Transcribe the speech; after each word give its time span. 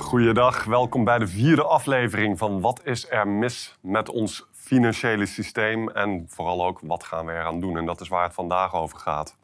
Goeiedag, 0.00 0.64
welkom 0.64 1.04
bij 1.04 1.18
de 1.18 1.26
vierde 1.26 1.64
aflevering 1.64 2.38
van 2.38 2.60
Wat 2.60 2.80
is 2.84 3.10
er 3.10 3.28
mis 3.28 3.78
met 3.80 4.10
ons 4.10 4.46
financiële 4.52 5.26
systeem 5.26 5.88
en 5.88 6.24
vooral 6.28 6.66
ook 6.66 6.80
wat 6.82 7.04
gaan 7.04 7.26
we 7.26 7.32
eraan 7.32 7.60
doen. 7.60 7.76
En 7.76 7.86
dat 7.86 8.00
is 8.00 8.08
waar 8.08 8.22
het 8.22 8.34
vandaag 8.34 8.74
over 8.74 8.98
gaat. 8.98 9.36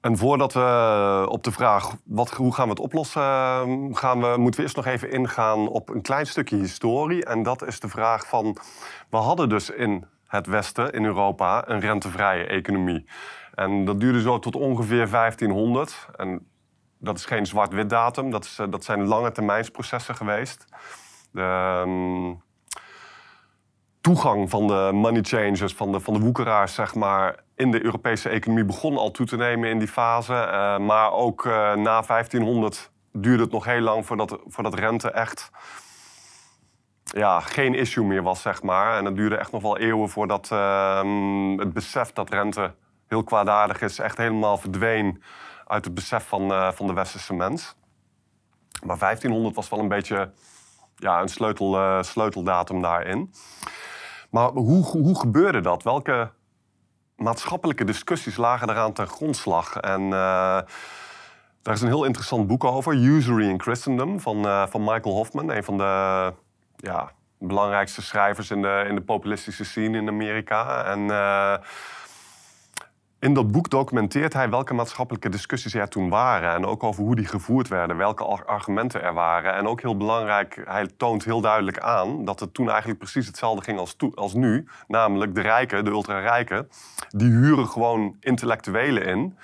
En 0.00 0.16
voordat 0.16 0.52
we 0.52 1.26
op 1.28 1.44
de 1.44 1.52
vraag 1.52 1.96
wat, 2.04 2.30
hoe 2.30 2.54
gaan 2.54 2.64
we 2.64 2.70
het 2.70 2.80
oplossen, 2.80 3.22
gaan 3.96 4.20
we, 4.20 4.34
moeten 4.36 4.60
we 4.60 4.62
eerst 4.62 4.76
nog 4.76 4.86
even 4.86 5.10
ingaan 5.10 5.68
op 5.68 5.88
een 5.88 6.02
klein 6.02 6.26
stukje 6.26 6.56
historie. 6.56 7.24
En 7.24 7.42
dat 7.42 7.66
is 7.66 7.80
de 7.80 7.88
vraag 7.88 8.26
van, 8.26 8.56
we 9.10 9.16
hadden 9.16 9.48
dus 9.48 9.70
in 9.70 10.04
het 10.26 10.46
Westen, 10.46 10.92
in 10.92 11.04
Europa, 11.04 11.68
een 11.68 11.80
rentevrije 11.80 12.44
economie. 12.44 13.06
En 13.54 13.84
dat 13.84 14.00
duurde 14.00 14.20
zo 14.20 14.38
tot 14.38 14.56
ongeveer 14.56 15.10
1500. 15.10 16.06
En 16.16 16.51
dat 17.02 17.18
is 17.18 17.24
geen 17.24 17.46
zwart-wit 17.46 17.90
datum, 17.90 18.30
dat, 18.30 18.44
is, 18.44 18.58
dat 18.70 18.84
zijn 18.84 19.04
lange 19.04 19.32
termijnsprocessen 19.32 20.14
geweest. 20.14 20.64
De, 21.30 21.82
um, 21.86 22.42
toegang 24.02 24.50
van 24.50 24.66
de 24.66 24.90
money 24.92 25.22
changers, 25.22 25.74
van 25.74 25.92
de, 25.92 26.00
van 26.00 26.14
de 26.14 26.20
woekeraars, 26.20 26.74
zeg 26.74 26.94
maar, 26.94 27.36
in 27.56 27.70
de 27.70 27.84
Europese 27.84 28.28
economie 28.28 28.64
begon 28.64 28.96
al 28.96 29.10
toe 29.10 29.26
te 29.26 29.36
nemen 29.36 29.68
in 29.68 29.78
die 29.78 29.88
fase. 29.88 30.32
Uh, 30.32 30.78
maar 30.78 31.12
ook 31.12 31.44
uh, 31.44 31.52
na 31.74 32.02
1500 32.02 32.90
duurde 33.12 33.42
het 33.42 33.52
nog 33.52 33.64
heel 33.64 33.80
lang 33.80 34.06
voordat, 34.06 34.38
voordat 34.46 34.74
rente 34.74 35.10
echt 35.10 35.50
ja, 37.04 37.40
geen 37.40 37.74
issue 37.74 38.04
meer 38.04 38.22
was, 38.22 38.42
zeg 38.42 38.62
maar. 38.62 38.98
En 38.98 39.04
het 39.04 39.16
duurde 39.16 39.36
echt 39.36 39.52
nog 39.52 39.62
wel 39.62 39.78
eeuwen 39.78 40.08
voordat 40.08 40.50
uh, 40.52 41.56
het 41.56 41.72
besef 41.72 42.12
dat 42.12 42.30
rente 42.30 42.74
heel 43.08 43.24
kwaadaardig 43.24 43.80
is, 43.80 43.98
echt 43.98 44.16
helemaal 44.16 44.58
verdween 44.58 45.22
uit 45.72 45.84
het 45.84 45.94
besef 45.94 46.26
van, 46.26 46.50
uh, 46.50 46.72
van 46.72 46.86
de 46.86 46.92
westerse 46.92 47.34
mens. 47.34 47.76
Maar 48.84 48.98
1500 48.98 49.54
was 49.54 49.68
wel 49.68 49.78
een 49.78 49.88
beetje 49.88 50.30
ja, 50.96 51.20
een 51.20 51.28
sleutel, 51.28 51.74
uh, 51.76 52.02
sleuteldatum 52.02 52.82
daarin. 52.82 53.32
Maar 54.30 54.48
hoe, 54.48 54.84
hoe 54.84 55.18
gebeurde 55.18 55.60
dat? 55.60 55.82
Welke 55.82 56.30
maatschappelijke 57.16 57.84
discussies 57.84 58.36
lagen 58.36 58.70
eraan 58.70 58.92
ten 58.92 59.06
grondslag? 59.06 59.76
En 59.76 60.02
uh, 60.02 60.10
daar 61.62 61.74
is 61.74 61.80
een 61.80 61.88
heel 61.88 62.04
interessant 62.04 62.46
boek 62.46 62.64
over, 62.64 62.94
Usury 62.94 63.48
in 63.48 63.60
Christendom, 63.60 64.20
van, 64.20 64.68
van 64.68 64.80
Michael 64.80 65.14
Hoffman, 65.14 65.50
een 65.50 65.64
van 65.64 65.78
de 65.78 66.32
ja, 66.76 67.12
belangrijkste 67.38 68.02
schrijvers 68.02 68.50
in 68.50 68.62
de, 68.62 68.84
in 68.88 68.94
de 68.94 69.00
populistische 69.00 69.64
scene 69.64 69.98
in 69.98 70.08
Amerika. 70.08 70.84
En 70.84 71.10
in 73.22 73.34
dat 73.34 73.52
boek 73.52 73.70
documenteert 73.70 74.32
hij 74.32 74.50
welke 74.50 74.74
maatschappelijke 74.74 75.28
discussies 75.28 75.74
er 75.74 75.88
toen 75.88 76.08
waren. 76.08 76.54
En 76.54 76.66
ook 76.66 76.82
over 76.82 77.02
hoe 77.02 77.16
die 77.16 77.26
gevoerd 77.26 77.68
werden, 77.68 77.96
welke 77.96 78.24
argumenten 78.24 79.02
er 79.02 79.14
waren. 79.14 79.54
En 79.54 79.66
ook 79.66 79.80
heel 79.80 79.96
belangrijk, 79.96 80.62
hij 80.64 80.88
toont 80.96 81.24
heel 81.24 81.40
duidelijk 81.40 81.78
aan 81.78 82.24
dat 82.24 82.40
het 82.40 82.54
toen 82.54 82.68
eigenlijk 82.68 82.98
precies 82.98 83.26
hetzelfde 83.26 83.64
ging 83.64 83.78
als, 84.14 84.34
nu. 84.34 84.68
Namelijk 84.86 85.34
de 85.34 85.40
rijken, 85.40 85.84
de 85.84 85.90
ultra-rijken, 85.90 86.68
die 87.08 87.30
huren 87.30 87.68
gewoon 87.68 88.16
intellectuelen 88.20 89.04
in. 89.04 89.38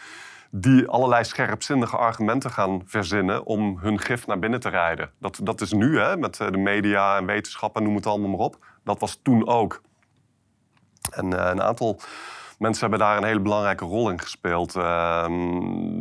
Die 0.51 0.89
allerlei 0.89 1.25
scherpzinnige 1.25 1.97
argumenten 1.97 2.51
gaan 2.51 2.83
verzinnen 2.85 3.45
om 3.45 3.79
hun 3.81 3.99
gif 3.99 4.27
naar 4.27 4.39
binnen 4.39 4.61
te 4.61 4.69
rijden. 4.69 5.11
Dat, 5.21 5.41
dat 5.43 5.61
is 5.61 5.73
nu, 5.73 5.99
hè, 5.99 6.17
met 6.17 6.37
de 6.37 6.57
media 6.57 7.17
en 7.17 7.27
wetenschap 7.27 7.77
en 7.77 7.83
noem 7.83 7.95
het 7.95 8.07
allemaal 8.07 8.31
maar 8.31 8.39
op. 8.39 8.67
Dat 8.85 9.01
was 9.01 9.21
toen 9.23 9.47
ook. 9.47 9.83
En 11.11 11.27
uh, 11.27 11.49
een 11.51 11.63
aantal 11.63 12.01
mensen 12.59 12.81
hebben 12.81 13.07
daar 13.07 13.17
een 13.17 13.25
hele 13.25 13.41
belangrijke 13.41 13.85
rol 13.85 14.11
in 14.11 14.21
gespeeld. 14.21 14.77
Uh, 14.77 15.27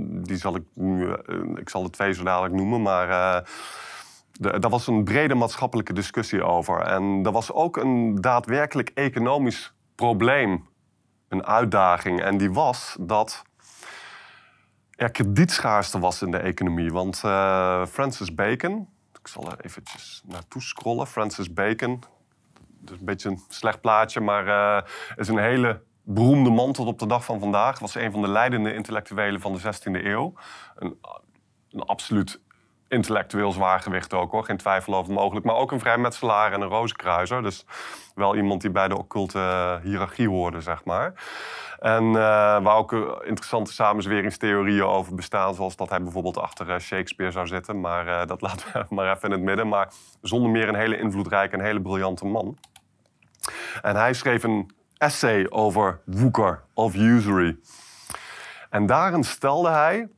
die 0.09 0.37
zal 0.37 0.55
ik 0.55 0.63
nu, 0.73 1.05
uh, 1.05 1.15
ik 1.55 1.69
zal 1.69 1.83
de 1.83 1.89
twee 1.89 2.13
zo 2.13 2.23
dadelijk 2.23 2.53
noemen, 2.53 2.81
maar 2.81 3.07
de, 4.31 4.59
daar 4.59 4.71
was 4.71 4.87
een 4.87 5.03
brede 5.03 5.35
maatschappelijke 5.35 5.93
discussie 5.93 6.43
over. 6.43 6.81
En 6.81 7.21
er 7.23 7.31
was 7.31 7.51
ook 7.51 7.77
een 7.77 8.15
daadwerkelijk 8.21 8.91
economisch 8.93 9.73
probleem, 9.95 10.67
een 11.27 11.45
uitdaging. 11.45 12.21
En 12.21 12.37
die 12.37 12.51
was 12.51 12.97
dat 12.99 13.43
er 14.95 15.11
kredietschaarste 15.11 15.99
was 15.99 16.21
in 16.21 16.31
de 16.31 16.37
economie. 16.37 16.91
Want 16.91 17.21
uh, 17.25 17.85
Francis 17.85 18.35
Bacon, 18.35 18.87
ik 19.19 19.27
zal 19.27 19.51
er 19.51 19.65
eventjes 19.65 20.21
naartoe 20.25 20.61
scrollen. 20.61 21.07
Francis 21.07 21.53
Bacon, 21.53 22.03
dat 22.79 22.93
is 22.93 22.99
een 22.99 23.05
beetje 23.05 23.29
een 23.29 23.41
slecht 23.49 23.81
plaatje, 23.81 24.19
maar 24.19 24.85
is 25.15 25.27
een 25.27 25.37
hele 25.37 25.81
beroemde 26.09 26.49
man 26.49 26.71
tot 26.73 26.87
op 26.87 26.99
de 26.99 27.07
dag 27.07 27.25
van 27.25 27.39
vandaag. 27.39 27.79
Was 27.79 27.95
een 27.95 28.11
van 28.11 28.21
de 28.21 28.27
leidende 28.27 28.73
intellectuelen 28.73 29.41
van 29.41 29.53
de 29.53 29.59
16e 29.59 30.05
eeuw. 30.05 30.33
Een, 30.75 30.99
een 31.71 31.81
absoluut 31.81 32.41
intellectueel 32.87 33.51
zwaargewicht 33.51 34.13
ook 34.13 34.31
hoor, 34.31 34.43
geen 34.43 34.57
twijfel 34.57 34.95
over 34.95 35.13
mogelijk. 35.13 35.45
Maar 35.45 35.55
ook 35.55 35.71
een 35.71 35.79
vrijmetselaar 35.79 36.53
en 36.53 36.61
een 36.61 36.67
rozenkruiser. 36.67 37.43
Dus 37.43 37.65
wel 38.15 38.35
iemand 38.35 38.61
die 38.61 38.69
bij 38.69 38.87
de 38.87 38.97
occulte 38.97 39.79
hiërarchie 39.83 40.29
hoorde, 40.29 40.61
zeg 40.61 40.85
maar. 40.85 41.13
En 41.79 42.03
uh, 42.03 42.13
waar 42.63 42.75
ook 42.75 42.91
interessante 43.25 43.73
samenzweringstheorieën 43.73 44.83
over 44.83 45.15
bestaan, 45.15 45.53
zoals 45.53 45.75
dat 45.75 45.89
hij 45.89 46.01
bijvoorbeeld 46.01 46.37
achter 46.37 46.81
Shakespeare 46.81 47.31
zou 47.31 47.47
zitten. 47.47 47.79
Maar 47.79 48.27
dat 48.27 48.41
laten 48.47 48.71
we 48.73 48.95
maar 48.95 49.15
even 49.15 49.29
in 49.29 49.31
het 49.31 49.41
midden. 49.41 49.67
Maar 49.67 49.91
zonder 50.21 50.51
meer 50.51 50.67
een 50.67 50.75
hele 50.75 50.99
invloedrijke 50.99 51.57
en 51.57 51.63
hele 51.63 51.81
briljante 51.81 52.25
man. 52.25 52.57
En 53.81 53.95
hij 53.95 54.13
schreef 54.13 54.43
een 54.43 54.75
essay 54.97 55.45
over 55.49 56.01
woeker 56.05 56.63
of 56.73 56.95
usury. 56.95 57.57
En 58.69 58.85
daarin 58.85 59.23
stelde 59.23 59.69
hij: 59.69 60.09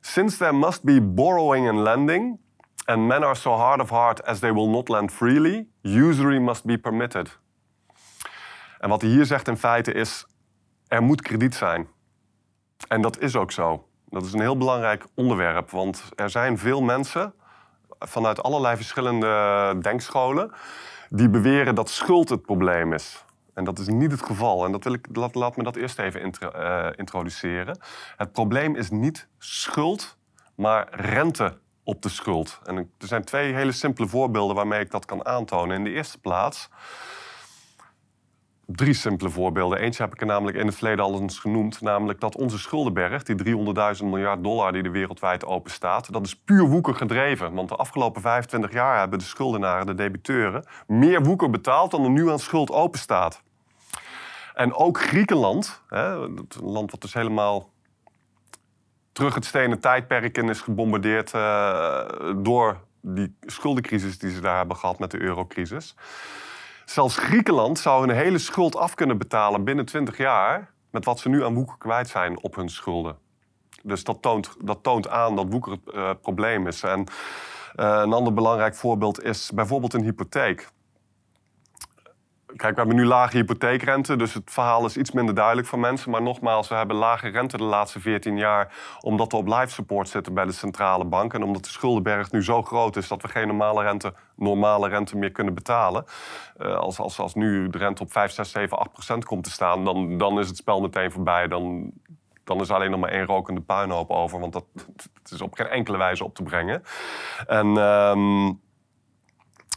Since 0.00 0.36
there 0.36 0.52
must 0.52 0.82
be 0.82 1.02
borrowing 1.02 1.68
and 1.68 1.78
lending, 1.78 2.38
and 2.84 3.06
men 3.06 3.22
are 3.22 3.34
so 3.34 3.52
hard 3.52 3.80
of 3.80 3.90
heart 3.90 4.24
as 4.24 4.38
they 4.38 4.52
will 4.52 4.68
not 4.68 4.88
lend 4.88 5.12
freely, 5.12 5.66
usury 5.82 6.38
must 6.38 6.64
be 6.64 6.78
permitted. 6.78 7.38
En 8.78 8.88
wat 8.88 9.00
hij 9.00 9.10
hier 9.10 9.24
zegt 9.26 9.48
in 9.48 9.56
feite 9.56 9.92
is: 9.92 10.26
er 10.88 11.02
moet 11.02 11.22
krediet 11.22 11.54
zijn. 11.54 11.88
En 12.88 13.00
dat 13.00 13.18
is 13.18 13.36
ook 13.36 13.52
zo. 13.52 13.88
Dat 14.08 14.24
is 14.24 14.32
een 14.32 14.40
heel 14.40 14.56
belangrijk 14.56 15.06
onderwerp, 15.14 15.70
want 15.70 16.04
er 16.14 16.30
zijn 16.30 16.58
veel 16.58 16.82
mensen 16.82 17.34
vanuit 17.98 18.42
allerlei 18.42 18.76
verschillende 18.76 19.76
denkscholen 19.80 20.52
die 21.10 21.28
beweren 21.28 21.74
dat 21.74 21.88
schuld 21.88 22.28
het 22.28 22.42
probleem 22.42 22.92
is. 22.92 23.24
En 23.54 23.64
dat 23.64 23.78
is 23.78 23.88
niet 23.88 24.10
het 24.10 24.22
geval. 24.22 24.64
En 24.64 24.72
dat 24.72 24.84
wil 24.84 24.92
ik, 24.92 25.06
laat, 25.12 25.34
laat 25.34 25.56
me 25.56 25.62
dat 25.62 25.76
eerst 25.76 25.98
even 25.98 26.32
uh, 26.40 26.86
introduceren. 26.96 27.78
Het 28.16 28.32
probleem 28.32 28.76
is 28.76 28.90
niet 28.90 29.28
schuld, 29.38 30.16
maar 30.54 30.88
rente 30.90 31.58
op 31.84 32.02
de 32.02 32.08
schuld. 32.08 32.60
En 32.64 32.76
er 32.76 33.06
zijn 33.06 33.24
twee 33.24 33.54
hele 33.54 33.72
simpele 33.72 34.08
voorbeelden 34.08 34.56
waarmee 34.56 34.80
ik 34.80 34.90
dat 34.90 35.04
kan 35.04 35.26
aantonen. 35.26 35.76
In 35.76 35.84
de 35.84 35.90
eerste 35.90 36.18
plaats 36.18 36.68
drie 38.66 38.94
simpele 38.94 39.30
voorbeelden. 39.30 39.78
Eentje 39.78 40.02
heb 40.02 40.12
ik 40.12 40.20
er 40.20 40.26
namelijk 40.26 40.56
in 40.56 40.66
het 40.66 40.74
verleden 40.74 41.04
al 41.04 41.20
eens 41.20 41.38
genoemd. 41.38 41.80
Namelijk 41.80 42.20
dat 42.20 42.36
onze 42.36 42.58
schuldenberg, 42.58 43.22
die 43.22 43.56
300.000 43.98 44.04
miljard 44.04 44.42
dollar 44.42 44.72
die 44.72 44.82
er 44.82 44.90
wereldwijd 44.90 45.44
open 45.44 45.70
staat, 45.70 46.12
dat 46.12 46.26
is 46.26 46.36
puur 46.36 46.64
woeker 46.64 46.94
gedreven. 46.94 47.54
Want 47.54 47.68
de 47.68 47.76
afgelopen 47.76 48.22
25 48.22 48.72
jaar 48.72 48.98
hebben 48.98 49.18
de 49.18 49.24
schuldenaren, 49.24 49.86
de 49.86 49.94
debiteuren, 49.94 50.66
meer 50.86 51.22
woeker 51.22 51.50
betaald 51.50 51.90
dan 51.90 52.04
er 52.04 52.10
nu 52.10 52.30
aan 52.30 52.38
schuld 52.38 52.70
open 52.70 52.98
staat. 52.98 53.42
En 54.54 54.74
ook 54.74 55.00
Griekenland, 55.00 55.82
hè, 55.88 56.14
een 56.14 56.48
land 56.60 56.90
wat 56.90 57.00
dus 57.00 57.14
helemaal 57.14 57.72
terug 59.12 59.34
het 59.34 59.44
stenen 59.44 59.80
tijdperk 59.80 60.38
in 60.38 60.48
is 60.48 60.60
gebombardeerd 60.60 61.32
uh, 61.34 62.04
door 62.36 62.80
die 63.00 63.36
schuldencrisis 63.40 64.18
die 64.18 64.30
ze 64.30 64.40
daar 64.40 64.56
hebben 64.56 64.76
gehad 64.76 64.98
met 64.98 65.10
de 65.10 65.20
eurocrisis. 65.20 65.94
Zelfs 66.84 67.16
Griekenland 67.16 67.78
zou 67.78 68.02
een 68.02 68.16
hele 68.16 68.38
schuld 68.38 68.76
af 68.76 68.94
kunnen 68.94 69.18
betalen 69.18 69.64
binnen 69.64 69.84
20 69.84 70.16
jaar 70.16 70.72
met 70.90 71.04
wat 71.04 71.18
ze 71.18 71.28
nu 71.28 71.44
aan 71.44 71.54
woeker 71.54 71.78
kwijt 71.78 72.08
zijn 72.08 72.42
op 72.42 72.54
hun 72.54 72.68
schulden. 72.68 73.16
Dus 73.82 74.04
dat 74.04 74.22
toont, 74.22 74.56
dat 74.60 74.82
toont 74.82 75.08
aan 75.08 75.36
dat 75.36 75.46
woeker 75.48 75.72
het 75.72 75.94
uh, 75.94 76.10
probleem 76.22 76.66
is. 76.66 76.82
En 76.82 77.00
uh, 77.00 78.00
een 78.02 78.12
ander 78.12 78.32
belangrijk 78.32 78.74
voorbeeld 78.74 79.22
is 79.22 79.50
bijvoorbeeld 79.54 79.94
een 79.94 80.02
hypotheek. 80.02 80.68
Kijk, 82.56 82.74
we 82.74 82.80
hebben 82.80 82.96
nu 82.96 83.04
lage 83.04 83.36
hypotheekrente, 83.36 84.16
dus 84.16 84.34
het 84.34 84.50
verhaal 84.50 84.84
is 84.84 84.96
iets 84.96 85.10
minder 85.10 85.34
duidelijk 85.34 85.66
voor 85.66 85.78
mensen. 85.78 86.10
Maar 86.10 86.22
nogmaals, 86.22 86.68
we 86.68 86.74
hebben 86.74 86.96
lage 86.96 87.28
rente 87.28 87.56
de 87.56 87.62
laatste 87.62 88.00
14 88.00 88.36
jaar, 88.36 88.74
omdat 89.00 89.32
we 89.32 89.38
op 89.38 89.46
life 89.46 89.68
support 89.68 90.08
zitten 90.08 90.34
bij 90.34 90.44
de 90.44 90.52
centrale 90.52 91.04
bank. 91.04 91.34
En 91.34 91.42
omdat 91.42 91.64
de 91.64 91.70
schuldenberg 91.70 92.30
nu 92.30 92.42
zo 92.44 92.62
groot 92.62 92.96
is 92.96 93.08
dat 93.08 93.22
we 93.22 93.28
geen 93.28 93.46
normale 93.46 93.82
rente, 93.82 94.14
normale 94.36 94.88
rente 94.88 95.16
meer 95.16 95.30
kunnen 95.30 95.54
betalen. 95.54 96.04
Uh, 96.58 96.76
als, 96.76 96.98
als, 96.98 97.18
als 97.18 97.34
nu 97.34 97.68
de 97.68 97.78
rente 97.78 98.02
op 98.02 98.12
5, 98.12 98.32
6, 98.32 98.50
7, 98.50 98.78
8 98.78 98.92
procent 98.92 99.24
komt 99.24 99.44
te 99.44 99.50
staan, 99.50 99.84
dan, 99.84 100.18
dan 100.18 100.38
is 100.38 100.48
het 100.48 100.56
spel 100.56 100.80
meteen 100.80 101.12
voorbij. 101.12 101.48
Dan, 101.48 101.92
dan 102.44 102.60
is 102.60 102.70
alleen 102.70 102.90
nog 102.90 103.00
maar 103.00 103.10
één 103.10 103.26
rokende 103.26 103.60
puinhoop 103.60 104.10
over, 104.10 104.40
want 104.40 104.52
dat, 104.52 104.64
is 105.32 105.40
op 105.40 105.54
geen 105.54 105.68
enkele 105.68 105.96
wijze 105.96 106.24
op 106.24 106.34
te 106.34 106.42
brengen. 106.42 106.82
En. 107.46 107.76
Um, 107.76 108.60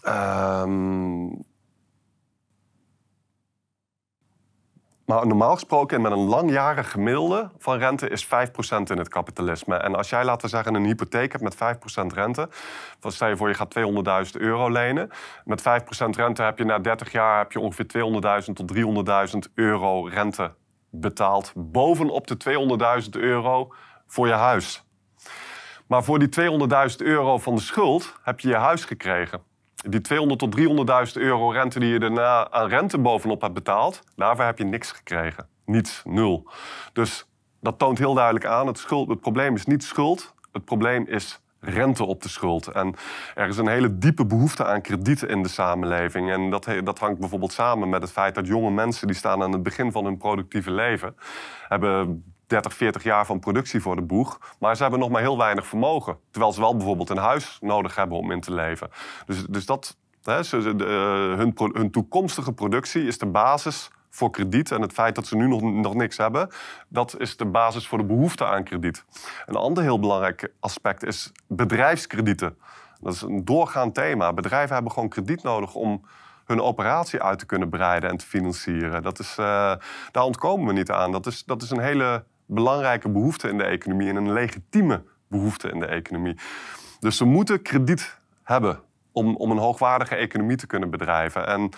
um, 0.06 1.46
Maar 5.08 5.28
normaal 5.28 5.54
gesproken, 5.54 6.02
met 6.02 6.12
een 6.12 6.28
langjarig 6.28 6.92
gemiddelde 6.92 7.50
van 7.58 7.78
rente, 7.78 8.10
is 8.10 8.26
5% 8.26 8.30
in 8.84 8.98
het 8.98 9.08
kapitalisme. 9.08 9.76
En 9.76 9.96
als 9.96 10.10
jij, 10.10 10.26
laten 10.26 10.42
we 10.42 10.48
zeggen, 10.48 10.76
een 10.76 10.86
hypotheek 10.86 11.32
hebt 11.32 11.44
met 11.44 11.56
5% 11.56 12.14
rente. 12.14 12.50
Dan 13.00 13.12
stel 13.12 13.28
je 13.28 13.38
voor, 13.38 13.48
je 13.48 13.54
gaat 13.54 13.76
200.000 14.36 14.42
euro 14.42 14.72
lenen. 14.72 15.10
Met 15.44 15.62
5% 15.62 15.64
rente 16.10 16.44
heb 16.44 16.58
je 16.58 16.64
na 16.64 16.80
30 16.80 17.12
jaar 17.12 17.38
heb 17.38 17.52
je 17.52 17.60
ongeveer 17.60 17.86
200.000 18.48 18.54
tot 18.54 18.74
300.000 19.48 19.54
euro 19.54 20.06
rente 20.06 20.54
betaald. 20.90 21.52
Bovenop 21.56 22.28
de 22.28 22.38
200.000 23.04 23.10
euro 23.10 23.74
voor 24.08 24.28
je 24.28 24.34
huis. 24.34 24.84
Maar 25.88 26.04
voor 26.04 26.20
die 26.20 26.30
200.000 26.90 26.96
euro 26.98 27.38
van 27.38 27.56
de 27.56 27.62
schuld 27.62 28.16
heb 28.24 28.40
je 28.40 28.48
je 28.48 28.56
huis 28.56 28.86
gekregen. 28.86 29.42
Die 29.90 30.02
200 30.02 30.40
tot 30.40 30.56
300.000 31.16 31.22
euro 31.22 31.50
rente 31.50 31.80
die 31.80 31.90
je 31.90 32.00
daarna 32.00 32.52
aan 32.52 32.68
rente 32.68 32.98
bovenop 32.98 33.42
hebt 33.42 33.54
betaald, 33.54 34.04
daarvoor 34.16 34.46
heb 34.46 34.58
je 34.58 34.64
niks 34.64 34.92
gekregen. 34.92 35.48
Niets, 35.66 36.02
nul. 36.06 36.50
Dus 36.94 37.28
dat 37.62 37.80
toont 37.80 37.98
heel 37.98 38.14
duidelijk 38.14 38.46
aan, 38.46 38.68
het, 38.68 38.78
schuld, 38.78 39.10
het 39.10 39.20
probleem 39.20 39.56
is 39.56 39.66
niet 39.66 39.84
schuld, 39.84 40.34
het 40.52 40.66
probleem 40.66 41.06
is 41.08 41.42
rente 41.60 42.04
op 42.04 42.22
de 42.22 42.30
schuld. 42.30 42.68
En 42.68 42.96
er 43.36 43.48
is 43.48 43.58
een 43.58 43.68
hele 43.68 43.98
diepe 43.98 44.26
behoefte 44.26 44.66
aan 44.66 44.82
kredieten 44.82 45.30
in 45.30 45.44
de 45.44 45.50
samenleving. 45.50 46.32
En 46.32 46.50
dat, 46.50 46.68
dat 46.84 47.00
hangt 47.00 47.20
bijvoorbeeld 47.20 47.52
samen 47.52 47.90
met 47.90 48.02
het 48.02 48.12
feit 48.12 48.36
dat 48.36 48.48
jonge 48.48 48.72
mensen... 48.72 49.08
die 49.08 49.16
staan 49.16 49.44
aan 49.44 49.52
het 49.52 49.64
begin 49.64 49.92
van 49.92 50.06
hun 50.06 50.18
productieve 50.18 50.72
leven... 50.72 51.16
hebben 51.68 52.24
30, 52.48 52.74
40 52.74 53.04
jaar 53.04 53.26
van 53.26 53.40
productie 53.40 53.82
voor 53.82 53.96
de 53.96 54.02
boeg. 54.02 54.56
Maar 54.60 54.76
ze 54.76 54.82
hebben 54.82 55.00
nog 55.00 55.10
maar 55.10 55.22
heel 55.22 55.38
weinig 55.38 55.68
vermogen. 55.68 56.20
Terwijl 56.32 56.54
ze 56.54 56.60
wel 56.60 56.76
bijvoorbeeld 56.76 57.10
een 57.10 57.18
huis 57.18 57.58
nodig 57.62 57.96
hebben 57.96 58.18
om 58.18 58.32
in 58.32 58.42
te 58.42 58.54
leven. 58.54 58.90
Dus, 59.26 59.46
dus 59.46 59.66
dat, 59.66 59.98
hè, 60.24 60.40
eh, 60.40 61.38
hun, 61.38 61.54
hun 61.74 61.92
toekomstige 61.92 62.54
productie 62.54 63.08
is 63.08 63.18
de 63.18 63.26
basis 63.26 63.92
voor 64.10 64.30
krediet. 64.30 64.72
En 64.72 64.82
het 64.82 64.94
feit 64.94 65.16
dat 65.16 65.28
ze 65.28 65.36
nu 65.36 65.48
nog, 65.48 65.62
nog 65.62 65.94
niks 65.94 66.18
hebben, 66.18 66.50
dat 66.88 67.20
is 67.20 67.38
de 67.38 67.46
basis 67.46 67.88
voor 67.88 67.98
de 67.98 68.04
behoefte 68.04 68.46
aan 68.46 68.64
krediet. 68.64 69.06
Een 69.46 69.56
ander 69.56 69.84
heel 69.84 70.00
belangrijk 70.00 70.54
aspect 70.60 71.04
is 71.04 71.32
bedrijfskredieten. 71.48 72.58
Dat 73.02 73.14
is 73.14 73.22
een 73.22 73.46
doorgaand 73.46 73.94
thema. 73.94 74.34
Bedrijven 74.34 74.74
hebben 74.74 74.92
gewoon 74.92 75.10
krediet 75.10 75.44
nodig 75.44 75.74
om 75.74 76.06
hun 76.46 76.62
operatie 76.62 77.22
uit 77.22 77.40
te 77.40 77.46
kunnen 77.46 77.70
breiden 77.70 78.10
en 78.10 78.18
te 78.18 78.26
financieren. 78.26 79.04
Dat 79.04 79.20
is, 79.20 79.38
uh, 79.40 79.74
daar 80.12 80.24
ontkomen 80.24 80.68
we 80.68 80.74
niet 80.74 80.92
aan. 80.92 81.12
Dat 81.12 81.26
is, 81.26 81.44
dat 81.46 81.62
is 81.62 81.70
een 81.70 81.82
hele 81.82 82.24
belangrijke 82.48 83.10
behoefte 83.10 83.50
in 83.50 83.58
de 83.58 83.64
economie 83.64 84.10
en 84.10 84.16
een 84.16 84.34
legitieme 84.34 85.04
behoefte 85.28 85.70
in 85.70 85.80
de 85.80 85.86
economie. 85.86 86.38
Dus 87.00 87.18
ze 87.18 87.26
moeten 87.26 87.62
krediet 87.62 88.20
hebben 88.44 88.80
om, 89.12 89.36
om 89.36 89.52
een 89.52 89.58
hoogwaardige 89.58 90.16
economie 90.16 90.58
te 90.58 90.68
kunnen 90.68 90.90
bedrijven. 90.90 91.48
En 91.48 91.70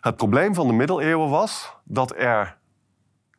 het 0.00 0.16
probleem 0.16 0.54
van 0.54 0.66
de 0.66 0.72
middeleeuwen 0.72 1.28
was 1.28 1.76
dat 1.84 2.16
er 2.16 2.56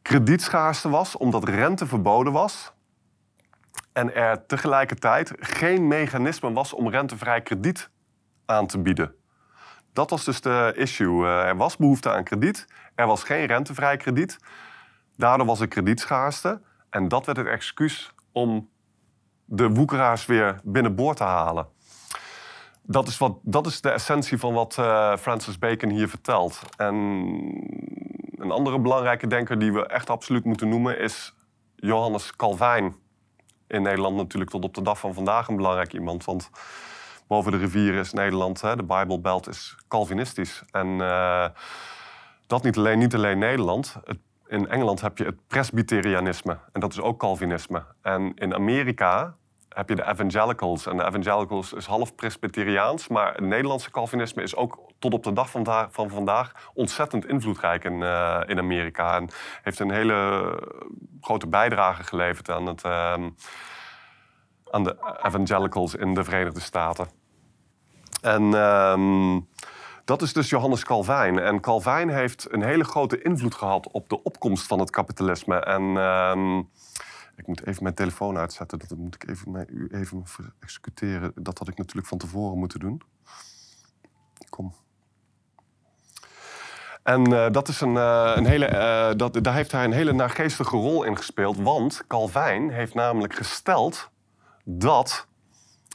kredietschaarste 0.01 0.89
was, 0.89 1.17
omdat 1.17 1.43
rente 1.49 1.87
verboden 1.87 2.33
was. 2.33 2.73
En 3.93 4.15
er 4.15 4.45
tegelijkertijd 4.45 5.33
geen 5.39 5.87
mechanisme 5.87 6.53
was 6.53 6.73
om 6.73 6.89
rentevrij 6.89 7.41
krediet 7.41 7.89
aan 8.45 8.67
te 8.67 8.79
bieden. 8.79 9.15
Dat 9.93 10.09
was 10.09 10.23
dus 10.23 10.41
de 10.41 10.73
issue. 10.75 11.25
Eh, 11.25 11.47
er 11.47 11.57
was 11.57 11.77
behoefte 11.77 12.11
aan 12.11 12.23
krediet, 12.23 12.67
er 12.95 13.07
was 13.07 13.23
geen 13.23 13.45
rentevrij 13.45 13.97
krediet. 13.97 14.37
Daardoor 15.17 15.47
was 15.47 15.59
er 15.59 15.67
kredietschaarste. 15.67 16.61
En 16.89 17.07
dat 17.07 17.25
werd 17.25 17.37
het 17.37 17.47
excuus 17.47 18.13
om 18.31 18.69
de 19.45 19.69
woekeraars 19.69 20.25
weer 20.25 20.59
binnenboord 20.63 21.17
te 21.17 21.23
halen. 21.23 21.67
Dat 22.81 23.07
is, 23.07 23.17
wat, 23.17 23.37
dat 23.41 23.65
is 23.65 23.81
de 23.81 23.89
essentie 23.89 24.37
van 24.37 24.53
wat 24.53 24.77
uh, 24.79 25.15
Francis 25.17 25.59
Bacon 25.59 25.89
hier 25.89 26.09
vertelt. 26.09 26.61
En 26.77 26.95
een 28.37 28.51
andere 28.51 28.79
belangrijke 28.79 29.27
denker 29.27 29.59
die 29.59 29.73
we 29.73 29.85
echt 29.85 30.09
absoluut 30.09 30.45
moeten 30.45 30.69
noemen 30.69 30.99
is 30.99 31.35
Johannes 31.75 32.35
Calvijn. 32.35 32.95
In 33.67 33.81
Nederland 33.81 34.15
natuurlijk 34.15 34.51
tot 34.51 34.63
op 34.63 34.73
de 34.73 34.81
dag 34.81 34.99
van 34.99 35.13
vandaag 35.13 35.47
een 35.47 35.55
belangrijk 35.55 35.93
iemand. 35.93 36.25
Want 36.25 36.49
boven 37.27 37.51
de 37.51 37.57
rivier 37.57 37.93
is 37.93 38.13
Nederland, 38.13 38.61
hè, 38.61 38.75
de 38.75 38.83
Bijbelbelt 38.83 39.47
is 39.47 39.77
Calvinistisch. 39.87 40.63
En 40.71 40.87
uh, 40.87 41.47
dat 42.47 42.63
niet 42.63 42.77
alleen, 42.77 42.99
niet 42.99 43.15
alleen 43.15 43.39
Nederland. 43.39 43.95
Het 44.03 44.19
in 44.53 44.69
Engeland 44.69 45.01
heb 45.01 45.17
je 45.17 45.25
het 45.25 45.47
presbyterianisme 45.47 46.57
en 46.71 46.79
dat 46.79 46.91
is 46.91 47.01
ook 47.01 47.19
Calvinisme. 47.19 47.83
En 48.01 48.33
in 48.35 48.53
Amerika 48.53 49.35
heb 49.69 49.89
je 49.89 49.95
de 49.95 50.07
evangelicals. 50.07 50.85
En 50.85 50.97
de 50.97 51.05
evangelicals 51.05 51.73
is 51.73 51.85
half 51.85 52.15
presbyteriaans, 52.15 53.07
maar 53.07 53.33
het 53.33 53.45
Nederlandse 53.45 53.91
Calvinisme 53.91 54.41
is 54.41 54.55
ook 54.55 54.79
tot 54.99 55.13
op 55.13 55.23
de 55.23 55.33
dag 55.33 55.49
van, 55.49 55.87
van 55.91 56.09
vandaag 56.09 56.71
ontzettend 56.73 57.27
invloedrijk 57.27 57.83
in, 57.83 57.93
uh, 57.93 58.41
in 58.45 58.57
Amerika. 58.57 59.15
En 59.15 59.29
heeft 59.61 59.79
een 59.79 59.91
hele 59.91 60.59
grote 61.21 61.47
bijdrage 61.47 62.03
geleverd 62.03 62.49
aan, 62.49 62.65
het, 62.65 62.85
uh, 62.85 63.13
aan 64.71 64.83
de 64.83 64.95
evangelicals 65.23 65.95
in 65.95 66.13
de 66.13 66.23
Verenigde 66.23 66.59
Staten. 66.59 67.07
En. 68.21 68.43
Uh, 68.43 69.37
dat 70.05 70.21
is 70.21 70.33
dus 70.33 70.49
Johannes 70.49 70.83
Calvijn. 70.83 71.39
En 71.39 71.59
Calvijn 71.59 72.09
heeft 72.09 72.47
een 72.51 72.63
hele 72.63 72.83
grote 72.83 73.21
invloed 73.21 73.55
gehad 73.55 73.91
op 73.91 74.09
de 74.09 74.23
opkomst 74.23 74.67
van 74.67 74.79
het 74.79 74.89
kapitalisme. 74.89 75.59
En 75.59 75.81
uh, 75.83 76.59
ik 77.35 77.47
moet 77.47 77.65
even 77.65 77.83
mijn 77.83 77.95
telefoon 77.95 78.37
uitzetten. 78.37 78.79
Dat 78.79 78.97
moet 78.97 79.15
ik 79.15 79.29
even, 79.29 79.51
mij, 79.51 79.67
even 79.91 80.23
executeren. 80.59 81.31
Dat 81.35 81.57
had 81.57 81.67
ik 81.67 81.77
natuurlijk 81.77 82.07
van 82.07 82.17
tevoren 82.17 82.57
moeten 82.57 82.79
doen. 82.79 83.01
Kom. 84.49 84.73
En 87.03 87.31
uh, 87.31 87.49
dat 87.51 87.67
is 87.67 87.81
een, 87.81 87.95
uh, 87.95 88.31
een 88.35 88.45
hele, 88.45 88.69
uh, 88.69 89.17
dat, 89.17 89.43
daar 89.43 89.53
heeft 89.53 89.71
hij 89.71 89.83
een 89.83 89.91
hele 89.91 90.13
naargeestige 90.13 90.77
rol 90.77 91.03
in 91.03 91.17
gespeeld. 91.17 91.57
Want 91.57 92.03
Calvijn 92.07 92.69
heeft 92.69 92.93
namelijk 92.93 93.35
gesteld 93.35 94.09
dat 94.63 95.27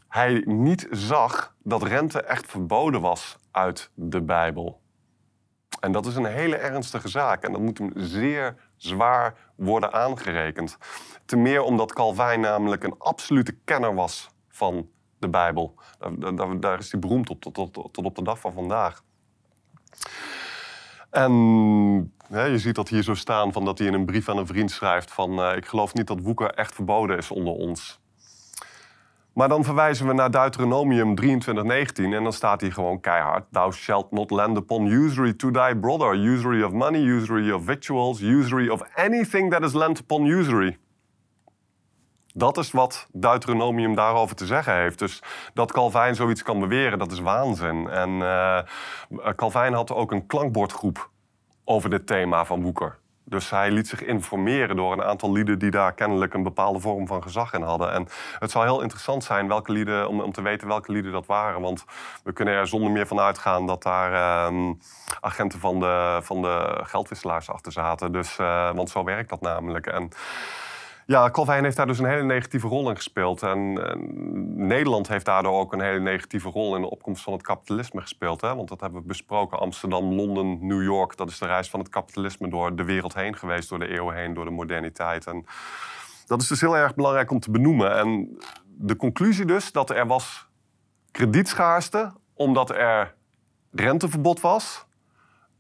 hij 0.09 0.43
niet 0.47 0.87
zag 0.91 1.55
dat 1.63 1.83
rente 1.83 2.23
echt 2.23 2.47
verboden 2.51 3.01
was 3.01 3.38
uit 3.51 3.91
de 3.95 4.23
Bijbel. 4.23 4.81
En 5.81 5.93
dat 5.93 6.07
is 6.07 6.17
een 6.17 6.25
hele 6.25 6.57
ernstige 6.57 7.09
zaak 7.09 7.43
en 7.43 7.53
dat 7.53 7.61
moet 7.61 7.79
hem 7.79 7.93
zeer 7.95 8.57
zwaar 8.77 9.53
worden 9.57 9.93
aangerekend. 9.93 10.79
Ten 11.25 11.43
meer 11.43 11.63
omdat 11.63 11.93
Calvijn 11.93 12.41
namelijk 12.41 12.85
een 12.85 12.99
absolute 12.99 13.53
kenner 13.65 13.95
was 13.95 14.31
van 14.49 14.89
de 15.19 15.29
Bijbel. 15.29 15.75
Daar, 16.19 16.61
daar, 16.61 16.79
is 16.79 16.91
hij 16.91 17.01
beroemd 17.01 17.31
op 17.31 17.41
tot, 17.41 17.55
tot, 17.55 17.73
tot, 17.73 18.05
op 18.05 18.15
de 18.17 18.23
dag 18.23 18.41
van 18.41 18.53
vandaag. 18.53 19.03
En 21.11 21.33
je 22.31 22.59
ziet 22.59 22.75
dat 22.75 22.89
hier 22.89 23.03
zo 23.03 23.15
staan 23.15 23.53
van 23.53 23.65
dat 23.65 23.79
hij 23.79 23.87
in 23.87 23.95
een 23.95 24.07
brief 24.07 24.29
aan 24.29 24.39
een 24.39 24.47
vriend 24.47 24.71
schrijft 24.71 25.13
van... 25.13 25.39
Uh, 25.41 25.57
ik 25.57 25.67
geloof 25.67 25.95
niet 25.95 26.07
dat 26.07 26.21
woeker 26.21 26.51
echt 26.51 26.75
verboden 26.75 27.17
is 27.17 27.31
onder 27.31 27.53
ons. 27.53 28.01
Maar 29.39 29.49
dan 29.49 29.65
verwijzen 29.65 30.07
we 30.07 30.13
naar 30.13 30.31
Deuteronomium 30.31 31.15
23:19 31.15 32.13
en 32.13 32.23
dan 32.23 32.33
staat 32.33 32.61
hier 32.61 32.73
gewoon 32.73 33.01
keihard: 33.01 33.45
Thou 33.51 33.73
shalt 33.73 34.11
not 34.11 34.31
lend 34.31 34.57
upon 34.57 34.87
usury 34.87 35.33
to 35.33 35.51
thy 35.51 35.75
brother, 35.75 36.15
usury 36.15 36.63
of 36.63 36.73
money, 36.73 37.01
usury 37.01 37.51
of 37.51 37.65
victuals, 37.65 38.21
usury 38.21 38.69
of 38.69 38.83
anything 38.95 39.51
that 39.51 39.63
is 39.63 39.73
lent 39.73 39.99
upon 40.01 40.25
usury. 40.25 40.79
Dat 42.35 42.57
is 42.57 42.71
wat 42.71 43.09
Deuteronomium 43.13 43.95
daarover 43.95 44.37
te 44.37 44.47
zeggen 44.47 44.75
heeft. 44.75 44.99
Dus 44.99 45.23
dat 45.55 45.73
Calvijn 45.73 46.15
zoiets 46.15 46.43
kan 46.43 46.61
beweren, 46.61 46.99
dat 46.99 47.13
is 47.13 47.21
waanzin. 47.21 47.89
En 47.89 48.11
uh, 48.11 48.59
Calvijn 49.37 49.73
had 49.73 49.93
ook 49.93 50.13
een 50.13 50.27
klankbordgroep 50.27 51.11
over 51.65 51.91
dit 51.91 52.07
thema 52.07 52.45
van 52.45 52.63
Woeker. 52.63 52.99
Dus 53.29 53.51
hij 53.51 53.71
liet 53.71 53.89
zich 53.89 54.05
informeren 54.05 54.77
door 54.77 54.93
een 54.93 55.03
aantal 55.03 55.33
lieden 55.33 55.59
die 55.59 55.71
daar 55.71 55.95
kennelijk 55.95 56.35
een 56.35 56.43
bepaalde 56.43 56.81
vorm 56.81 57.07
van 57.07 57.23
gezag 57.23 57.53
in 57.53 57.63
hadden. 57.63 57.93
En 57.93 58.07
het 58.39 58.51
zou 58.51 58.65
heel 58.65 58.81
interessant 58.81 59.25
zijn 59.25 59.49
welke 59.49 60.07
om, 60.09 60.21
om 60.21 60.33
te 60.33 60.43
weten 60.43 60.69
welke 60.69 60.93
lieden 60.93 61.13
dat 61.13 61.27
waren. 61.27 61.61
Want 61.61 61.85
we 62.25 62.33
kunnen 62.33 62.55
er 62.55 62.67
zonder 62.67 62.91
meer 62.91 63.07
van 63.07 63.21
uitgaan 63.21 63.67
dat 63.67 63.83
daar 63.83 64.13
uh, 64.53 64.73
agenten 65.21 65.61
van 65.61 65.81
de, 65.81 66.19
van 66.23 66.43
de 66.43 66.81
geldwisselaars 66.83 67.51
achter 67.51 67.73
zaten. 67.73 68.13
Dus, 68.13 68.39
uh, 68.39 68.71
want 68.71 68.91
zo 68.91 69.05
werkt 69.05 69.29
dat 69.29 69.41
namelijk. 69.41 69.87
En 69.87 70.11
ja, 71.09 71.31
Calvijn 71.31 71.65
heeft 71.65 71.77
daar 71.77 71.87
dus 71.87 71.99
een 71.99 72.09
hele 72.09 72.23
negatieve 72.23 72.69
rol 72.69 72.89
in 72.91 72.97
gespeeld. 72.97 73.43
En, 73.43 73.73
Nederland 74.67 75.09
heeft 75.09 75.25
daardoor 75.25 75.61
ook 75.61 75.73
een 75.73 75.81
hele 75.81 76.01
negatieve 76.01 76.49
rol 76.49 76.75
in 76.75 76.81
de 76.81 76.91
opkomst 76.91 77.23
van 77.23 77.33
het 77.33 77.43
kapitalisme 77.43 78.01
gespeeld. 78.01 78.41
Hè? 78.41 78.55
Want 78.55 78.69
dat 78.69 78.81
hebben 78.81 79.01
we 79.01 79.07
besproken. 79.07 79.59
Amsterdam, 79.59 80.13
Londen, 80.13 80.67
New 80.67 80.83
York. 80.83 81.17
Dat 81.17 81.29
is 81.29 81.39
de 81.39 81.47
reis 81.47 81.71
van 81.71 81.81
het 81.81 81.89
kapitalisme 81.89 82.49
door 82.49 82.77
de 82.77 82.85
wereld 82.85 83.15
heen 83.15 83.37
geweest, 83.37 83.69
door 83.69 83.79
de 83.79 83.89
eeuwen 83.89 84.15
heen, 84.15 84.35
door 84.35 84.45
de 84.45 84.51
moderniteit. 84.51 85.27
En 85.27 85.45
dat 86.27 86.43
is 86.43 86.49
dus 86.49 86.61
heel 86.61 86.77
erg 86.77 86.95
belangrijk 86.95 87.31
om 87.31 87.41
te 87.41 87.51
benoemen. 87.51 87.97
En 87.97 88.39
de 88.67 88.97
conclusie 88.97 89.45
dus 89.45 89.73
dat 89.73 89.91
er 89.91 90.07
was 90.07 90.49
kredietschaarste 91.11 92.13
omdat 92.35 92.71
er 92.71 93.15
renteverbod 93.71 94.41
was 94.41 94.87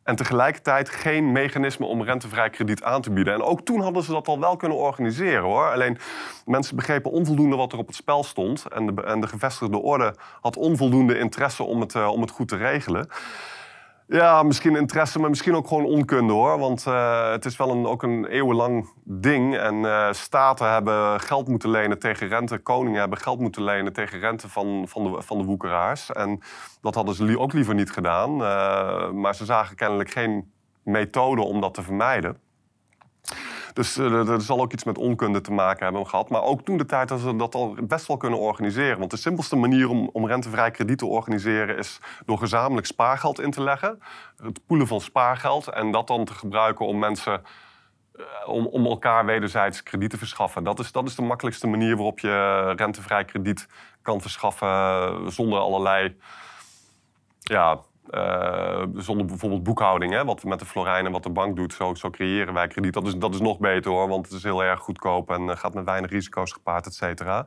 en 0.08 0.16
tegelijkertijd 0.16 0.88
geen 0.88 1.32
mechanisme 1.32 1.86
om 1.86 2.02
rentevrij 2.02 2.50
krediet 2.50 2.82
aan 2.82 3.02
te 3.02 3.10
bieden. 3.10 3.34
En 3.34 3.42
ook 3.42 3.60
toen 3.60 3.80
hadden 3.80 4.02
ze 4.02 4.12
dat 4.12 4.28
al 4.28 4.40
wel 4.40 4.56
kunnen 4.56 4.78
organiseren 4.78 5.42
hoor. 5.42 5.72
Alleen 5.72 5.98
mensen 6.44 6.76
begrepen 6.76 7.10
onvoldoende 7.10 7.56
wat 7.56 7.72
er 7.72 7.78
op 7.78 7.86
het 7.86 7.96
spel 7.96 8.24
stond. 8.24 8.64
En 8.68 8.86
de, 8.86 9.02
en 9.02 9.20
de 9.20 9.26
gevestigde 9.26 9.78
orde 9.78 10.14
had 10.40 10.56
onvoldoende 10.56 11.18
interesse 11.18 11.62
om 11.62 11.80
het, 11.80 11.94
uh, 11.94 12.08
om 12.08 12.20
het 12.20 12.30
goed 12.30 12.48
te 12.48 12.56
regelen. 12.56 13.08
Ja, 14.10 14.42
misschien 14.42 14.76
interesse, 14.76 15.18
maar 15.18 15.28
misschien 15.28 15.54
ook 15.54 15.68
gewoon 15.68 15.84
onkunde 15.84 16.32
hoor. 16.32 16.58
Want 16.58 16.84
uh, 16.88 17.30
het 17.30 17.44
is 17.44 17.56
wel 17.56 17.70
een, 17.70 17.86
ook 17.86 18.02
een 18.02 18.26
eeuwenlang 18.26 18.88
ding. 19.04 19.56
En 19.56 19.74
uh, 19.74 20.12
staten 20.12 20.72
hebben 20.72 21.20
geld 21.20 21.48
moeten 21.48 21.70
lenen 21.70 21.98
tegen 21.98 22.28
rente. 22.28 22.58
Koningen 22.58 23.00
hebben 23.00 23.18
geld 23.18 23.40
moeten 23.40 23.62
lenen 23.62 23.92
tegen 23.92 24.18
rente 24.18 24.48
van, 24.48 24.88
van, 24.88 25.04
de, 25.04 25.22
van 25.22 25.38
de 25.38 25.44
woekeraars. 25.44 26.12
En 26.12 26.40
dat 26.80 26.94
hadden 26.94 27.14
ze 27.14 27.38
ook 27.38 27.52
liever 27.52 27.74
niet 27.74 27.90
gedaan. 27.90 28.30
Uh, 28.30 29.10
maar 29.10 29.34
ze 29.34 29.44
zagen 29.44 29.76
kennelijk 29.76 30.10
geen 30.10 30.52
methode 30.82 31.42
om 31.42 31.60
dat 31.60 31.74
te 31.74 31.82
vermijden. 31.82 32.36
Dus 33.78 33.96
er 33.96 34.40
zal 34.40 34.60
ook 34.60 34.72
iets 34.72 34.84
met 34.84 34.98
onkunde 34.98 35.40
te 35.40 35.52
maken 35.52 35.84
hebben 35.84 36.06
gehad. 36.06 36.28
Maar 36.28 36.42
ook 36.42 36.62
toen 36.62 36.76
de 36.76 36.86
tijd 36.86 37.08
dat 37.08 37.20
ze 37.20 37.36
dat 37.36 37.54
al 37.54 37.76
best 37.82 38.06
wel 38.06 38.16
kunnen 38.16 38.38
organiseren. 38.38 38.98
Want 38.98 39.10
de 39.10 39.16
simpelste 39.16 39.56
manier 39.56 39.88
om, 39.88 40.10
om 40.12 40.26
rentevrij 40.26 40.70
krediet 40.70 40.98
te 40.98 41.06
organiseren 41.06 41.78
is 41.78 42.00
door 42.26 42.38
gezamenlijk 42.38 42.86
spaargeld 42.86 43.40
in 43.40 43.50
te 43.50 43.62
leggen. 43.62 44.02
Het 44.42 44.66
poelen 44.66 44.86
van 44.86 45.00
spaargeld 45.00 45.68
en 45.68 45.90
dat 45.90 46.06
dan 46.06 46.24
te 46.24 46.34
gebruiken 46.34 46.86
om 46.86 46.98
mensen. 46.98 47.42
Uh, 48.16 48.24
om, 48.46 48.66
om 48.66 48.86
elkaar 48.86 49.24
wederzijds 49.24 49.82
krediet 49.82 50.10
te 50.10 50.18
verschaffen. 50.18 50.64
Dat 50.64 50.78
is, 50.78 50.92
dat 50.92 51.08
is 51.08 51.14
de 51.14 51.22
makkelijkste 51.22 51.66
manier 51.66 51.96
waarop 51.96 52.18
je 52.18 52.72
rentevrij 52.76 53.24
krediet 53.24 53.66
kan 54.02 54.20
verschaffen 54.20 55.32
zonder 55.32 55.58
allerlei 55.58 56.16
ja, 57.38 57.80
uh, 58.10 58.82
zonder 58.94 59.26
bijvoorbeeld 59.26 59.62
boekhouding, 59.62 60.12
hè, 60.12 60.24
wat 60.24 60.42
we 60.42 60.48
met 60.48 60.58
de 60.58 60.64
Florijn 60.64 61.06
en 61.06 61.12
wat 61.12 61.22
de 61.22 61.30
bank 61.30 61.56
doet, 61.56 61.72
zo, 61.72 61.94
zo 61.94 62.10
creëren 62.10 62.54
wij 62.54 62.66
krediet. 62.66 62.92
Dat 62.92 63.06
is, 63.06 63.16
dat 63.16 63.34
is 63.34 63.40
nog 63.40 63.58
beter 63.58 63.90
hoor, 63.90 64.08
want 64.08 64.26
het 64.26 64.34
is 64.34 64.42
heel 64.42 64.64
erg 64.64 64.80
goedkoop 64.80 65.30
en 65.30 65.42
uh, 65.42 65.56
gaat 65.56 65.74
met 65.74 65.84
weinig 65.84 66.10
risico's 66.10 66.52
gepaard, 66.52 66.86
et 66.86 66.94
cetera. 66.94 67.46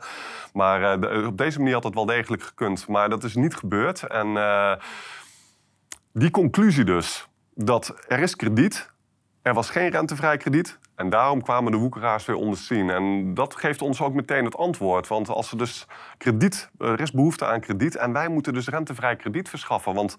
Maar 0.53 0.81
uh, 0.81 1.01
de, 1.01 1.27
op 1.27 1.37
deze 1.37 1.57
manier 1.57 1.73
had 1.73 1.83
het 1.83 1.93
wel 1.93 2.05
degelijk 2.05 2.43
gekund. 2.43 2.87
Maar 2.87 3.09
dat 3.09 3.23
is 3.23 3.35
niet 3.35 3.55
gebeurd. 3.55 4.03
En 4.03 4.27
die 6.13 6.31
conclusie 6.31 6.83
dus, 6.83 7.27
dat 7.53 7.95
er 8.07 8.19
is 8.19 8.35
krediet, 8.35 8.91
er 9.41 9.53
was 9.53 9.69
geen 9.69 9.89
rentevrij 9.89 10.37
krediet. 10.37 10.79
En 11.01 11.09
daarom 11.09 11.41
kwamen 11.41 11.71
de 11.71 11.77
woekeraars 11.77 12.25
weer 12.25 12.35
onder 12.35 12.57
zien. 12.57 12.89
En 12.89 13.33
dat 13.33 13.55
geeft 13.55 13.81
ons 13.81 14.01
ook 14.01 14.13
meteen 14.13 14.45
het 14.45 14.57
antwoord. 14.57 15.07
Want 15.07 15.29
als 15.29 15.51
er 15.51 15.57
dus 15.57 15.87
krediet, 16.17 16.69
er 16.77 16.99
is 16.99 17.11
behoefte 17.11 17.45
aan 17.45 17.59
krediet. 17.59 17.95
En 17.95 18.13
wij 18.13 18.27
moeten 18.27 18.53
dus 18.53 18.67
rentevrij 18.67 19.15
krediet 19.15 19.49
verschaffen. 19.49 19.93
Want 19.93 20.15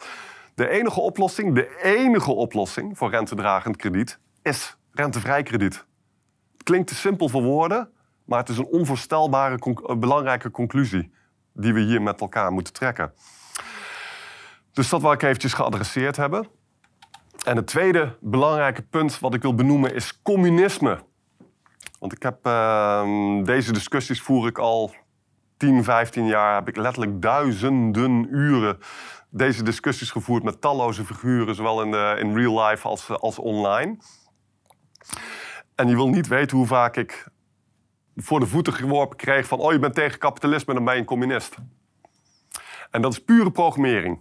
de 0.55 0.69
enige 0.69 1.01
oplossing, 1.01 1.55
de 1.55 1.83
enige 1.83 2.33
oplossing 2.33 2.99
voor 2.99 3.11
rentedragend 3.11 3.77
krediet 3.77 4.19
is 4.43 4.77
rentevrij 4.93 5.43
krediet. 5.43 5.87
Het 6.53 6.63
klinkt 6.63 6.89
te 6.89 6.95
simpel 6.95 7.29
voor 7.29 7.43
woorden, 7.43 7.91
maar 8.25 8.39
het 8.39 8.49
is 8.49 8.59
een 8.59 8.67
onvoorstelbare 8.67 9.59
belangrijke 9.99 10.51
conclusie 10.51 11.13
die 11.53 11.75
we 11.75 11.81
hier 11.81 12.03
met 12.03 12.21
elkaar 12.21 12.53
moeten 12.53 12.73
trekken. 12.73 13.13
Dus 14.73 14.89
dat 14.89 15.01
wil 15.01 15.13
ik 15.13 15.23
eventjes 15.23 15.53
geadresseerd 15.53 16.17
hebben. 16.17 16.49
En 17.45 17.57
het 17.57 17.67
tweede 17.67 18.17
belangrijke 18.21 18.83
punt 18.83 19.19
wat 19.19 19.35
ik 19.35 19.43
wil 19.43 19.55
benoemen 19.55 19.95
is 19.95 20.23
communisme. 20.23 20.99
Want 21.99 22.13
ik 22.13 22.23
heb 22.23 22.47
uh, 22.47 23.45
deze 23.45 23.73
discussies 23.73 24.23
voer 24.23 24.47
ik 24.47 24.59
al 24.59 24.95
10, 25.57 25.85
15 25.85 26.27
jaar. 26.27 26.55
Heb 26.55 26.69
ik 26.69 26.77
letterlijk 26.77 27.23
duizenden 27.23 28.27
uren 28.31 28.79
deze 29.31 29.63
discussies 29.63 30.11
gevoerd 30.11 30.43
met 30.43 30.61
talloze 30.61 31.05
figuren, 31.05 31.55
zowel 31.55 31.83
in, 31.83 32.19
in 32.19 32.37
real 32.37 32.67
life 32.67 32.89
als, 32.89 33.09
als 33.09 33.39
online. 33.39 33.97
En 35.75 35.89
je 35.89 35.95
wil 35.95 36.09
niet 36.09 36.29
weten 36.29 36.57
hoe 36.57 36.67
vaak 36.67 36.97
ik 36.97 37.29
voor 38.17 38.41
de 38.41 38.47
voeten 38.47 38.73
geworpen 38.73 39.17
kreeg 39.17 39.47
van... 39.47 39.59
oh, 39.59 39.73
je 39.73 39.79
bent 39.79 39.95
tegen 39.95 40.19
kapitalisme, 40.19 40.75
dan 40.75 40.85
ben 40.85 40.95
je 40.95 41.01
een 41.01 41.07
communist. 41.07 41.57
En 42.91 43.03
dat 43.03 43.13
is 43.13 43.25
pure 43.25 43.51
programmering. 43.51 44.21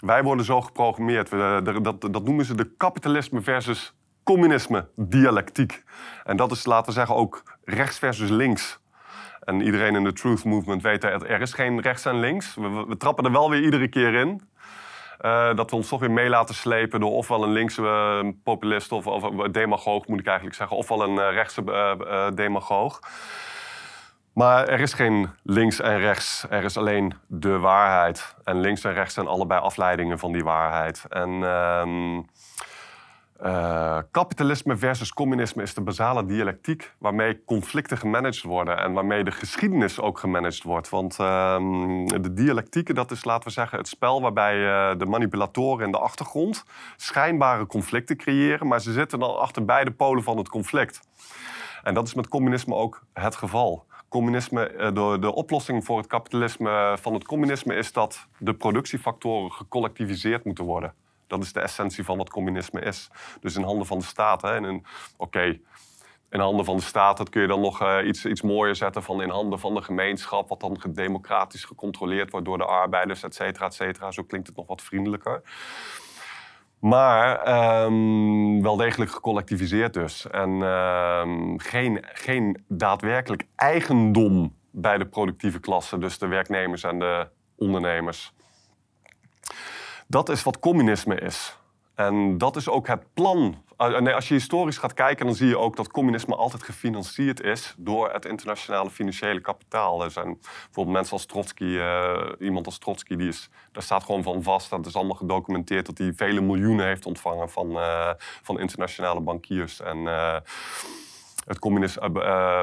Wij 0.00 0.22
worden 0.22 0.44
zo 0.44 0.60
geprogrammeerd. 0.60 1.30
Dat, 1.84 2.00
dat 2.00 2.24
noemen 2.24 2.44
ze 2.44 2.54
de 2.54 2.70
kapitalisme 2.76 3.40
versus 3.40 3.94
communisme 4.22 4.88
dialectiek. 4.96 5.84
En 6.24 6.36
dat 6.36 6.50
is, 6.50 6.64
laten 6.64 6.92
zeggen, 6.92 7.14
ook 7.14 7.42
rechts 7.64 7.98
versus 7.98 8.30
links. 8.30 8.78
En 9.40 9.60
iedereen 9.60 9.94
in 9.94 10.04
de 10.04 10.12
Truth 10.12 10.44
Movement 10.44 10.82
weet 10.82 11.00
dat 11.00 11.22
er 11.22 11.40
is 11.40 11.52
geen 11.52 11.80
rechts 11.80 12.04
en 12.04 12.20
links. 12.20 12.54
We, 12.54 12.84
we 12.88 12.96
trappen 12.96 13.24
er 13.24 13.32
wel 13.32 13.50
weer 13.50 13.62
iedere 13.62 13.88
keer 13.88 14.14
in. 14.14 14.48
Uh, 15.20 15.54
dat 15.54 15.70
we 15.70 15.76
ons 15.76 15.88
toch 15.88 16.00
weer 16.00 16.10
mee 16.10 16.28
laten 16.28 16.54
slepen 16.54 17.00
door 17.00 17.10
ofwel 17.10 17.42
een 17.42 17.52
linkse 17.52 17.82
uh, 17.82 18.32
populist 18.44 18.92
of, 18.92 19.06
of 19.06 19.48
demagoog, 19.48 20.06
moet 20.06 20.20
ik 20.20 20.26
eigenlijk 20.26 20.56
zeggen, 20.56 20.76
ofwel 20.76 21.02
een 21.02 21.14
uh, 21.14 21.30
rechtse 21.30 22.32
demagoog. 22.34 23.00
Maar 24.38 24.68
er 24.68 24.80
is 24.80 24.92
geen 24.92 25.30
links 25.42 25.80
en 25.80 25.98
rechts. 25.98 26.46
Er 26.50 26.64
is 26.64 26.76
alleen 26.76 27.14
de 27.26 27.58
waarheid. 27.58 28.36
En 28.44 28.60
links 28.60 28.84
en 28.84 28.92
rechts 28.92 29.14
zijn 29.14 29.26
allebei 29.26 29.60
afleidingen 29.60 30.18
van 30.18 30.32
die 30.32 30.44
waarheid. 30.44 31.04
En 31.08 31.30
uh, 31.30 31.82
uh, 33.42 33.98
kapitalisme 34.10 34.76
versus 34.76 35.12
communisme 35.12 35.62
is 35.62 35.74
de 35.74 35.80
basale 35.80 36.24
dialectiek 36.26 36.92
waarmee 36.98 37.44
conflicten 37.44 37.98
gemanaged 37.98 38.42
worden 38.42 38.78
en 38.78 38.92
waarmee 38.92 39.24
de 39.24 39.30
geschiedenis 39.30 40.00
ook 40.00 40.18
gemanaged 40.18 40.62
wordt. 40.62 40.88
Want 40.88 41.18
uh, 41.20 41.56
de 42.06 42.32
dialectieken, 42.32 42.94
dat 42.94 43.10
is 43.10 43.24
laten 43.24 43.48
we 43.48 43.54
zeggen 43.54 43.78
het 43.78 43.88
spel 43.88 44.20
waarbij 44.20 44.56
uh, 44.56 44.98
de 44.98 45.06
manipulatoren 45.06 45.86
in 45.86 45.92
de 45.92 45.98
achtergrond 45.98 46.64
schijnbare 46.96 47.66
conflicten 47.66 48.16
creëren, 48.16 48.66
maar 48.66 48.80
ze 48.80 48.92
zitten 48.92 49.18
dan 49.18 49.38
achter 49.38 49.64
beide 49.64 49.90
polen 49.90 50.22
van 50.22 50.36
het 50.36 50.48
conflict. 50.48 51.00
En 51.82 51.94
dat 51.94 52.06
is 52.06 52.14
met 52.14 52.28
communisme 52.28 52.74
ook 52.74 53.02
het 53.12 53.36
geval 53.36 53.86
communisme, 54.08 54.66
eh, 54.66 54.94
de, 54.94 55.16
de 55.20 55.34
oplossing 55.34 55.84
voor 55.84 55.98
het 55.98 56.06
kapitalisme 56.06 56.96
van 57.00 57.14
het 57.14 57.24
communisme 57.24 57.74
is 57.74 57.92
dat 57.92 58.26
de 58.38 58.54
productiefactoren 58.54 59.52
gecollectiviseerd 59.52 60.44
moeten 60.44 60.64
worden. 60.64 60.94
Dat 61.26 61.42
is 61.42 61.52
de 61.52 61.60
essentie 61.60 62.04
van 62.04 62.16
wat 62.16 62.30
communisme 62.30 62.80
is. 62.80 63.10
Dus 63.40 63.56
in 63.56 63.62
handen 63.62 63.86
van 63.86 63.98
de 63.98 64.04
staat. 64.04 64.42
Oké, 64.42 64.80
okay, 65.16 65.60
in 66.30 66.40
handen 66.40 66.64
van 66.64 66.76
de 66.76 66.82
staat, 66.82 67.16
dat 67.16 67.28
kun 67.28 67.42
je 67.42 67.48
dan 67.48 67.60
nog 67.60 67.82
uh, 67.82 67.98
iets, 68.04 68.26
iets 68.26 68.42
mooier 68.42 68.76
zetten 68.76 69.02
van 69.02 69.22
in 69.22 69.28
handen 69.28 69.58
van 69.58 69.74
de 69.74 69.82
gemeenschap, 69.82 70.48
wat 70.48 70.60
dan 70.60 70.80
democratisch 70.88 71.64
gecontroleerd 71.64 72.30
wordt 72.30 72.46
door 72.46 72.58
de 72.58 72.64
arbeiders, 72.64 73.22
et 73.22 73.34
cetera, 73.34 73.66
et 73.66 73.74
cetera. 73.74 74.10
Zo 74.10 74.22
klinkt 74.22 74.46
het 74.46 74.56
nog 74.56 74.66
wat 74.66 74.82
vriendelijker. 74.82 75.42
Maar 76.80 77.48
um, 77.84 78.62
wel 78.62 78.76
degelijk 78.76 79.10
gecollectiviseerd 79.10 79.94
dus. 79.94 80.30
En 80.30 80.50
um, 80.50 81.58
geen, 81.58 82.04
geen 82.12 82.64
daadwerkelijk 82.68 83.46
eigendom 83.56 84.56
bij 84.70 84.98
de 84.98 85.06
productieve 85.06 85.60
klasse, 85.60 85.98
dus 85.98 86.18
de 86.18 86.26
werknemers 86.26 86.82
en 86.82 86.98
de 86.98 87.28
ondernemers. 87.56 88.32
Dat 90.06 90.28
is 90.28 90.42
wat 90.42 90.58
communisme 90.58 91.14
is. 91.14 91.58
En 91.94 92.38
dat 92.38 92.56
is 92.56 92.68
ook 92.68 92.86
het 92.86 93.04
plan. 93.14 93.62
Eh, 93.78 93.98
nee, 93.98 94.14
als 94.14 94.28
je 94.28 94.34
historisch 94.34 94.78
gaat 94.78 94.94
kijken, 94.94 95.26
dan 95.26 95.34
zie 95.34 95.48
je 95.48 95.58
ook 95.58 95.76
dat 95.76 95.90
communisme 95.90 96.36
altijd 96.36 96.62
gefinancierd 96.62 97.40
is 97.40 97.74
door 97.76 98.12
het 98.12 98.24
internationale 98.24 98.90
financiële 98.90 99.40
kapitaal. 99.40 100.04
Er 100.04 100.10
zijn 100.10 100.38
bijvoorbeeld 100.40 100.96
mensen 100.96 101.12
als 101.12 101.26
Trotsky, 101.26 101.64
uh, 101.64 102.22
iemand 102.38 102.66
als 102.66 102.78
Trotsky, 102.78 103.16
die 103.16 103.28
is, 103.28 103.50
daar 103.72 103.82
staat 103.82 104.04
gewoon 104.04 104.22
van 104.22 104.42
vast. 104.42 104.70
Dat 104.70 104.86
is 104.86 104.96
allemaal 104.96 105.16
gedocumenteerd 105.16 105.86
dat 105.86 105.98
hij 105.98 106.12
vele 106.16 106.40
miljoenen 106.40 106.86
heeft 106.86 107.06
ontvangen 107.06 107.50
van, 107.50 107.70
uh, 107.70 108.10
van 108.18 108.60
internationale 108.60 109.20
bankiers. 109.20 109.80
En 109.80 109.98
uh, 109.98 110.36
het 111.46 111.58
communist, 111.58 112.00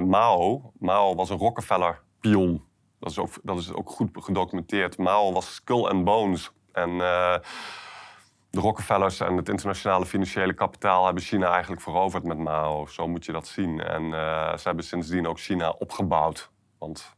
Mao, 0.04 0.72
Mao 0.80 1.16
was 1.16 1.30
een 1.30 1.38
Rockefeller-pion. 1.38 2.64
Dat 3.00 3.12
is, 3.12 3.18
ook, 3.18 3.30
dat 3.44 3.58
is 3.58 3.74
ook 3.74 3.90
goed 3.90 4.10
gedocumenteerd. 4.14 4.98
Mao 4.98 5.32
was 5.32 5.56
skull 5.56 5.86
and 5.86 6.04
bones. 6.04 6.52
En 6.72 7.02
de 8.56 8.62
Rockefellers 8.62 9.20
en 9.20 9.38
het 9.38 9.50
internationale 9.50 10.06
financiële 10.06 10.54
kapitaal 10.54 11.06
hebben 11.06 11.24
China 11.24 11.52
eigenlijk 11.52 11.82
veroverd 11.82 12.24
met 12.24 12.38
Mao. 12.38 12.86
Zo 12.88 13.08
moet 13.08 13.26
je 13.26 13.32
dat 13.32 13.48
zien. 13.48 13.82
En 13.82 14.04
uh, 14.04 14.58
ze 14.58 14.62
hebben 14.64 14.86
sindsdien 14.86 15.28
ook 15.28 15.40
China 15.40 15.70
opgebouwd. 15.70 16.50
Want 16.78 17.16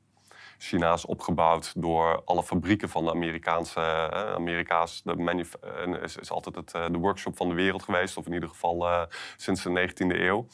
China 0.57 0.93
is 0.93 1.05
opgebouwd 1.05 1.73
door 1.75 2.21
alle 2.25 2.43
fabrieken 2.43 2.89
van 2.89 3.05
de 3.05 3.11
Amerikaanse. 3.11 3.79
Uh, 3.79 4.33
Amerika's 4.33 5.01
de 5.03 5.15
uh, 5.17 6.03
is, 6.03 6.17
is, 6.17 6.31
altijd 6.31 6.55
het, 6.55 6.71
de 6.71 6.97
workshop 6.97 7.37
van 7.37 7.49
de 7.49 7.55
wereld 7.55 7.83
geweest, 7.83 8.17
of 8.17 8.25
in 8.25 8.33
ieder 8.33 8.49
geval 8.49 9.07
sinds 9.35 9.63
de 9.63 9.89
19e 9.89 10.19
eeuw. 10.19 10.47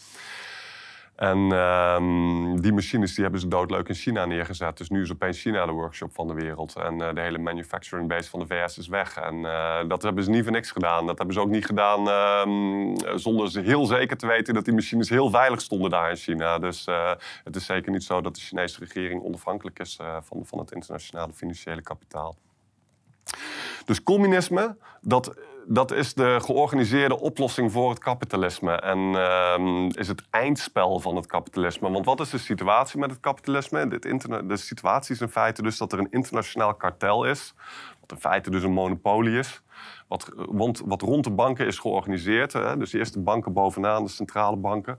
En 1.24 1.52
um, 1.52 2.62
die 2.62 2.74
machines 2.74 3.14
die 3.14 3.24
hebben 3.24 3.42
ze 3.42 3.48
doodleuk 3.48 3.88
in 3.88 3.96
China 3.96 4.26
neergezet. 4.26 4.78
Dus 4.78 4.90
nu 4.90 5.02
is 5.02 5.12
opeens 5.12 5.42
China 5.42 5.66
de 5.66 5.72
workshop 5.72 6.14
van 6.14 6.28
de 6.28 6.34
wereld. 6.34 6.76
En 6.76 7.00
uh, 7.00 7.14
de 7.14 7.22
hele 7.22 7.38
manufacturing 7.38 8.08
base 8.08 8.30
van 8.30 8.40
de 8.40 8.46
VS 8.46 8.78
is 8.78 8.88
weg. 8.88 9.18
En 9.18 9.36
uh, 9.36 9.80
dat 9.88 10.02
hebben 10.02 10.24
ze 10.24 10.30
niet 10.30 10.44
voor 10.44 10.52
niks 10.52 10.72
gedaan. 10.72 11.06
Dat 11.06 11.18
hebben 11.18 11.36
ze 11.36 11.42
ook 11.42 11.50
niet 11.50 11.66
gedaan 11.66 12.08
um, 12.08 13.20
zonder 13.20 13.52
ze 13.52 13.60
heel 13.60 13.86
zeker 13.86 14.18
te 14.18 14.28
weten 14.28 14.54
dat 14.54 14.66
die 14.66 14.74
machines 14.74 15.10
heel 15.10 15.30
veilig 15.30 15.62
stonden 15.62 15.90
daar 15.90 16.10
in 16.10 16.16
China. 16.16 16.60
Dus 16.60 16.88
uh, 16.88 17.12
het 17.44 17.56
is 17.56 17.66
zeker 17.66 17.92
niet 17.92 18.04
zo 18.04 18.22
dat 18.22 18.36
de 18.36 18.42
Chinese 18.42 18.80
regering 18.80 19.24
onafhankelijk 19.24 19.80
is 19.80 20.00
van, 20.22 20.46
van 20.46 20.60
het 20.60 20.72
internationale 20.72 21.34
financiële 21.34 21.82
kapitaal. 21.82 22.36
Dus 23.86 24.04
communisme, 24.04 24.78
dat 25.02 25.34
dat 25.68 25.92
is 25.92 26.14
de 26.14 26.40
georganiseerde 26.42 27.20
oplossing 27.20 27.72
voor 27.72 27.90
het 27.90 28.00
kapitalisme. 28.00 28.72
En 28.72 29.00
uh, 29.00 29.88
is 29.92 30.08
het 30.08 30.24
eindspel 30.30 31.00
van 31.00 31.16
het 31.16 31.26
kapitalisme. 31.26 31.92
Want 31.92 32.06
wat 32.06 32.20
is 32.20 32.30
de 32.30 32.38
situatie 32.38 33.00
met 33.00 33.10
het 33.10 33.20
kapitalisme? 33.20 33.88
De 34.48 34.58
situatie 34.58 35.16
is 35.16 35.22
in 35.22 35.30
feite 35.30 35.62
dus 35.62 35.78
dat 35.78 35.92
er 35.92 36.00
een 36.00 36.12
internationaal 36.12 36.74
kartel 36.74 37.26
is. 37.26 37.54
wat 38.00 38.12
in 38.12 38.18
feite 38.18 38.50
dus 38.50 38.64
een 38.64 38.72
monopolie 38.72 39.38
is. 39.38 39.62
Wat, 40.08 40.32
wat 40.86 41.02
rond 41.02 41.24
de 41.24 41.32
banken 41.32 41.68
is 41.68 41.80
georganiseerd, 41.80 42.54
hè, 42.54 42.78
dus 42.78 42.94
eerst 42.94 43.14
de 43.14 43.20
banken 43.20 43.54
bovenaan, 43.54 44.04
de 44.04 44.10
centrale 44.10 44.56
banken, 44.56 44.98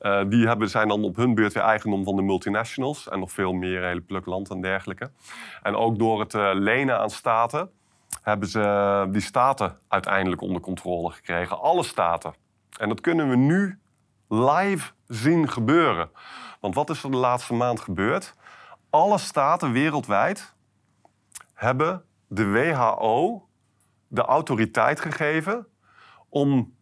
uh, 0.00 0.22
die 0.28 0.46
hebben, 0.46 0.70
zijn 0.70 0.88
dan 0.88 1.04
op 1.04 1.16
hun 1.16 1.34
beurt 1.34 1.52
weer 1.52 1.62
eigendom 1.62 2.04
van 2.04 2.16
de 2.16 2.22
multinationals 2.22 3.08
en 3.08 3.18
nog 3.18 3.32
veel 3.32 3.52
meer, 3.52 3.82
hele 3.82 4.00
pluk 4.00 4.26
land 4.26 4.50
en 4.50 4.60
dergelijke. 4.60 5.10
En 5.62 5.76
ook 5.76 5.98
door 5.98 6.20
het 6.20 6.34
uh, 6.34 6.50
lenen 6.54 6.98
aan 6.98 7.10
staten 7.10 7.70
hebben 8.24 8.48
ze 8.48 9.06
die 9.10 9.20
staten 9.20 9.78
uiteindelijk 9.88 10.40
onder 10.40 10.60
controle 10.60 11.10
gekregen. 11.10 11.60
Alle 11.60 11.82
staten. 11.82 12.34
En 12.78 12.88
dat 12.88 13.00
kunnen 13.00 13.28
we 13.28 13.36
nu 13.36 13.78
live 14.28 14.92
zien 15.06 15.48
gebeuren. 15.48 16.10
Want 16.60 16.74
wat 16.74 16.90
is 16.90 17.02
er 17.02 17.10
de 17.10 17.16
laatste 17.16 17.54
maand 17.54 17.80
gebeurd? 17.80 18.34
Alle 18.90 19.18
staten 19.18 19.72
wereldwijd 19.72 20.54
hebben 21.54 22.04
de 22.28 22.46
WHO 22.46 23.48
de 24.08 24.22
autoriteit 24.22 25.00
gegeven 25.00 25.66
om 26.28 26.74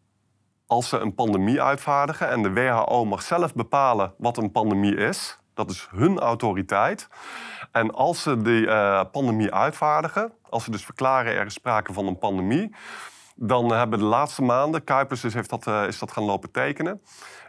als 0.66 0.88
ze 0.88 0.98
een 0.98 1.14
pandemie 1.14 1.62
uitvaardigen 1.62 2.28
en 2.28 2.42
de 2.42 2.52
WHO 2.52 3.04
mag 3.04 3.22
zelf 3.22 3.54
bepalen 3.54 4.14
wat 4.18 4.36
een 4.36 4.50
pandemie 4.50 4.96
is, 4.96 5.38
dat 5.54 5.70
is 5.70 5.88
hun 5.90 6.18
autoriteit. 6.18 7.08
En 7.72 7.90
als 7.90 8.22
ze 8.22 8.42
die 8.42 8.66
uh, 8.66 9.00
pandemie 9.12 9.52
uitvaardigen, 9.52 10.32
als 10.48 10.64
ze 10.64 10.70
dus 10.70 10.84
verklaren 10.84 11.34
er 11.34 11.46
is 11.46 11.54
sprake 11.54 11.92
van 11.92 12.06
een 12.06 12.18
pandemie, 12.18 12.74
dan 13.34 13.72
hebben 13.72 13.98
de 13.98 14.04
laatste 14.04 14.42
maanden, 14.42 14.84
Kuipers 14.84 15.20
dus 15.20 15.34
heeft 15.34 15.50
dat, 15.50 15.66
uh, 15.66 15.86
is 15.86 15.98
dat 15.98 16.12
gaan 16.12 16.24
lopen 16.24 16.50
tekenen. 16.50 17.02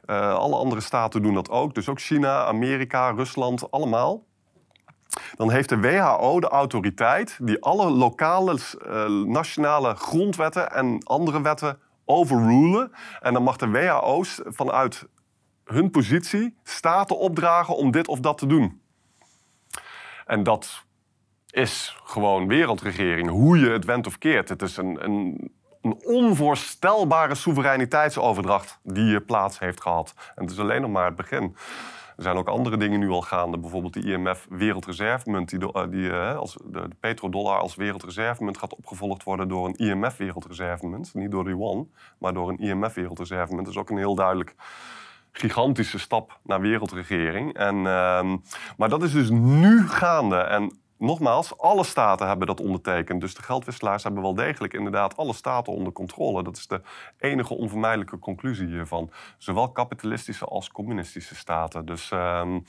Uh, 0.06 0.34
alle 0.34 0.56
andere 0.56 0.82
staten 0.82 1.22
doen 1.22 1.34
dat 1.34 1.50
ook, 1.50 1.76
dus 1.76 1.90
ook 1.90 2.00
China, 2.00 2.46
Amerika, 2.46 3.10
Rusland, 3.10 3.72
allemaal. 3.72 4.26
Dan 5.36 5.52
heeft 5.52 5.70
de 5.70 5.80
WHO 5.80 6.40
de 6.40 6.48
autoriteit 6.48 7.38
die 7.42 7.62
alle 7.62 7.90
lokale, 7.90 8.58
nationale 9.26 9.96
grondwetten 9.96 10.72
en 10.72 11.04
andere 11.04 11.42
wetten 11.42 11.80
overrulen. 12.06 12.92
En 13.20 13.34
dan 13.34 13.44
mag 13.44 13.58
de 13.58 13.70
WHO 13.70 14.24
vanuit 14.46 15.08
hun 15.66 15.92
positie 15.92 16.58
staten 16.64 17.18
opdragen 17.18 17.76
om 17.76 17.92
dit 17.92 18.08
of 18.08 18.20
dat 18.20 18.38
te 18.38 18.48
doen. 18.48 18.83
En 20.26 20.44
dat 20.44 20.86
is 21.50 21.98
gewoon 22.04 22.48
wereldregering, 22.48 23.30
hoe 23.30 23.60
je 23.60 23.70
het 23.70 23.86
went 23.86 24.08
of 24.08 24.18
keert. 24.18 24.50
Het 24.50 24.62
is 24.62 24.78
een, 24.78 25.04
een, 25.04 25.52
een 25.82 26.02
onvoorstelbare 26.06 27.36
soevereiniteitsoverdracht 27.36 28.80
die 28.84 29.22
plaats 29.22 29.60
heeft 29.60 29.82
gehad. 29.82 30.14
En 30.36 30.44
het 30.44 30.52
is 30.52 30.60
alleen 30.60 30.82
nog 30.82 30.92
maar 30.92 31.06
het 31.06 31.16
begin. 31.16 31.56
Er 32.18 32.24
zijn 32.24 32.38
ook 32.38 32.48
andere 32.48 32.78
dingen 32.78 33.00
nu 33.00 33.10
al 33.10 33.22
gaande. 33.22 33.58
Bijvoorbeeld 33.58 33.94
de 33.94 34.02
IMF 34.02 34.48
wereldreservemunt, 34.50 35.50
die, 35.50 35.72
eh, 35.72 35.90
die 35.90 36.10
uh, 36.10 36.38
als 36.38 36.54
de, 36.54 36.88
de, 36.90 36.96
petrodollar 37.00 37.60
als 37.60 37.76
wereldreservemunt 37.76 38.58
gaat 38.58 38.76
opgevolgd 38.76 39.24
worden 39.24 39.48
door 39.48 39.68
een 39.68 39.76
IMF 39.76 40.18
wereldreservemunt. 40.18 41.14
Niet 41.14 41.32
door 41.32 41.44
de 41.44 41.50
yuan, 41.50 41.92
maar 42.18 42.34
door 42.34 42.50
een 42.50 42.60
IMF 42.60 42.94
wereldreservemunt. 42.94 43.66
Dat 43.66 43.74
is 43.74 43.80
ook 43.80 43.90
een 43.90 43.98
heel 43.98 44.16
duidelijk 44.16 44.56
gigantische 45.34 46.00
stap 46.00 46.40
naar 46.44 46.62
wereldregering. 46.62 47.54
En, 47.54 47.76
uh, 47.76 48.34
maar 48.78 48.90
dat 48.90 49.04
is 49.04 49.12
dus 49.12 49.30
nu 49.30 49.88
gaande. 49.88 50.36
En 50.36 50.78
nogmaals, 50.98 51.58
alle 51.58 51.84
staten 51.84 52.28
hebben 52.28 52.48
dat 52.48 52.62
ondertekend. 52.62 53.22
Dus 53.22 53.36
de 53.36 53.42
geldwisselaars 53.42 54.04
hebben 54.04 54.22
wel 54.22 54.34
degelijk 54.34 54.74
inderdaad 54.74 55.18
alle 55.18 55.34
staten 55.34 55.74
onder 55.74 55.94
controle. 55.94 56.44
Dat 56.44 56.58
is 56.58 56.68
de 56.68 56.82
enige 57.20 57.54
onvermijdelijke 57.54 58.20
conclusie 58.20 58.68
hiervan. 58.68 59.12
Zowel 59.38 59.72
kapitalistische 59.72 60.46
als 60.46 60.72
communistische 60.72 61.36
staten. 61.36 61.86
Dus, 61.86 62.12
um, 62.12 62.66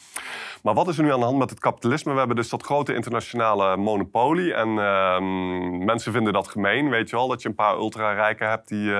maar 0.63 0.75
wat 0.75 0.89
is 0.89 0.99
er 0.99 1.05
nu 1.05 1.13
aan 1.13 1.19
de 1.19 1.25
hand 1.25 1.39
met 1.39 1.51
het 1.51 1.59
kapitalisme? 1.61 2.13
We 2.13 2.19
hebben 2.19 2.37
dus 2.37 2.49
dat 2.49 2.63
grote 2.63 2.95
internationale 2.95 3.77
monopolie. 3.77 4.55
En 4.55 4.69
um, 4.69 5.85
mensen 5.85 6.13
vinden 6.13 6.33
dat 6.33 6.49
gemeen, 6.49 6.91
weet 6.91 7.11
je 7.11 7.17
wel. 7.17 7.29
Dat 7.29 7.43
je 7.43 7.49
een 7.49 7.55
paar 7.55 7.77
ultra-rijken 7.77 8.49
hebt 8.49 8.69
die... 8.69 8.93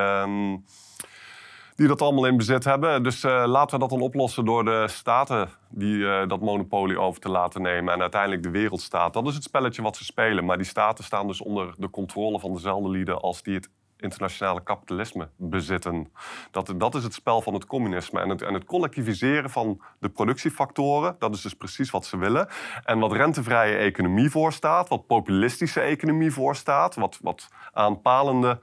die 1.77 1.87
dat 1.87 2.03
allemaal 2.03 2.27
in 2.27 2.37
bezit 2.37 2.65
hebben. 2.65 3.03
Dus 3.03 3.25
uh, 3.25 3.45
laten 3.47 3.75
we 3.75 3.81
dat 3.81 3.91
dan 3.91 4.01
oplossen 4.01 4.45
door 4.45 4.65
de 4.65 4.85
staten 4.89 5.49
die 5.69 5.97
uh, 5.97 6.29
dat 6.29 6.41
monopolie 6.41 6.99
over 6.99 7.21
te 7.21 7.29
laten 7.29 7.63
nemen. 7.63 7.95
En 7.95 8.01
uiteindelijk 8.01 8.43
de 8.43 8.51
wereldstaat. 8.51 9.13
Dat 9.13 9.27
is 9.27 9.35
het 9.35 9.43
spelletje 9.43 9.83
wat 9.83 9.97
ze 9.97 10.05
spelen. 10.05 10.45
Maar 10.45 10.57
die 10.57 10.67
staten 10.67 11.05
staan 11.05 11.27
dus 11.27 11.41
onder 11.41 11.75
de 11.79 11.91
controle 11.91 12.41
van 12.41 12.53
dezelfde 12.53 12.89
lieden 12.89 13.21
als 13.21 13.43
die 13.43 13.55
het 13.55 13.69
internationale 14.05 14.63
kapitalisme 14.63 15.29
bezitten. 15.37 16.13
Dat, 16.51 16.75
dat 16.77 16.95
is 16.95 17.05
het 17.05 17.15
spel 17.15 17.41
van 17.41 17.55
het 17.55 17.67
communisme. 17.67 18.21
En 18.21 18.29
het, 18.29 18.43
en 18.43 18.55
het 18.55 18.65
collectiviseren 18.65 19.51
van 19.51 19.81
de 19.99 20.09
productiefactoren, 20.09 21.17
dat 21.19 21.35
is 21.35 21.41
dus 21.41 21.55
precies 21.55 21.91
wat 21.91 22.07
ze 22.07 22.17
willen. 22.17 22.49
En 22.85 22.99
wat 22.99 23.13
rentevrije 23.13 23.77
economie 23.77 24.31
voorstaat, 24.31 24.89
wat 24.89 25.07
populistische 25.07 25.81
economie 25.81 26.33
voorstaat, 26.33 26.95
wat, 26.95 27.19
wat 27.23 27.49
aanpalende 27.73 28.59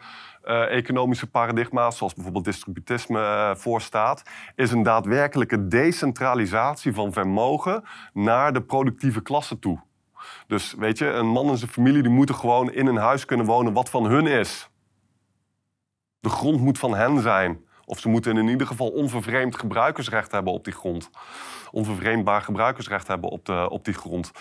uh, 0.46 0.76
economische 0.76 1.30
paradigma's, 1.30 1.98
zoals 1.98 2.14
bijvoorbeeld 2.14 2.46
distributisme 2.46 3.20
uh, 3.20 3.56
voorstaat, 3.56 4.24
is 4.56 4.72
een 4.72 4.84
daadwerkelijke 4.84 5.68
decentralisatie 5.68 6.94
van 6.94 7.14
vermogen 7.14 7.84
naar 8.14 8.54
de 8.54 8.62
productieve 8.62 9.22
klasse 9.22 9.60
toe. 9.60 9.80
Dus 10.48 10.74
weet 10.78 10.98
je, 10.98 11.06
een 11.06 11.28
man 11.28 11.50
en 11.50 11.58
zijn 11.58 11.72
familie 11.72 12.02
die 12.02 12.12
moeten 12.12 12.36
gewoon 12.36 12.72
in 12.72 12.88
een 12.88 12.98
huis 12.98 13.26
kunnen 13.26 13.46
wonen 13.46 13.74
wat 13.74 13.90
van 13.90 14.06
hun 14.06 14.28
is. 14.28 14.70
De 16.20 16.30
grond 16.30 16.62
moet 16.62 16.80
van 16.80 16.96
hen 16.96 17.22
zijn. 17.22 17.60
Of 17.86 18.00
ze 18.00 18.10
moeten 18.10 18.38
in 18.38 18.48
ieder 18.48 18.68
geval 18.68 18.88
onvervreemd 18.88 19.56
gebruikersrecht 19.56 20.32
hebben 20.32 20.54
op 20.54 20.64
die 20.64 20.74
grond. 20.74 21.10
Onvervreemdbaar 21.72 22.42
gebruikersrecht 22.42 23.08
hebben 23.08 23.30
op, 23.30 23.46
de, 23.46 23.70
op 23.70 23.86
die 23.86 23.94
grond. 23.94 24.32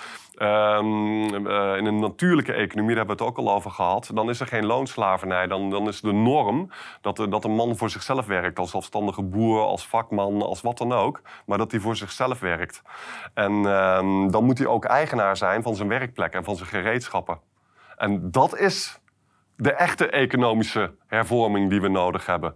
Um, 0.42 1.46
uh, 1.46 1.76
in 1.76 1.86
een 1.86 1.98
natuurlijke 1.98 2.52
economie, 2.52 2.94
daar 2.94 3.06
hebben 3.06 3.16
we 3.16 3.24
het 3.24 3.38
ook 3.38 3.46
al 3.46 3.54
over 3.54 3.70
gehad, 3.70 4.10
dan 4.14 4.28
is 4.28 4.40
er 4.40 4.46
geen 4.46 4.66
loonslavernij. 4.66 5.46
Dan, 5.46 5.70
dan 5.70 5.88
is 5.88 6.00
de 6.00 6.12
norm 6.12 6.70
dat, 7.00 7.16
dat 7.16 7.44
een 7.44 7.54
man 7.54 7.76
voor 7.76 7.90
zichzelf 7.90 8.26
werkt, 8.26 8.58
als 8.58 8.70
zelfstandige 8.70 9.22
boer, 9.22 9.60
als 9.60 9.86
vakman, 9.86 10.42
als 10.42 10.60
wat 10.60 10.78
dan 10.78 10.92
ook. 10.92 11.22
Maar 11.46 11.58
dat 11.58 11.70
hij 11.70 11.80
voor 11.80 11.96
zichzelf 11.96 12.40
werkt. 12.40 12.82
En 13.34 13.52
um, 13.52 14.30
dan 14.30 14.44
moet 14.44 14.58
hij 14.58 14.66
ook 14.66 14.84
eigenaar 14.84 15.36
zijn 15.36 15.62
van 15.62 15.74
zijn 15.74 15.88
werkplek 15.88 16.32
en 16.32 16.44
van 16.44 16.56
zijn 16.56 16.68
gereedschappen. 16.68 17.40
En 17.96 18.30
dat 18.30 18.58
is 18.58 19.00
de 19.56 19.72
echte 19.72 20.10
economische 20.10 20.94
hervorming 21.06 21.70
die 21.70 21.80
we 21.80 21.88
nodig 21.88 22.26
hebben. 22.26 22.54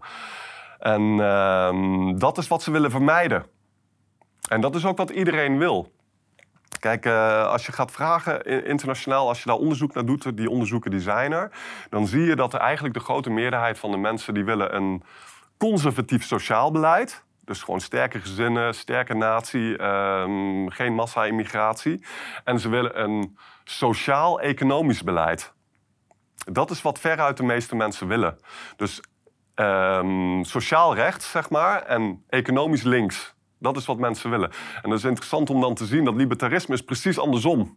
En 0.78 1.02
uh, 1.02 2.18
dat 2.18 2.38
is 2.38 2.48
wat 2.48 2.62
ze 2.62 2.70
willen 2.70 2.90
vermijden. 2.90 3.46
En 4.48 4.60
dat 4.60 4.74
is 4.74 4.86
ook 4.86 4.96
wat 4.96 5.10
iedereen 5.10 5.58
wil. 5.58 5.92
Kijk, 6.84 7.06
uh, 7.06 7.46
als 7.46 7.66
je 7.66 7.72
gaat 7.72 7.90
vragen 7.90 8.44
internationaal, 8.64 9.28
als 9.28 9.38
je 9.38 9.48
daar 9.48 9.56
onderzoek 9.56 9.94
naar 9.94 10.04
doet, 10.04 10.36
die 10.36 10.50
onderzoeken 10.50 10.90
die 10.90 11.00
zijn 11.00 11.32
er, 11.32 11.50
dan 11.90 12.06
zie 12.06 12.22
je 12.22 12.36
dat 12.36 12.54
er 12.54 12.60
eigenlijk 12.60 12.94
de 12.94 13.00
grote 13.00 13.30
meerderheid 13.30 13.78
van 13.78 13.90
de 13.90 13.96
mensen 13.96 14.34
die 14.34 14.44
willen 14.44 14.74
een 14.74 15.02
conservatief 15.58 16.24
sociaal 16.24 16.70
beleid. 16.70 17.24
Dus 17.40 17.62
gewoon 17.62 17.80
sterke 17.80 18.20
gezinnen, 18.20 18.74
sterke 18.74 19.14
natie, 19.14 19.82
um, 19.84 20.70
geen 20.70 20.94
massa-immigratie. 20.94 22.04
En 22.44 22.60
ze 22.60 22.68
willen 22.68 23.02
een 23.02 23.38
sociaal-economisch 23.64 25.02
beleid. 25.02 25.52
Dat 26.52 26.70
is 26.70 26.82
wat 26.82 26.98
veruit 26.98 27.36
de 27.36 27.42
meeste 27.42 27.76
mensen 27.76 28.06
willen. 28.06 28.38
Dus 28.76 29.00
um, 29.54 30.44
sociaal 30.44 30.94
rechts, 30.94 31.30
zeg 31.30 31.50
maar, 31.50 31.82
en 31.82 32.24
economisch 32.28 32.82
links. 32.82 33.33
Dat 33.64 33.76
is 33.76 33.86
wat 33.86 33.98
mensen 33.98 34.30
willen. 34.30 34.50
En 34.82 34.90
dat 34.90 34.98
is 34.98 35.04
interessant 35.04 35.50
om 35.50 35.60
dan 35.60 35.74
te 35.74 35.86
zien 35.86 36.04
dat 36.04 36.14
libertarisme 36.14 36.74
is 36.74 36.82
precies 36.82 37.18
andersom. 37.18 37.76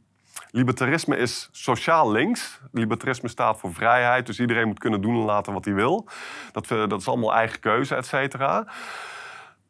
Libertarisme 0.51 1.17
is 1.17 1.49
sociaal 1.51 2.11
links. 2.11 2.59
Libertarisme 2.71 3.29
staat 3.29 3.59
voor 3.59 3.73
vrijheid, 3.73 4.25
dus 4.25 4.39
iedereen 4.39 4.67
moet 4.67 4.79
kunnen 4.79 5.01
doen 5.01 5.15
en 5.15 5.25
laten 5.25 5.53
wat 5.53 5.65
hij 5.65 5.73
wil. 5.73 6.07
Dat, 6.51 6.67
dat 6.67 6.99
is 6.99 7.07
allemaal 7.07 7.33
eigen 7.33 7.59
keuze, 7.59 7.95
et 7.95 8.05
cetera. 8.05 8.67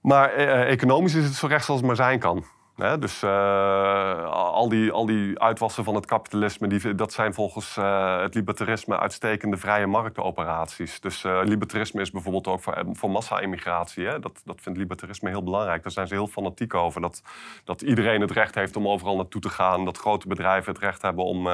Maar 0.02 0.30
eh, 0.34 0.72
economisch 0.72 1.16
is 1.16 1.24
het 1.24 1.34
zo 1.34 1.48
rechts 1.48 1.70
als 1.70 1.78
het 1.78 1.88
maar 1.88 1.96
zijn 1.96 2.20
kan 2.20 2.46
dus 2.78 3.24
uh, 3.24 4.32
al, 4.32 4.70
die, 4.70 4.92
al 4.92 5.06
die 5.06 5.40
uitwassen 5.40 5.84
van 5.84 5.96
het 5.96 6.06
kapitalisme, 6.06 6.68
die, 6.68 6.96
dat 6.96 7.13
zijn 7.13 7.34
volgens 7.34 7.78
uh, 7.78 8.22
het 8.22 8.34
libertarisme 8.34 9.00
uitstekende 9.00 9.58
vrije 9.58 9.88
marktoperaties. 9.88 11.00
Dus 11.00 11.24
uh, 11.24 11.40
libertarisme 11.44 12.02
is 12.02 12.12
bijvoorbeeld 12.12 12.48
ook 12.48 12.62
voor, 12.62 12.86
voor 12.92 13.10
massa-immigratie. 13.10 14.20
Dat, 14.20 14.42
dat 14.46 14.62
vindt 14.62 14.80
libertarisme 14.80 15.30
heel 15.30 15.44
belangrijk. 15.44 15.84
Daar 15.84 15.92
zijn 15.92 16.08
ze 16.08 16.13
heel 16.13 16.28
fanatiek 16.28 16.74
over. 16.74 17.02
Dat, 17.02 17.22
dat 17.63 17.82
iedereen 17.82 18.22
het 18.22 18.32
recht 18.32 18.56
heeft 18.56 18.76
om 18.76 18.88
overal 18.88 19.16
naartoe 19.16 19.42
te 19.42 19.50
gaan. 19.50 19.86
Dat 19.86 19.98
grote 19.98 20.28
bedrijven 20.28 20.74
het 20.74 20.82
recht 20.82 21.02
hebben 21.02 21.26
om, 21.26 21.48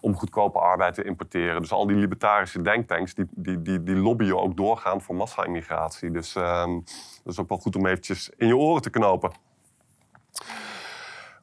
om 0.00 0.14
goedkope 0.14 0.58
arbeid 0.58 0.94
te 0.94 1.04
importeren. 1.04 1.60
Dus 1.60 1.72
al 1.72 1.86
die 1.86 1.96
libertarische 1.96 2.62
denktanks, 2.62 3.14
die, 3.14 3.26
die, 3.30 3.62
die, 3.62 3.82
die 3.82 3.96
lobbyen 3.96 4.40
ook 4.40 4.56
doorgaan 4.56 5.00
voor 5.00 5.14
massa-immigratie. 5.14 6.10
Dus 6.10 6.34
ehm, 6.34 6.74
dat 7.24 7.32
is 7.32 7.38
ook 7.38 7.48
wel 7.48 7.58
goed 7.58 7.76
om 7.76 7.86
eventjes 7.86 8.30
in 8.36 8.46
je 8.46 8.56
oren 8.56 8.82
te 8.82 8.90
knopen. 8.90 9.48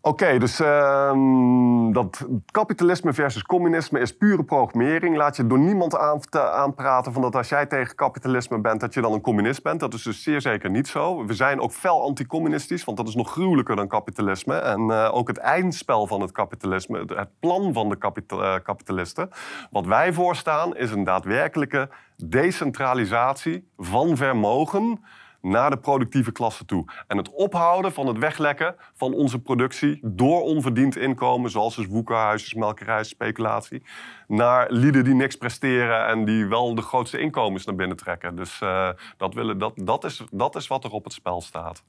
Oké, 0.07 0.37
dus 0.37 0.59
ehm, 0.59 1.91
dat 1.91 2.27
kapitalisme 2.51 3.13
versus 3.13 3.43
communisme 3.43 3.99
is 3.99 4.17
pure 4.17 4.43
programmering. 4.43 5.17
Laat 5.17 5.35
je 5.35 5.47
door 5.47 5.59
niemand 5.59 5.97
aan, 5.97 6.19
aanpraten 6.31 7.13
van 7.13 7.21
dat 7.21 7.35
als 7.35 7.49
jij 7.49 7.65
tegen 7.65 7.95
kapitalisme 7.95 8.59
bent, 8.59 8.79
dat 8.79 8.93
je 8.93 9.01
dan 9.01 9.13
een 9.13 9.21
communist 9.21 9.63
bent. 9.63 9.79
Dat 9.79 9.93
is 9.93 10.03
dus 10.03 10.23
zeer 10.23 10.41
zeker 10.41 10.69
niet 10.69 10.87
zo. 10.87 11.25
We 11.25 11.33
zijn 11.33 11.59
ook 11.59 11.71
fel 11.71 12.01
anticommunistisch, 12.01 12.83
want 12.83 12.97
dat 12.97 13.07
is 13.07 13.15
nog 13.15 13.31
gruwelijker 13.31 13.75
dan 13.75 13.87
kapitalisme. 13.87 14.55
En 14.55 14.81
uh, 14.81 15.09
ook 15.11 15.27
het 15.27 15.37
eindspel 15.37 16.07
van 16.07 16.21
het 16.21 16.31
kapitalisme, 16.31 17.03
het 17.15 17.39
plan 17.39 17.73
van 17.73 17.89
de 17.89 17.97
uh, 18.33 18.55
kapitalisten. 18.63 19.29
Wat 19.71 19.85
wij 19.85 20.13
voorstaan 20.13 20.75
is 20.75 20.91
een 20.91 21.03
daadwerkelijke 21.03 21.89
decentralisatie 22.15 23.71
van 23.77 24.17
vermogen 24.17 24.99
naar 25.41 25.69
de 25.69 25.77
productieve 25.77 26.31
klasse 26.31 26.65
toe. 26.65 26.85
En 27.07 27.17
het 27.17 27.29
ophouden 27.29 27.93
van 27.93 28.07
het 28.07 28.17
weglekken 28.17 28.75
van 28.93 29.13
onze 29.13 29.39
productie 29.39 29.99
door 30.03 30.41
onverdiend 30.41 30.97
inkomen, 30.97 31.51
zoals 31.51 31.75
dus 31.75 31.85
woekerhuisjes, 31.85 32.53
melkerij, 32.53 33.03
speculatie, 33.03 33.83
naar 34.27 34.71
lieden 34.71 35.03
die 35.03 35.13
niks 35.13 35.35
presteren 35.35 36.07
en 36.07 36.25
die 36.25 36.45
wel 36.45 36.75
de 36.75 36.81
grootste 36.81 37.19
inkomens 37.19 37.65
naar 37.65 37.75
binnen 37.75 37.97
trekken. 37.97 38.35
Dus 38.35 38.61
uh, 38.61 38.89
dat, 39.17 39.33
willen, 39.33 39.57
dat, 39.57 39.73
dat, 39.75 40.03
is, 40.03 40.23
dat 40.31 40.55
is 40.55 40.67
wat 40.67 40.83
er 40.83 40.91
op 40.91 41.03
het 41.03 41.13
spel 41.13 41.41
staat. 41.41 41.83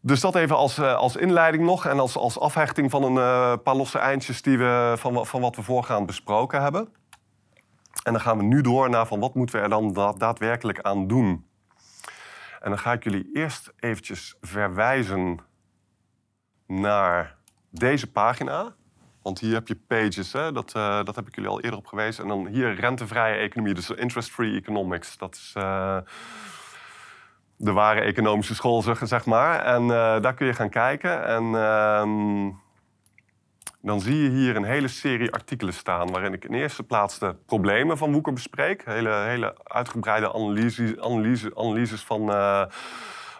Dus 0.00 0.20
dat 0.20 0.34
even 0.34 0.56
als, 0.56 0.78
uh, 0.78 0.94
als 0.94 1.16
inleiding 1.16 1.64
nog 1.64 1.86
en 1.86 2.00
als, 2.00 2.16
als 2.16 2.38
afhechting 2.38 2.90
van 2.90 3.02
een 3.02 3.14
uh, 3.14 3.52
paar 3.62 3.76
losse 3.76 3.98
eindjes 3.98 4.42
die 4.42 4.58
we, 4.58 4.94
van, 4.96 5.26
van 5.26 5.40
wat 5.40 5.56
we 5.56 5.62
voorgaand 5.62 6.06
besproken 6.06 6.62
hebben. 6.62 6.88
En 8.04 8.12
dan 8.12 8.20
gaan 8.20 8.36
we 8.36 8.42
nu 8.42 8.60
door 8.60 8.90
naar 8.90 9.06
van 9.06 9.20
wat 9.20 9.34
moeten 9.34 9.56
we 9.56 9.62
er 9.62 9.68
dan 9.68 9.92
daadwerkelijk 10.18 10.80
aan 10.80 11.06
doen. 11.06 11.46
En 12.60 12.70
dan 12.70 12.78
ga 12.78 12.92
ik 12.92 13.04
jullie 13.04 13.30
eerst 13.32 13.72
eventjes 13.78 14.36
verwijzen 14.40 15.38
naar 16.66 17.36
deze 17.70 18.10
pagina. 18.10 18.74
Want 19.22 19.40
hier 19.40 19.54
heb 19.54 19.68
je 19.68 19.76
pages, 19.86 20.32
hè? 20.32 20.52
Dat, 20.52 20.74
uh, 20.76 21.04
dat 21.04 21.16
heb 21.16 21.28
ik 21.28 21.34
jullie 21.34 21.50
al 21.50 21.60
eerder 21.60 21.78
op 21.78 21.86
gewezen. 21.86 22.22
En 22.22 22.28
dan 22.28 22.46
hier 22.46 22.74
rentevrije 22.74 23.34
economie, 23.34 23.74
dus 23.74 23.90
interest-free 23.90 24.56
economics. 24.56 25.18
Dat 25.18 25.34
is 25.34 25.54
uh, 25.56 25.98
de 27.56 27.72
ware 27.72 28.00
economische 28.00 28.54
school, 28.54 28.82
zeg 29.02 29.24
maar. 29.24 29.64
En 29.64 29.82
uh, 29.82 29.88
daar 30.20 30.34
kun 30.34 30.46
je 30.46 30.54
gaan 30.54 30.70
kijken. 30.70 31.26
En 31.26 31.54
ehm, 31.54 32.50
dan 33.84 34.00
zie 34.00 34.22
je 34.22 34.30
hier 34.30 34.56
een 34.56 34.64
hele 34.64 34.88
serie 34.88 35.32
artikelen 35.32 35.74
staan... 35.74 36.10
waarin 36.10 36.32
ik 36.32 36.44
in 36.44 36.54
eerste 36.54 36.82
plaats 36.82 37.18
de 37.18 37.34
problemen 37.46 37.98
van 37.98 38.12
Woeker 38.12 38.32
bespreek. 38.32 38.84
Hele, 38.84 39.12
hele 39.14 39.54
uitgebreide 39.64 40.32
analyse, 40.32 40.96
analyse, 41.00 41.52
analyses 41.56 42.02
van, 42.02 42.30
uh, 42.30 42.64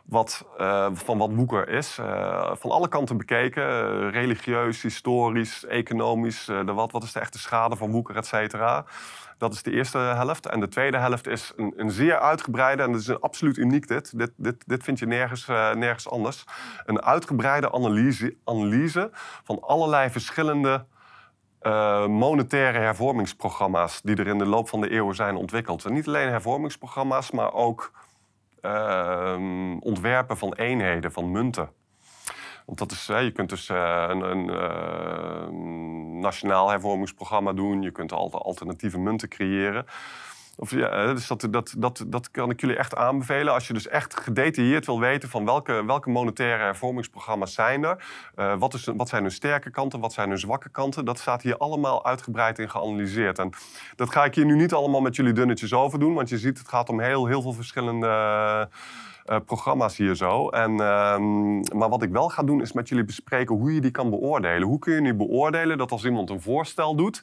wat, 0.04 0.46
uh, 0.58 0.86
van 0.92 1.18
wat 1.18 1.30
Woeker 1.34 1.68
is. 1.68 1.98
Uh, 2.00 2.50
van 2.54 2.70
alle 2.70 2.88
kanten 2.88 3.16
bekeken. 3.16 4.10
religieus, 4.10 4.82
historisch, 4.82 5.66
economisch. 5.66 6.44
de 6.44 6.72
wat, 6.72 6.92
wat 6.92 7.02
is 7.02 7.12
de 7.12 7.20
echte 7.20 7.38
schade 7.38 7.76
van 7.76 7.90
Woeker, 7.90 8.16
et 8.16 8.26
cetera. 8.26 8.84
Dat 9.38 9.52
is 9.52 9.62
de 9.62 9.70
eerste 9.70 9.98
helft. 9.98 10.46
En 10.46 10.60
de 10.60 10.68
tweede 10.68 10.98
helft 10.98 11.26
is 11.26 11.52
een, 11.56 11.72
een 11.76 11.90
zeer 11.90 12.18
uitgebreide, 12.18 12.82
en 12.82 12.92
dat 12.92 13.00
is 13.00 13.06
een 13.06 13.20
absoluut 13.20 13.56
uniek 13.56 13.88
dit. 13.88 14.18
Dit, 14.18 14.32
dit, 14.36 14.62
dit 14.66 14.82
vind 14.82 14.98
je 14.98 15.06
nergens, 15.06 15.46
nergens 15.46 16.10
anders. 16.10 16.44
Een 16.84 17.02
uitgebreide 17.02 17.72
analyse, 17.72 18.36
analyse 18.44 19.10
van 19.44 19.60
allerlei 19.60 20.10
verschillende 20.10 20.84
monetaire 22.08 22.78
hervormingsprogramma's 22.78 24.00
die 24.02 24.16
er 24.16 24.26
in 24.26 24.38
de 24.38 24.46
loop 24.46 24.68
van 24.68 24.80
de 24.80 24.90
eeuwen 24.90 25.14
zijn 25.14 25.36
ontwikkeld. 25.36 25.88
Niet 25.88 26.06
alleen 26.06 26.28
hervormingsprogramma's, 26.28 27.30
maar 27.30 27.52
ook 27.52 27.92
ontwerpen 29.80 30.36
van 30.36 30.54
eenheden, 30.54 31.12
van 31.12 31.30
munten. 31.30 31.70
Want 32.66 32.78
dat 32.78 32.92
is, 32.92 33.06
je 33.06 33.32
kunt 33.34 33.48
dus 33.48 33.68
uh, 33.68 34.06
een, 34.08 34.20
een 34.20 34.48
uh, 34.48 35.48
nationaal 36.20 36.70
hervormingsprogramma 36.70 37.52
doen. 37.52 37.82
Je 37.82 37.90
kunt 37.90 38.12
alternatieve 38.12 38.98
munten 38.98 39.28
creëren. 39.28 39.86
Of, 40.56 40.70
ja, 40.70 41.12
dus 41.12 41.26
dat, 41.26 41.74
dat, 41.76 42.04
dat, 42.06 42.30
kan 42.30 42.50
ik 42.50 42.60
jullie 42.60 42.76
echt 42.76 42.96
aanbevelen. 42.96 43.52
Als 43.52 43.66
je 43.66 43.72
dus 43.72 43.88
echt 43.88 44.20
gedetailleerd 44.20 44.86
wil 44.86 45.00
weten 45.00 45.28
van 45.28 45.44
welke, 45.44 45.84
welke 45.84 46.10
monetaire 46.10 46.62
hervormingsprogramma's 46.62 47.54
zijn 47.54 47.84
er. 47.84 48.04
Uh, 48.36 48.58
wat, 48.58 48.74
is, 48.74 48.88
wat 48.96 49.08
zijn 49.08 49.22
hun 49.22 49.30
sterke 49.30 49.70
kanten, 49.70 50.00
wat 50.00 50.12
zijn 50.12 50.28
hun 50.28 50.38
zwakke 50.38 50.68
kanten. 50.68 51.04
Dat 51.04 51.18
staat 51.18 51.42
hier 51.42 51.56
allemaal 51.56 52.04
uitgebreid 52.04 52.58
in 52.58 52.70
geanalyseerd. 52.70 53.38
En 53.38 53.50
dat 53.96 54.10
ga 54.10 54.24
ik 54.24 54.34
hier 54.34 54.44
nu 54.44 54.56
niet 54.56 54.72
allemaal 54.72 55.00
met 55.00 55.16
jullie 55.16 55.32
dunnetjes 55.32 55.72
over 55.72 55.98
doen. 55.98 56.14
Want 56.14 56.28
je 56.28 56.38
ziet, 56.38 56.58
het 56.58 56.68
gaat 56.68 56.88
om 56.88 57.00
heel, 57.00 57.26
heel 57.26 57.42
veel 57.42 57.52
verschillende... 57.52 58.68
Uh, 59.24 59.36
programma's 59.46 59.96
hier 59.96 60.14
zo. 60.14 60.48
En, 60.48 60.70
uh, 60.70 61.18
maar 61.74 61.88
wat 61.88 62.02
ik 62.02 62.10
wel 62.10 62.28
ga 62.28 62.42
doen 62.42 62.60
is 62.60 62.72
met 62.72 62.88
jullie 62.88 63.04
bespreken 63.04 63.54
hoe 63.54 63.74
je 63.74 63.80
die 63.80 63.90
kan 63.90 64.10
beoordelen. 64.10 64.68
Hoe 64.68 64.78
kun 64.78 64.94
je 64.94 65.00
nu 65.00 65.14
beoordelen 65.14 65.78
dat 65.78 65.90
als 65.90 66.04
iemand 66.04 66.30
een 66.30 66.40
voorstel 66.40 66.96
doet, 66.96 67.22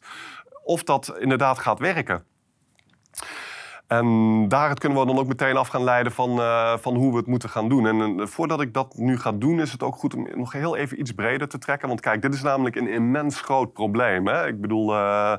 of 0.64 0.84
dat 0.84 1.16
inderdaad 1.20 1.60
gaat 1.60 1.80
werken? 1.80 2.24
En 3.92 4.48
daaruit 4.48 4.80
kunnen 4.80 5.00
we 5.00 5.06
dan 5.06 5.18
ook 5.18 5.28
meteen 5.28 5.58
af 5.58 5.68
gaan 5.68 5.84
leiden 5.84 6.12
van, 6.12 6.38
uh, 6.38 6.78
van 6.78 6.96
hoe 6.96 7.12
we 7.12 7.18
het 7.18 7.28
moeten 7.28 7.50
gaan 7.50 7.70
doen. 7.70 7.88
En 7.88 8.20
uh, 8.20 8.26
voordat 8.26 8.62
ik 8.62 8.74
dat 8.74 8.94
nu 8.98 9.18
ga 9.18 9.32
doen, 9.32 9.60
is 9.60 9.72
het 9.72 9.84
ook 9.84 9.96
goed 9.96 10.16
om 10.16 10.28
nog 10.36 10.52
heel 10.52 10.76
even 10.76 11.00
iets 11.00 11.12
breder 11.12 11.48
te 11.48 11.58
trekken. 11.58 11.88
Want 11.88 12.00
kijk, 12.00 12.22
dit 12.22 12.34
is 12.34 12.42
namelijk 12.42 12.76
een 12.76 12.88
immens 12.88 13.42
groot 13.42 13.74
probleem. 13.74 14.28
Hè? 14.28 14.48
Ik 14.48 14.62
bedoel, 14.62 14.94
uh, 14.94 15.34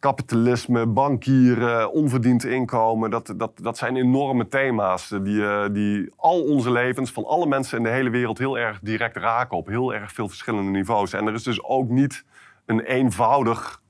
kapitalisme, 0.00 0.86
bankieren, 0.86 1.92
onverdiend 1.92 2.44
inkomen. 2.44 3.10
Dat, 3.10 3.34
dat, 3.36 3.52
dat 3.62 3.78
zijn 3.78 3.96
enorme 3.96 4.48
thema's 4.48 5.08
die, 5.08 5.70
die 5.70 6.12
al 6.16 6.42
onze 6.42 6.70
levens 6.70 7.10
van 7.12 7.24
alle 7.24 7.46
mensen 7.46 7.78
in 7.78 7.84
de 7.84 7.90
hele 7.90 8.10
wereld 8.10 8.38
heel 8.38 8.58
erg 8.58 8.78
direct 8.82 9.16
raken 9.16 9.56
op 9.56 9.66
heel 9.66 9.94
erg 9.94 10.12
veel 10.12 10.28
verschillende 10.28 10.70
niveaus. 10.70 11.12
En 11.12 11.26
er 11.26 11.34
is 11.34 11.42
dus 11.42 11.64
ook 11.64 11.88
niet 11.88 12.24
een 12.66 12.80
eenvoudig 12.80 13.80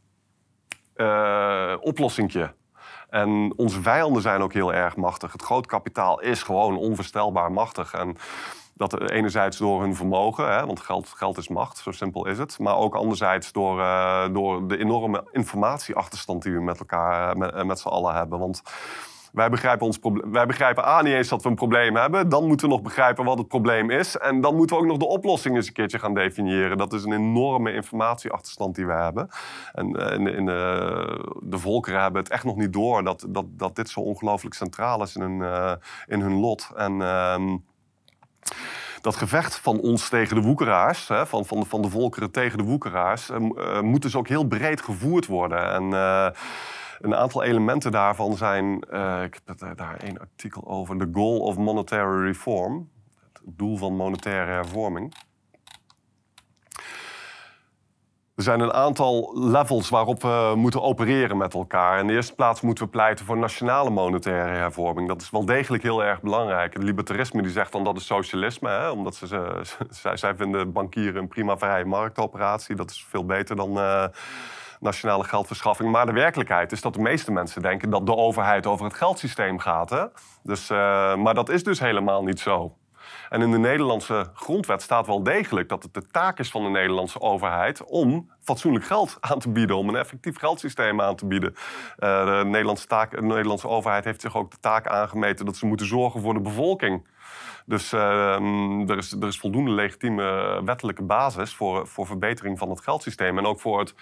uh, 0.96 1.74
oplossingje. 1.80 2.54
En 3.08 3.52
onze 3.56 3.82
vijanden 3.82 4.22
zijn 4.22 4.40
ook 4.40 4.52
heel 4.52 4.74
erg 4.74 4.96
machtig. 4.96 5.32
Het 5.32 5.42
groot 5.42 5.66
kapitaal 5.66 6.20
is 6.20 6.42
gewoon 6.42 6.76
onvoorstelbaar 6.76 7.52
machtig. 7.52 7.92
En 7.92 8.16
dat 8.74 9.10
enerzijds 9.10 9.56
door 9.56 9.80
hun 9.80 9.96
vermogen, 9.96 10.52
hè, 10.52 10.66
want 10.66 10.80
geld, 10.80 11.08
geld 11.08 11.38
is 11.38 11.48
macht, 11.48 11.78
zo 11.78 11.90
simpel 11.90 12.26
is 12.26 12.38
het. 12.38 12.58
Maar 12.58 12.76
ook 12.76 12.94
anderzijds 12.94 13.52
door, 13.52 13.78
uh, 13.78 14.28
door 14.32 14.68
de 14.68 14.78
enorme 14.78 15.28
informatieachterstand 15.32 16.42
die 16.42 16.52
we 16.52 16.60
met 16.60 16.78
elkaar, 16.78 17.36
met, 17.36 17.64
met 17.64 17.78
z'n 17.78 17.88
allen 17.88 18.14
hebben. 18.14 18.38
Want 18.38 18.62
wij 19.36 19.50
begrijpen, 19.50 19.86
ons 19.86 19.98
wij 20.30 20.46
begrijpen 20.46 20.84
A 20.84 21.02
niet 21.02 21.14
eens 21.14 21.28
dat 21.28 21.42
we 21.42 21.48
een 21.48 21.54
probleem 21.54 21.96
hebben. 21.96 22.28
Dan 22.28 22.46
moeten 22.46 22.68
we 22.68 22.72
nog 22.72 22.82
begrijpen 22.82 23.24
wat 23.24 23.38
het 23.38 23.48
probleem 23.48 23.90
is. 23.90 24.16
En 24.16 24.40
dan 24.40 24.56
moeten 24.56 24.76
we 24.76 24.82
ook 24.82 24.88
nog 24.88 24.98
de 24.98 25.06
oplossing 25.06 25.56
eens 25.56 25.66
een 25.66 25.72
keertje 25.72 25.98
gaan 25.98 26.14
definiëren. 26.14 26.76
Dat 26.76 26.92
is 26.92 27.04
een 27.04 27.12
enorme 27.12 27.72
informatieachterstand 27.72 28.74
die 28.74 28.86
we 28.86 28.92
hebben. 28.92 29.28
En 29.72 30.00
uh, 30.00 30.12
in, 30.12 30.26
in 30.26 30.46
de, 30.46 31.34
de, 31.42 31.58
volkeren 31.58 32.00
hebben 32.00 32.22
het 32.22 32.30
echt 32.30 32.44
nog 32.44 32.56
niet 32.56 32.72
door 32.72 33.04
dat, 33.04 33.26
dat, 33.28 33.44
dat 33.48 33.76
dit 33.76 33.88
zo 33.88 34.00
ongelooflijk 34.00 34.54
centraal 34.54 35.02
is 35.02 35.16
in 35.16 35.22
hun, 35.22 35.38
uh, 35.38 35.72
in 36.06 36.20
hun 36.20 36.34
lot. 36.40 36.70
En 36.76 36.92
uh, 36.92 37.54
dat 39.00 39.16
gevecht 39.16 39.56
van 39.56 39.80
ons 39.80 40.08
tegen 40.08 40.36
de 40.36 40.42
woekeraars, 40.42 41.08
hè, 41.08 41.26
van, 41.26 41.46
van, 41.46 41.66
van 41.66 41.82
de 41.82 41.90
volkeren 41.90 42.30
tegen 42.30 42.58
de 42.58 42.64
woekeraars, 42.64 43.30
moet 43.80 44.02
dus 44.02 44.16
ook 44.16 44.28
heel 44.28 44.44
breed 44.44 44.82
gevoerd 44.82 45.26
worden. 45.26 45.72
En 45.72 45.92
een 47.00 47.14
aantal 47.14 47.42
elementen 47.42 47.92
daarvan 47.92 48.36
zijn, 48.36 48.84
uh, 48.90 49.22
ik 49.22 49.40
heb 49.44 49.76
daar 49.76 49.96
één 49.96 50.18
artikel 50.18 50.66
over, 50.66 50.98
The 50.98 51.08
Goal 51.12 51.38
of 51.38 51.56
Monetary 51.56 52.24
Reform, 52.24 52.90
het 53.32 53.40
doel 53.44 53.76
van 53.76 53.96
monetaire 53.96 54.50
hervorming. 54.50 55.14
Er 58.36 58.42
zijn 58.42 58.60
een 58.60 58.72
aantal 58.72 59.32
levels 59.34 59.88
waarop 59.88 60.22
we 60.22 60.52
moeten 60.56 60.82
opereren 60.82 61.36
met 61.36 61.54
elkaar. 61.54 61.98
In 61.98 62.06
de 62.06 62.12
eerste 62.12 62.34
plaats 62.34 62.60
moeten 62.60 62.84
we 62.84 62.90
pleiten 62.90 63.24
voor 63.24 63.36
nationale 63.36 63.90
monetaire 63.90 64.56
hervorming. 64.56 65.08
Dat 65.08 65.22
is 65.22 65.30
wel 65.30 65.44
degelijk 65.44 65.82
heel 65.82 66.04
erg 66.04 66.20
belangrijk. 66.20 66.74
Het 66.74 66.82
libertarisme 66.82 67.42
die 67.42 67.50
zegt 67.50 67.72
dan 67.72 67.84
dat 67.84 67.96
is 67.96 68.06
socialisme, 68.06 68.68
hè? 68.68 68.90
omdat 68.90 69.14
ze, 69.14 69.26
ze, 69.26 70.14
zij, 70.18 70.34
vinden 70.36 70.72
bankieren 70.72 71.22
een 71.22 71.28
prima 71.28 71.58
vrije 71.58 71.84
marktoperatie. 71.84 72.76
Dat 72.76 72.90
is 72.90 73.04
veel 73.08 73.24
beter 73.24 73.56
dan. 73.56 73.78
Uh, 73.78 74.04
nationale 74.86 75.24
geldverschaffing. 75.24 75.90
Maar 75.90 76.06
de 76.06 76.12
werkelijkheid 76.12 76.72
is 76.72 76.80
dat 76.80 76.94
de 76.94 77.00
meeste 77.00 77.32
mensen 77.32 77.62
denken 77.62 77.90
dat 77.90 78.06
de 78.06 78.16
overheid 78.16 78.66
over 78.66 78.84
het 78.84 78.94
geldsysteem 78.94 79.58
gaat. 79.58 79.90
Hè? 79.90 80.04
Dus, 80.42 80.70
uh, 80.70 81.16
maar 81.16 81.34
dat 81.34 81.48
is 81.48 81.62
dus 81.62 81.80
helemaal 81.80 82.22
niet 82.22 82.40
zo. 82.40 82.76
En 83.28 83.42
in 83.42 83.50
de 83.50 83.58
Nederlandse 83.58 84.30
grondwet 84.34 84.82
staat 84.82 85.06
wel 85.06 85.22
degelijk 85.22 85.68
dat 85.68 85.82
het 85.82 85.94
de 85.94 86.06
taak 86.06 86.38
is 86.38 86.50
van 86.50 86.62
de 86.62 86.68
Nederlandse 86.68 87.20
overheid 87.20 87.84
om 87.84 88.30
fatsoenlijk 88.40 88.84
geld 88.84 89.16
aan 89.20 89.38
te 89.38 89.50
bieden, 89.50 89.76
om 89.76 89.88
een 89.88 89.96
effectief 89.96 90.38
geldsysteem 90.38 91.00
aan 91.00 91.16
te 91.16 91.26
bieden. 91.26 91.54
Uh, 91.98 92.24
de, 92.24 92.44
Nederlandse 92.44 92.86
taak, 92.86 93.10
de 93.10 93.22
Nederlandse 93.22 93.68
overheid 93.68 94.04
heeft 94.04 94.20
zich 94.20 94.36
ook 94.36 94.50
de 94.50 94.60
taak 94.60 94.86
aangemeten 94.86 95.46
dat 95.46 95.56
ze 95.56 95.66
moeten 95.66 95.86
zorgen 95.86 96.20
voor 96.20 96.34
de 96.34 96.40
bevolking. 96.40 97.06
Dus 97.64 97.92
uh, 97.92 98.90
er, 98.90 98.96
is, 98.96 99.12
er 99.12 99.26
is 99.26 99.38
voldoende 99.38 99.70
legitieme 99.70 100.60
wettelijke 100.64 101.02
basis 101.02 101.54
voor, 101.54 101.86
voor 101.86 102.06
verbetering 102.06 102.58
van 102.58 102.70
het 102.70 102.80
geldsysteem 102.80 103.38
en 103.38 103.46
ook 103.46 103.60
voor 103.60 103.78
het 103.78 103.94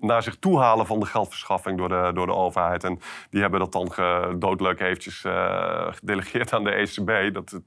naar 0.00 0.22
zich 0.22 0.36
toe 0.36 0.58
halen 0.58 0.86
van 0.86 1.00
de 1.00 1.06
geldverschaffing 1.06 1.78
door 1.78 1.88
de, 1.88 2.10
door 2.14 2.26
de 2.26 2.34
overheid. 2.34 2.84
En 2.84 3.00
die 3.30 3.40
hebben 3.40 3.60
dat 3.60 3.72
dan 3.72 3.92
doodleuk 4.38 4.80
eventjes 4.80 5.24
uh, 5.24 5.86
gedelegeerd 5.90 6.52
aan 6.52 6.64
de 6.64 6.70
ECB. 6.70 7.34
Dat, 7.34 7.60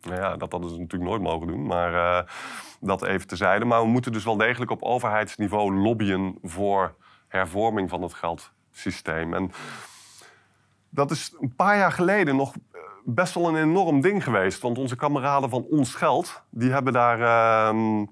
Nou 0.00 0.20
ja, 0.20 0.36
dat 0.36 0.52
hadden 0.52 0.70
ze 0.70 0.78
natuurlijk 0.78 1.10
nooit 1.10 1.22
mogen 1.22 1.46
doen, 1.46 1.66
maar 1.66 1.92
uh, 1.92 2.20
dat 2.80 3.04
even 3.04 3.26
tezijde. 3.26 3.64
Maar 3.64 3.80
we 3.80 3.88
moeten 3.88 4.12
dus 4.12 4.24
wel 4.24 4.36
degelijk 4.36 4.70
op 4.70 4.82
overheidsniveau 4.82 5.74
lobbyen 5.74 6.38
voor 6.42 6.94
hervorming 7.28 7.90
van 7.90 8.02
het 8.02 8.14
geldsysteem. 8.14 9.34
En 9.34 9.52
dat 10.90 11.10
is 11.10 11.34
een 11.40 11.54
paar 11.56 11.76
jaar 11.76 11.92
geleden 11.92 12.36
nog 12.36 12.54
best 13.04 13.34
wel 13.34 13.48
een 13.48 13.62
enorm 13.62 14.00
ding 14.00 14.24
geweest. 14.24 14.60
Want 14.60 14.78
onze 14.78 14.96
kameraden 14.96 15.50
van 15.50 15.66
Ons 15.70 15.94
Geld, 15.94 16.42
die 16.50 16.70
hebben 16.70 16.92
daar, 16.92 17.18
uh, 17.20 18.02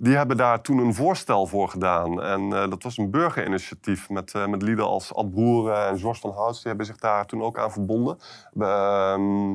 die 0.00 0.16
hebben 0.16 0.36
daar 0.36 0.60
toen 0.60 0.78
een 0.78 0.94
voorstel 0.94 1.46
voor 1.46 1.68
gedaan. 1.68 2.22
En 2.22 2.42
uh, 2.42 2.70
dat 2.70 2.82
was 2.82 2.98
een 2.98 3.10
burgerinitiatief 3.10 4.08
met, 4.08 4.34
uh, 4.34 4.46
met 4.46 4.62
lieden 4.62 4.84
als 4.84 5.14
Ad 5.14 5.30
Broeren 5.30 5.86
en 5.86 5.98
George 5.98 6.20
van 6.20 6.30
Houts. 6.30 6.58
Die 6.58 6.68
hebben 6.68 6.86
zich 6.86 6.96
daar 6.96 7.26
toen 7.26 7.42
ook 7.42 7.58
aan 7.58 7.72
verbonden. 7.72 8.18
We, 8.52 8.64
ehm, 8.64 9.50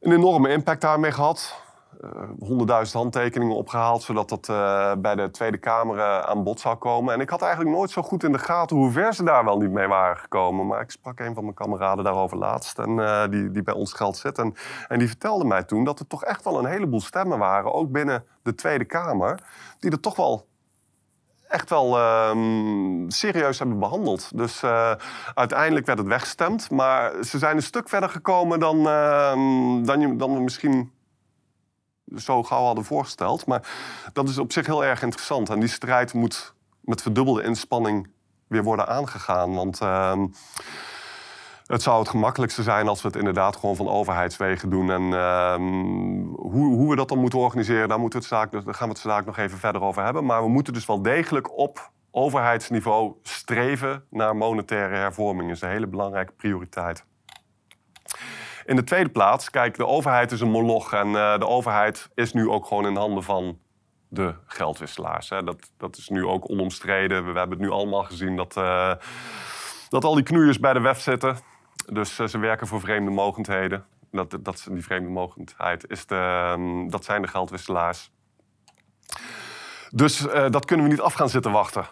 een 0.00 0.12
enorme 0.12 0.48
impact 0.48 0.80
daarmee 0.80 1.12
gehad. 1.12 1.62
100.000 2.00 2.92
handtekeningen 2.92 3.56
opgehaald, 3.56 4.02
zodat 4.02 4.28
dat 4.28 4.48
uh, 4.48 4.92
bij 4.98 5.14
de 5.14 5.30
Tweede 5.30 5.58
Kamer 5.58 5.96
uh, 5.96 6.18
aan 6.18 6.42
bod 6.42 6.60
zou 6.60 6.76
komen. 6.76 7.14
En 7.14 7.20
ik 7.20 7.30
had 7.30 7.42
eigenlijk 7.42 7.76
nooit 7.76 7.90
zo 7.90 8.02
goed 8.02 8.24
in 8.24 8.32
de 8.32 8.38
gaten 8.38 8.76
hoe 8.76 8.90
ver 8.90 9.14
ze 9.14 9.24
daar 9.24 9.44
wel 9.44 9.58
niet 9.58 9.70
mee 9.70 9.86
waren 9.86 10.16
gekomen. 10.16 10.66
Maar 10.66 10.80
ik 10.80 10.90
sprak 10.90 11.20
een 11.20 11.34
van 11.34 11.42
mijn 11.42 11.54
kameraden 11.54 12.04
daarover 12.04 12.36
laatst, 12.36 12.78
en, 12.78 12.96
die, 13.30 13.50
die 13.50 13.62
bij 13.62 13.74
ons 13.74 13.92
geld 13.92 14.16
zit. 14.16 14.38
En, 14.38 14.54
en 14.88 14.98
die 14.98 15.08
vertelde 15.08 15.44
mij 15.44 15.62
toen 15.64 15.84
dat 15.84 15.98
er 15.98 16.06
toch 16.06 16.24
echt 16.24 16.44
wel 16.44 16.58
een 16.58 16.70
heleboel 16.70 17.00
stemmen 17.00 17.38
waren, 17.38 17.72
ook 17.72 17.90
binnen 17.90 18.24
de 18.42 18.54
Tweede 18.54 18.84
Kamer, 18.84 19.42
die 19.78 19.90
er 19.90 20.00
toch 20.00 20.16
wel 20.16 20.48
echt 21.48 21.70
wel 21.70 22.00
um, 22.28 23.10
serieus 23.10 23.58
hebben 23.58 23.78
behandeld. 23.78 24.36
Dus 24.36 24.62
uiteindelijk 25.34 25.86
werd 25.86 25.98
het 25.98 26.08
weggestemd. 26.08 26.70
Maar 26.70 27.24
ze 27.24 27.38
zijn 27.38 27.56
een 27.56 27.62
stuk 27.62 27.88
verder 27.88 28.08
gekomen 28.08 28.60
dan, 28.60 28.76
uh, 28.78 29.32
dan, 29.84 30.00
je, 30.00 30.16
dan 30.16 30.34
we 30.34 30.40
misschien 30.40 30.92
zo 32.16 32.42
gauw 32.42 32.64
hadden 32.64 32.84
voorgesteld. 32.84 33.46
Maar 33.46 33.68
dat 34.12 34.28
is 34.28 34.38
op 34.38 34.52
zich 34.52 34.66
heel 34.66 34.84
erg 34.84 35.02
interessant. 35.02 35.50
En 35.50 35.60
die 35.60 35.68
strijd 35.68 36.14
moet 36.14 36.54
met 36.80 37.02
verdubbelde 37.02 37.42
inspanning 37.42 38.08
weer 38.46 38.62
worden 38.62 38.88
aangegaan. 38.88 39.54
Want 39.54 39.80
uh, 39.80 40.22
het 41.66 41.82
zou 41.82 41.98
het 41.98 42.08
gemakkelijkste 42.08 42.62
zijn 42.62 42.88
als 42.88 43.02
we 43.02 43.08
het 43.08 43.16
inderdaad 43.16 43.56
gewoon 43.56 43.76
van 43.76 43.88
overheidswegen 43.88 44.70
doen. 44.70 44.90
En 44.90 45.02
uh, 45.02 45.54
hoe, 46.36 46.74
hoe, 46.74 46.90
we 46.90 46.96
dat 46.96 47.08
dan 47.08 47.18
moeten 47.18 47.38
organiseren, 47.38 47.88
daar, 47.88 48.00
moeten 48.00 48.20
we 48.20 48.26
het 48.26 48.34
zaak, 48.34 48.52
daar 48.52 48.74
gaan 48.74 48.88
we 48.88 48.94
het 48.94 49.02
zaak 49.02 49.26
nog 49.26 49.38
even 49.38 49.58
verder 49.58 49.82
over 49.82 50.04
hebben. 50.04 50.24
Maar 50.24 50.42
we 50.42 50.48
moeten 50.48 50.72
dus 50.72 50.86
wel 50.86 51.02
degelijk 51.02 51.58
op 51.58 51.90
overheidsniveau 52.10 53.14
streven 53.22 54.04
naar 54.10 54.36
monetaire 54.36 54.96
hervorming. 54.96 55.48
Dat 55.48 55.56
is 55.56 55.62
een 55.62 55.68
hele 55.68 55.86
belangrijke 55.86 56.32
prioriteit. 56.32 57.04
In 58.70 58.76
de 58.76 58.84
tweede 58.84 59.10
plaats, 59.10 59.50
kijk, 59.50 59.76
de 59.76 59.86
overheid 59.86 60.32
is 60.32 60.40
een 60.40 60.50
moloch. 60.50 60.92
En 60.92 61.08
uh, 61.08 61.38
de 61.38 61.46
overheid 61.46 62.08
is 62.14 62.32
nu 62.32 62.48
ook 62.48 62.66
gewoon 62.66 62.86
in 62.86 62.96
handen 62.96 63.22
van 63.22 63.58
de 64.08 64.34
geldwisselaars. 64.46 65.28
Hè. 65.28 65.42
Dat, 65.42 65.70
dat 65.76 65.96
is 65.96 66.08
nu 66.08 66.24
ook 66.24 66.50
onomstreden. 66.50 67.32
We, 67.32 67.38
hebben 67.38 67.58
het 67.58 67.66
nu 67.66 67.70
allemaal 67.70 68.04
gezien 68.04 68.36
dat, 68.36 68.56
uh, 68.56 68.92
dat 69.88 70.04
al 70.04 70.14
die 70.14 70.24
knoeiers 70.24 70.58
bij 70.58 70.72
de 70.72 70.80
WEF 70.80 71.00
zitten. 71.00 71.36
Dus 71.92 72.18
uh, 72.18 72.26
ze 72.26 72.38
werken 72.38 72.66
voor 72.66 72.80
vreemde 72.80 73.10
mogendheden. 73.10 73.84
Dat, 74.10 74.38
dat, 74.40 74.66
die 74.70 74.84
vreemde 74.84 75.10
mogendheid 75.10 75.90
is 75.90 76.06
de, 76.06 76.52
um, 76.52 76.90
dat 76.90 77.04
zijn 77.04 77.22
de 77.22 77.28
geldwisselaars. 77.28 78.10
Dus 79.90 80.18
dat 80.50 80.64
kunnen 80.64 80.86
we 80.86 80.92
niet 80.92 81.00
af 81.00 81.12
gaan 81.12 81.28
zitten 81.28 81.52
wachten. 81.52 81.86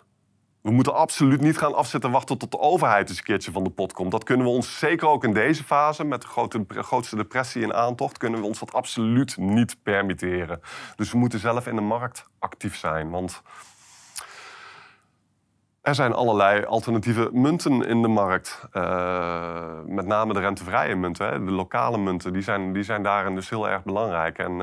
We 0.68 0.74
moeten 0.74 0.94
absoluut 0.94 1.40
niet 1.40 1.58
gaan 1.58 1.74
afzetten 1.74 2.10
wachten 2.10 2.38
tot 2.38 2.50
de 2.50 2.58
overheid 2.58 3.08
eens 3.08 3.18
een 3.18 3.24
keertje 3.24 3.52
van 3.52 3.64
de 3.64 3.70
pot 3.70 3.92
komt. 3.92 4.10
Dat 4.10 4.24
kunnen 4.24 4.46
we 4.46 4.52
ons, 4.52 4.78
zeker 4.78 5.08
ook 5.08 5.24
in 5.24 5.32
deze 5.32 5.64
fase, 5.64 6.04
met 6.04 6.22
de 6.22 6.28
grote, 6.28 6.64
grootste 6.68 7.16
depressie 7.16 7.62
in 7.62 7.74
aantocht, 7.74 8.18
kunnen 8.18 8.40
we 8.40 8.46
ons 8.46 8.58
dat 8.58 8.72
absoluut 8.72 9.36
niet 9.36 9.82
permitteren. 9.82 10.60
Dus 10.96 11.12
we 11.12 11.18
moeten 11.18 11.38
zelf 11.38 11.66
in 11.66 11.74
de 11.74 11.80
markt 11.80 12.24
actief 12.38 12.76
zijn. 12.76 13.10
Want 13.10 13.42
er 15.82 15.94
zijn 15.94 16.12
allerlei 16.12 16.64
alternatieve 16.64 17.28
munten 17.32 17.82
in 17.86 18.02
de 18.02 18.08
markt. 18.08 18.62
Uh, 18.72 19.80
met 19.86 20.06
name 20.06 20.32
de 20.32 20.40
rentevrije 20.40 20.94
munten, 20.94 21.26
hè. 21.26 21.44
de 21.44 21.50
lokale 21.50 21.98
munten, 21.98 22.32
die 22.32 22.42
zijn, 22.42 22.72
die 22.72 22.82
zijn 22.82 23.02
daarin 23.02 23.34
dus 23.34 23.50
heel 23.50 23.68
erg 23.68 23.82
belangrijk. 23.82 24.38
En 24.38 24.52
uh, 24.52 24.58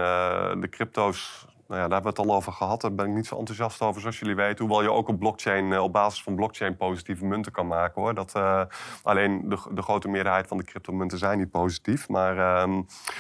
de 0.61 0.67
crypto's 0.69 1.45
nou 1.67 1.81
ja, 1.81 1.87
daar 1.87 2.01
hebben 2.01 2.13
we 2.13 2.21
het 2.21 2.29
al 2.29 2.35
over 2.35 2.51
gehad. 2.51 2.81
Daar 2.81 2.95
ben 2.95 3.05
ik 3.05 3.13
niet 3.13 3.27
zo 3.27 3.37
enthousiast 3.37 3.81
over, 3.81 4.01
zoals 4.01 4.19
jullie 4.19 4.35
weten. 4.35 4.65
Hoewel 4.65 4.83
je 4.83 4.91
ook 4.91 5.07
op 5.07 5.19
blockchain, 5.19 5.73
eh, 5.73 5.83
op 5.83 5.93
basis 5.93 6.23
van 6.23 6.35
blockchain 6.35 6.77
positieve 6.77 7.25
munten 7.25 7.51
kan 7.51 7.67
maken. 7.67 8.01
Hoor. 8.01 8.13
Dat, 8.13 8.33
uh, 8.37 8.61
alleen 9.03 9.49
de, 9.49 9.57
de, 9.71 9.81
grote 9.81 10.07
meerderheid 10.07 10.47
van 10.47 10.57
de 10.57 10.63
cryptomunten 10.63 11.17
zijn 11.17 11.37
niet 11.37 11.51
positief. 11.51 12.09
Maar 12.09 12.67
uh, 12.67 12.79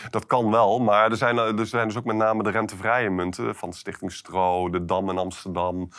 dat 0.09 0.25
kan 0.25 0.51
wel. 0.51 0.79
Maar 0.79 1.11
er 1.11 1.17
zijn, 1.17 1.37
er 1.37 1.65
zijn 1.65 1.87
dus 1.87 1.97
ook 1.97 2.05
met 2.05 2.15
name 2.15 2.43
de 2.43 2.49
rentevrije 2.49 3.09
munten. 3.09 3.55
Van 3.55 3.69
de 3.69 3.75
Stichting 3.75 4.11
Stro, 4.11 4.69
de 4.69 4.85
Dam 4.85 5.09
in 5.09 5.17
Amsterdam 5.17 5.89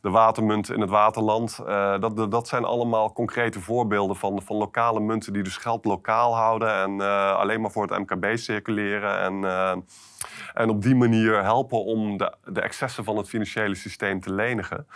de 0.00 0.10
watermunt 0.10 0.70
in 0.70 0.80
het 0.80 0.90
waterland. 0.90 1.58
Uh, 1.66 2.00
dat, 2.00 2.30
dat 2.30 2.48
zijn 2.48 2.64
allemaal 2.64 3.12
concrete 3.12 3.60
voorbeelden 3.60 4.16
van, 4.16 4.42
van 4.42 4.56
lokale 4.56 5.00
munten 5.00 5.32
die 5.32 5.42
dus 5.42 5.56
geld 5.56 5.84
lokaal 5.84 6.36
houden 6.36 6.74
en 6.74 6.94
uh, 6.94 7.36
alleen 7.36 7.60
maar 7.60 7.70
voor 7.70 7.86
het 7.86 7.98
MKB 7.98 8.36
circuleren. 8.36 9.20
En, 9.20 9.34
uh, 9.42 9.72
en 10.54 10.70
op 10.70 10.82
die 10.82 10.94
manier 10.94 11.42
helpen 11.42 11.84
om 11.84 12.16
de, 12.16 12.34
de 12.44 12.60
excessen 12.60 13.04
van 13.04 13.16
het 13.16 13.28
financiële 13.28 13.74
systeem 13.74 14.20
te 14.20 14.32
lenigen. 14.32 14.86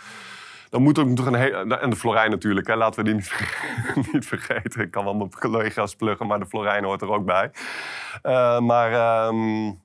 Dan 0.69 0.81
moet 0.81 0.99
ook 0.99 1.07
nog 1.07 1.25
een 1.25 1.35
hele. 1.35 1.77
En 1.77 1.89
de 1.89 1.95
Florijn 1.95 2.31
natuurlijk, 2.31 2.67
hè, 2.67 2.75
laten 2.75 3.03
we 3.03 3.05
die 3.05 3.13
niet, 3.13 3.33
niet 4.13 4.25
vergeten. 4.25 4.81
Ik 4.81 4.91
kan 4.91 5.03
wel 5.03 5.13
mijn 5.13 5.31
collega's 5.39 5.95
pluggen, 5.95 6.27
maar 6.27 6.39
de 6.39 6.45
Florijn 6.45 6.83
hoort 6.83 7.01
er 7.01 7.11
ook 7.11 7.25
bij. 7.25 7.51
maar. 8.59 9.25
Um, 9.27 9.81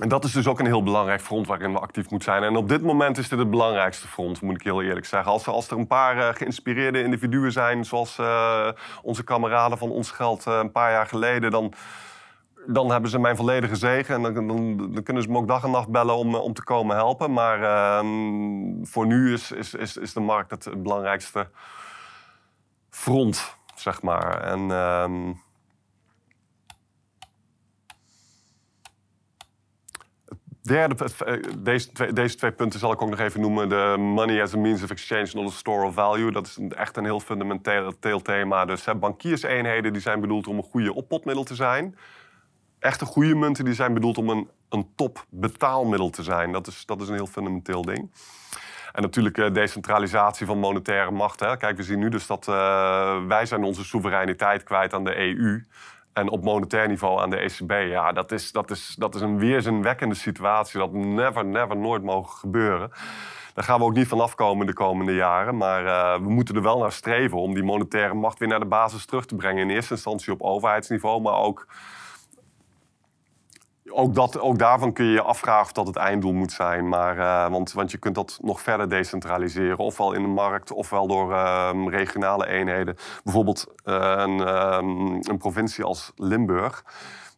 en 0.00 0.08
dat 0.08 0.24
is 0.24 0.32
dus 0.32 0.46
ook 0.46 0.58
een 0.58 0.66
heel 0.66 0.82
belangrijk 0.82 1.20
front 1.20 1.46
waarin 1.46 1.72
we 1.72 1.78
actief 1.78 2.10
moeten 2.10 2.32
zijn. 2.32 2.42
En 2.42 2.56
op 2.56 2.68
dit 2.68 2.82
moment 2.82 3.18
is 3.18 3.28
dit 3.28 3.38
het 3.38 3.50
belangrijkste 3.50 4.08
front, 4.08 4.42
moet 4.42 4.54
ik 4.54 4.62
heel 4.62 4.82
eerlijk 4.82 5.06
zeggen. 5.06 5.32
Als 5.32 5.46
er, 5.46 5.52
als 5.52 5.70
er 5.70 5.78
een 5.78 5.86
paar 5.86 6.16
uh, 6.16 6.28
geïnspireerde 6.28 7.02
individuen 7.02 7.52
zijn, 7.52 7.84
zoals 7.84 8.18
uh, 8.18 8.68
onze 9.02 9.24
kameraden 9.24 9.78
van 9.78 9.90
Ons 9.90 10.10
Geld 10.10 10.46
uh, 10.46 10.58
een 10.58 10.72
paar 10.72 10.90
jaar 10.90 11.06
geleden, 11.06 11.50
dan, 11.50 11.72
dan 12.66 12.90
hebben 12.90 13.10
ze 13.10 13.18
mijn 13.18 13.36
volledige 13.36 13.76
zegen. 13.76 14.14
En 14.14 14.34
dan, 14.34 14.46
dan, 14.46 15.02
kunnen 15.02 15.22
ze 15.22 15.30
me 15.30 15.38
ook 15.38 15.48
dag 15.48 15.64
en 15.64 15.70
nacht 15.70 15.88
bellen 15.88 16.16
om, 16.16 16.34
om 16.34 16.52
te 16.52 16.64
komen 16.64 16.96
helpen. 16.96 17.32
Maar 17.32 17.62
ehm, 17.62 18.84
voor 18.84 19.06
nu 19.06 19.32
is, 19.32 19.52
is, 19.52 19.74
is, 19.74 19.96
is 19.96 20.12
de 20.12 20.20
markt 20.20 20.50
het, 20.50 20.82
belangrijkste 20.82 21.48
front, 22.90 23.56
zeg 23.74 24.02
maar. 24.02 24.42
En... 24.42 24.70
Derde, 30.70 31.04
eh, 31.24 31.34
deze 31.58 31.92
twee, 31.92 32.12
deze 32.12 32.36
twee 32.36 32.52
punten 32.52 32.80
zal 32.80 32.92
ik 32.92 33.02
ook 33.02 33.10
nog 33.10 33.18
even 33.18 33.40
noemen. 33.40 33.68
De 33.68 33.94
money 33.98 34.42
as 34.42 34.54
a 34.54 34.58
means 34.58 34.82
of 34.82 34.90
exchange, 34.90 35.30
not 35.32 35.52
a 35.52 35.56
store 35.56 35.86
of 35.86 35.94
value. 35.94 36.32
Dat 36.32 36.46
is 36.46 36.58
echt 36.68 36.96
een 36.96 37.04
heel 37.04 37.20
fundamenteel 37.20 38.22
thema. 38.22 38.64
Dus 38.64 38.84
hè, 38.84 38.94
bankierseenheden 38.94 39.92
die 39.92 40.02
zijn 40.02 40.20
bedoeld 40.20 40.46
om 40.46 40.56
een 40.56 40.62
goede 40.62 40.94
oppotmiddel 40.94 41.44
te 41.44 41.54
zijn. 41.54 41.96
Echte 42.78 43.04
goede 43.04 43.34
munten 43.34 43.64
die 43.64 43.74
zijn 43.74 43.94
bedoeld 43.94 44.18
om 44.18 44.28
een, 44.28 44.48
een 44.68 44.88
top 44.96 45.24
betaalmiddel 45.28 46.10
te 46.10 46.22
zijn. 46.22 46.52
Dat 46.52 46.66
is, 46.66 46.86
dat 46.86 47.00
is 47.00 47.08
een 47.08 47.14
heel 47.14 47.26
fundamenteel 47.26 47.82
ding. 47.82 48.10
En 48.92 49.02
natuurlijk 49.02 49.38
uh, 49.38 49.52
decentralisatie 49.52 50.46
van 50.46 50.58
monetaire 50.58 51.10
macht. 51.10 51.40
Hè. 51.40 51.56
Kijk, 51.56 51.76
we 51.76 51.82
zien 51.82 51.98
nu 51.98 52.08
dus 52.08 52.26
dat 52.26 52.46
uh, 52.48 53.26
wij 53.26 53.46
zijn 53.46 53.62
onze 53.62 53.84
soevereiniteit 53.84 54.62
kwijt 54.62 54.94
aan 54.94 55.04
de 55.04 55.16
EU. 55.16 55.64
En 56.12 56.28
op 56.28 56.44
monetair 56.44 56.88
niveau 56.88 57.20
aan 57.20 57.30
de 57.30 57.36
ECB, 57.36 57.70
ja, 57.70 58.12
dat 58.12 58.32
is, 58.32 58.52
dat 58.52 58.70
is, 58.70 58.94
dat 58.98 59.14
is 59.14 59.20
een 59.20 59.38
weerzinwekkende 59.38 60.14
situatie. 60.14 60.78
Dat 60.78 60.92
never, 60.92 61.44
never, 61.44 61.76
nooit 61.76 62.02
mogen 62.02 62.38
gebeuren. 62.38 62.90
Daar 63.54 63.64
gaan 63.64 63.78
we 63.78 63.84
ook 63.84 63.94
niet 63.94 64.08
van 64.08 64.20
afkomen 64.20 64.66
de 64.66 64.72
komende 64.72 65.14
jaren. 65.14 65.56
Maar 65.56 65.84
uh, 65.84 66.14
we 66.14 66.30
moeten 66.30 66.54
er 66.54 66.62
wel 66.62 66.78
naar 66.78 66.92
streven 66.92 67.38
om 67.38 67.54
die 67.54 67.62
monetaire 67.62 68.14
macht 68.14 68.38
weer 68.38 68.48
naar 68.48 68.60
de 68.60 68.66
basis 68.66 69.04
terug 69.04 69.26
te 69.26 69.36
brengen. 69.36 69.62
In 69.62 69.74
eerste 69.74 69.94
instantie 69.94 70.32
op 70.32 70.42
overheidsniveau, 70.42 71.20
maar 71.20 71.36
ook 71.36 71.66
ook, 73.92 74.14
dat, 74.14 74.38
ook 74.38 74.58
daarvan 74.58 74.92
kun 74.92 75.04
je 75.04 75.12
je 75.12 75.22
afvragen 75.22 75.64
of 75.64 75.72
dat 75.72 75.86
het 75.86 75.96
einddoel 75.96 76.32
moet 76.32 76.52
zijn. 76.52 76.88
Maar, 76.88 77.16
uh, 77.16 77.48
want, 77.48 77.72
want 77.72 77.90
je 77.90 77.98
kunt 77.98 78.14
dat 78.14 78.38
nog 78.42 78.60
verder 78.60 78.88
decentraliseren. 78.88 79.78
Ofwel 79.78 80.12
in 80.12 80.22
de 80.22 80.28
markt, 80.28 80.72
ofwel 80.72 81.06
door 81.06 81.30
uh, 81.30 81.70
regionale 81.86 82.46
eenheden. 82.46 82.96
Bijvoorbeeld 83.24 83.66
uh, 83.84 83.94
een, 84.16 84.46
ehm, 84.46 84.88
een, 85.20 85.38
provincie 85.38 85.84
als 85.84 86.12
Limburg. 86.16 86.84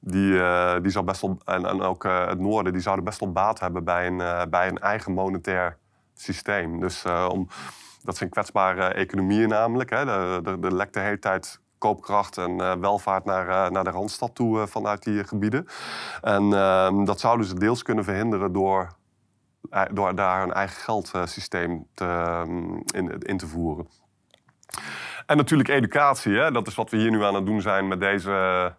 Die, 0.00 0.32
die 0.80 0.90
zou 0.90 1.04
best 1.04 1.20
wel, 1.20 1.38
en, 1.44 1.82
ook 1.82 2.02
het 2.02 2.38
noorden, 2.38 2.72
die 2.72 2.82
zouden 2.82 3.04
best 3.04 3.20
wel 3.20 3.32
baat 3.32 3.60
hebben 3.60 3.84
bij 3.84 4.06
een, 4.06 4.50
bij 4.50 4.68
een 4.68 4.78
eigen 4.78 5.12
monetair 5.12 5.78
systeem. 6.14 6.80
Dus 6.80 7.04
om, 7.28 7.48
dat 8.02 8.16
zijn 8.16 8.30
kwetsbare 8.30 8.84
economieën 8.84 9.48
namelijk. 9.48 9.90
Hè. 9.90 10.04
De, 10.42 10.56
de 10.60 10.74
lekt 10.74 10.94
de 10.94 11.00
hele 11.00 11.18
tijd 11.18 11.60
koopkracht 11.82 12.38
en 12.38 12.50
uh, 12.50 12.72
welvaart 12.72 13.24
naar, 13.24 13.48
uh, 13.48 13.70
naar 13.70 13.84
de 13.84 13.90
Randstad 13.90 14.34
toe 14.34 14.58
uh, 14.58 14.66
vanuit 14.66 15.02
die 15.02 15.24
gebieden. 15.24 15.66
En 16.20 16.52
ehm, 16.52 17.04
dat 17.04 17.20
zouden 17.20 17.46
ze 17.46 17.54
deels 17.54 17.82
kunnen 17.82 18.04
verhinderen 18.04 18.52
door, 18.52 18.92
door 19.92 20.14
daar 20.14 20.42
een 20.42 20.52
eigen 20.52 20.82
geldsysteem 20.82 21.86
te, 21.94 22.04
um, 22.46 22.82
in, 22.94 23.18
in 23.18 23.36
te 23.36 23.46
voeren. 23.46 23.88
En 25.26 25.36
natuurlijk 25.36 25.68
educatie. 25.68 26.32
Hè? 26.32 26.50
Dat 26.50 26.66
is 26.66 26.74
wat 26.74 26.90
we 26.90 26.96
hier 26.96 27.10
nu 27.10 27.24
aan 27.24 27.34
het 27.34 27.46
doen 27.46 27.60
zijn 27.60 27.88
met 27.88 28.00
deze 28.00 28.74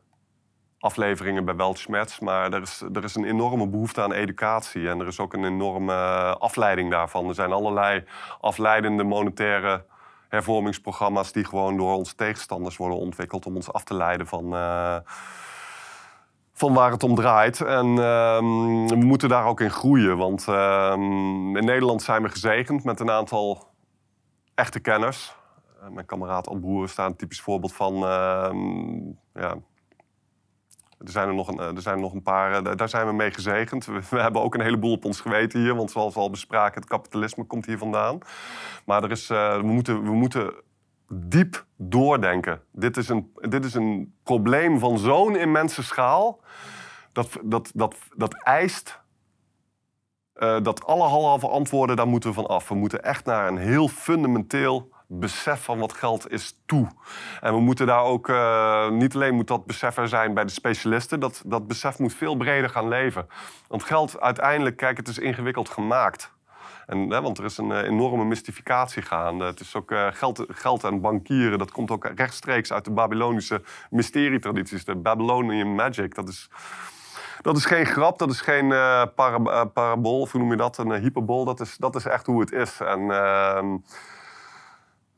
afleveringen 0.79 1.45
bij 1.45 1.55
Weltschmerz. 1.55 2.19
Maar 2.19 2.53
er 2.53 2.61
is, 2.61 2.83
er 2.93 3.03
is 3.03 3.15
een 3.15 3.25
enorme 3.25 3.67
behoefte 3.67 4.01
aan 4.01 4.13
educatie. 4.13 4.89
En 4.89 4.99
er 4.99 5.07
is 5.07 5.19
ook 5.19 5.33
een 5.33 5.45
enorme 5.45 5.93
afleiding 6.39 6.91
daarvan. 6.91 7.27
Er 7.27 7.35
zijn 7.35 7.51
allerlei 7.51 8.03
afleidende 8.41 9.03
monetaire 9.03 9.85
hervormingsprogramma's 10.34 11.32
die 11.32 11.46
gewoon 11.46 11.78
door 11.78 11.93
onze 11.93 12.15
tegenstanders 12.15 12.78
worden 12.78 12.98
ontwikkeld 12.98 13.46
om 13.46 13.56
ons 13.56 13.74
af 13.74 13.84
te 13.84 13.93
leiden 13.93 14.28
van, 14.28 14.54
uh, 14.54 14.98
van 16.54 16.74
waar 16.74 16.91
het 16.91 17.04
om 17.04 17.15
draait. 17.15 17.62
En 17.62 17.88
uh, 17.88 18.38
we 18.88 18.96
moeten 18.96 19.30
daar 19.30 19.46
ook 19.46 19.62
in 19.62 19.72
groeien. 19.72 20.17
Want 20.17 20.46
uh, 20.50 20.93
in 20.96 21.65
Nederland 21.65 22.02
zijn 22.02 22.22
we 22.24 22.30
gezegend 22.30 22.84
met 22.84 23.00
een 23.00 23.12
aantal 23.12 23.67
echte 24.56 24.80
kenners. 24.80 25.36
Uh, 25.82 25.89
mijn 25.89 26.06
kameraad 26.06 26.48
Ad 26.48 26.60
Broer 26.60 26.89
staat 26.89 27.10
een 27.10 27.15
typisch 27.15 27.41
voorbeeld 27.41 27.74
van 27.74 27.93
ehm, 27.93 28.98
ja, 29.34 29.56
er 31.03 31.11
zijn 31.11 31.27
er 31.27 31.33
nog 31.33 31.47
een, 31.47 31.59
er 31.59 31.81
zijn 31.81 31.95
er 31.95 32.01
nog 32.01 32.13
een 32.13 32.21
paar, 32.21 32.65
eh, 32.65 32.75
daar 32.75 32.89
zijn 32.89 33.07
we 33.07 33.13
mee 33.13 33.31
gezegend. 33.31 33.85
We, 33.85 34.01
hebben 34.09 34.41
ook 34.41 34.53
een 34.53 34.61
heleboel 34.61 34.91
op 34.91 35.05
ons 35.05 35.21
geweten 35.21 35.59
hier, 35.59 35.75
want 35.75 35.91
zoals 35.91 36.13
we 36.13 36.19
al 36.19 36.29
bespraken, 36.29 36.81
het 36.81 36.89
kapitalisme 36.89 37.43
komt 37.43 37.65
hier 37.65 37.77
vandaan. 37.77 38.17
Maar 38.85 39.03
er 39.03 39.11
is, 39.11 39.29
uh, 39.29 39.55
we, 39.55 39.63
moeten, 39.63 40.03
we 40.03 40.11
moeten 40.11 40.53
diep 41.07 41.65
doordenken. 41.77 42.61
Dit 42.71 42.97
is 42.97 43.09
een, 43.09 43.33
dit 43.35 43.65
is 43.65 43.73
een 43.73 44.15
probleem 44.23 44.79
van 44.79 44.97
zo'n 44.97 45.35
immense 45.35 45.83
schaal. 45.83 46.41
Dat, 47.11 47.39
dat, 47.43 47.71
dat, 47.73 47.95
dat 48.15 48.33
eist 48.43 49.01
dat 50.61 50.85
alle 50.85 51.07
halve 51.07 51.47
antwoorden, 51.47 51.95
daar 51.95 52.07
moeten 52.07 52.29
we 52.29 52.35
van 52.35 52.47
af. 52.47 52.69
We 52.69 52.75
moeten 52.75 53.03
echt 53.03 53.25
naar 53.25 53.47
een 53.47 53.57
heel 53.57 53.87
fundamenteel 53.87 54.92
besef 55.19 55.63
van 55.63 55.80
wat 55.80 55.93
geld 55.93 56.32
is 56.32 56.60
toe. 56.65 56.88
En 57.41 57.54
we 57.54 57.60
moeten 57.60 57.88
daar 57.88 58.04
ook, 58.04 58.28
uh, 58.28 58.89
niet 58.89 59.15
alleen 59.15 59.36
moet 59.36 59.47
dat 59.47 59.65
besef 59.65 59.97
er 59.97 60.08
zijn 60.08 60.34
bij 60.34 60.43
de 60.43 60.52
specialisten, 60.52 61.19
dat, 61.19 61.41
dat 61.45 61.67
besef 61.67 61.99
moet 61.99 62.13
veel 62.13 62.36
breder 62.36 62.69
gaan 62.69 62.88
leven. 62.88 63.28
Want 63.67 63.84
geld 63.84 64.19
uiteindelijk, 64.19 64.78
kijk, 64.78 64.97
het 64.97 65.08
is 65.08 65.19
ingewikkeld 65.19 65.69
gemaakt. 65.69 66.32
En, 66.86 67.10
hè, 67.10 67.21
want 67.21 67.38
er 67.38 67.45
is 67.45 67.58
een 67.58 67.69
uh, 67.69 67.82
enorme 67.82 68.26
mystificatie 68.26 69.02
gaande. 69.02 69.45
Het 69.45 69.60
is 69.60 69.76
ook 69.76 69.91
uh, 69.91 70.08
geld, 70.12 70.45
geld 70.47 70.84
en 70.84 71.02
bankieren, 71.02 71.58
dat 71.58 71.71
komt 71.71 71.91
ook 71.91 72.12
rechtstreeks 72.15 72.73
uit 72.73 72.86
de 72.86 72.91
Babylonische 72.91 73.62
mysterietradities. 73.89 74.86
De 74.86 74.95
Babylonian 74.95 75.76
magic, 75.76 76.15
dat 76.15 76.30
is... 76.30 76.49
Dat 77.41 77.58
is 77.58 77.65
geen 77.65 77.86
grap, 77.86 78.19
dat 78.19 78.30
is 78.30 78.41
geen 78.41 78.65
uh, 78.65 79.04
para, 79.15 79.65
parabool, 79.65 80.19
of 80.19 80.32
hoe 80.32 80.41
noem 80.41 80.52
je 80.52 80.58
dat? 80.58 80.78
Een 80.78 80.91
hyperbol. 80.91 81.45
Dat 81.45 81.60
is, 81.60 81.78
dat 81.78 81.95
is 81.95 82.06
echt 82.06 82.26
hoe 82.26 82.39
het 82.39 82.52
is. 82.52 82.80
En 82.80 83.12
ehm, 83.12 83.76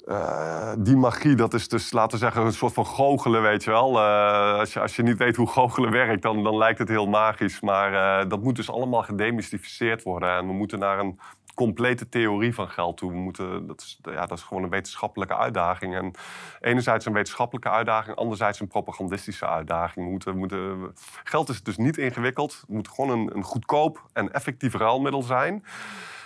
uh, 0.06 0.74
die 0.78 0.96
magie, 0.96 1.36
dat 1.36 1.54
is 1.54 1.68
dus, 1.68 1.92
laten 1.92 2.12
we 2.12 2.24
zeggen, 2.24 2.46
een 2.46 2.54
soort 2.54 2.74
van 2.74 2.86
goochelen, 2.86 3.42
weet 3.42 3.64
je 3.64 3.72
wel. 3.72 3.92
Uh, 3.92 4.60
als, 4.60 4.74
je, 4.74 4.80
als 4.80 4.96
je 4.96 5.04
niet 5.04 5.18
weet 5.18 5.36
hoe 5.36 5.48
goochelen 5.48 5.92
werkt, 5.92 6.22
dan, 6.22 6.44
dan 6.44 6.58
lijkt 6.58 6.80
het 6.80 6.90
heel 6.90 7.08
magisch. 7.08 7.60
Maar 7.60 7.94
uh, 7.94 8.30
dat 8.30 8.44
moet 8.44 8.56
dus 8.56 8.70
allemaal 8.70 9.04
gedemystificeerd 9.04 10.04
worden. 10.04 10.30
En 10.30 10.48
we 10.48 10.54
moeten 10.54 10.80
naar 10.80 11.00
een 11.00 11.20
complete 11.56 12.10
theorie 12.10 12.54
van 12.54 12.70
geld 12.70 12.98
toe. 12.98 13.12
We 13.12 13.18
moeten, 13.18 13.68
dat, 13.68 13.82
is, 13.82 14.00
ja, 14.04 14.26
dat 14.26 14.38
is 14.38 14.44
gewoon 14.44 14.64
een 14.64 14.70
wetenschappelijke 14.70 15.36
uitdaging. 15.36 15.96
En 15.96 16.12
enerzijds 16.62 17.06
een 17.06 17.14
wetenschappelijke 17.14 17.70
uitdaging, 17.70 18.16
anderzijds 18.16 18.60
een 18.60 18.68
propagandistische 18.68 19.48
uitdaging. 19.48 20.06
We 20.06 20.12
moeten, 20.12 20.38
moeten, 20.38 20.94
geld 21.24 21.50
is 21.50 21.64
dus 21.64 21.78
niet 21.78 21.98
ingewikkeld. 21.98 22.58
Het 22.62 22.70
moet 22.70 22.88
gewoon 22.88 23.20
een, 23.20 23.36
een 23.36 23.44
goedkoop 23.44 24.04
en 24.14 24.34
effectief 24.34 24.74
ruilmiddel 24.74 25.22
zijn. 25.22 25.64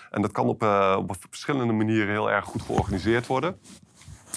En 0.10 0.22
dat 0.22 0.32
kan 0.32 0.48
op, 0.48 0.64
uh, 0.64 0.96
op 1.00 1.16
verschillende 1.30 1.74
manieren 1.74 2.10
heel 2.10 2.32
erg 2.32 2.46
goed 2.46 2.62
georganiseerd 2.62 3.28
worden. 3.28 3.60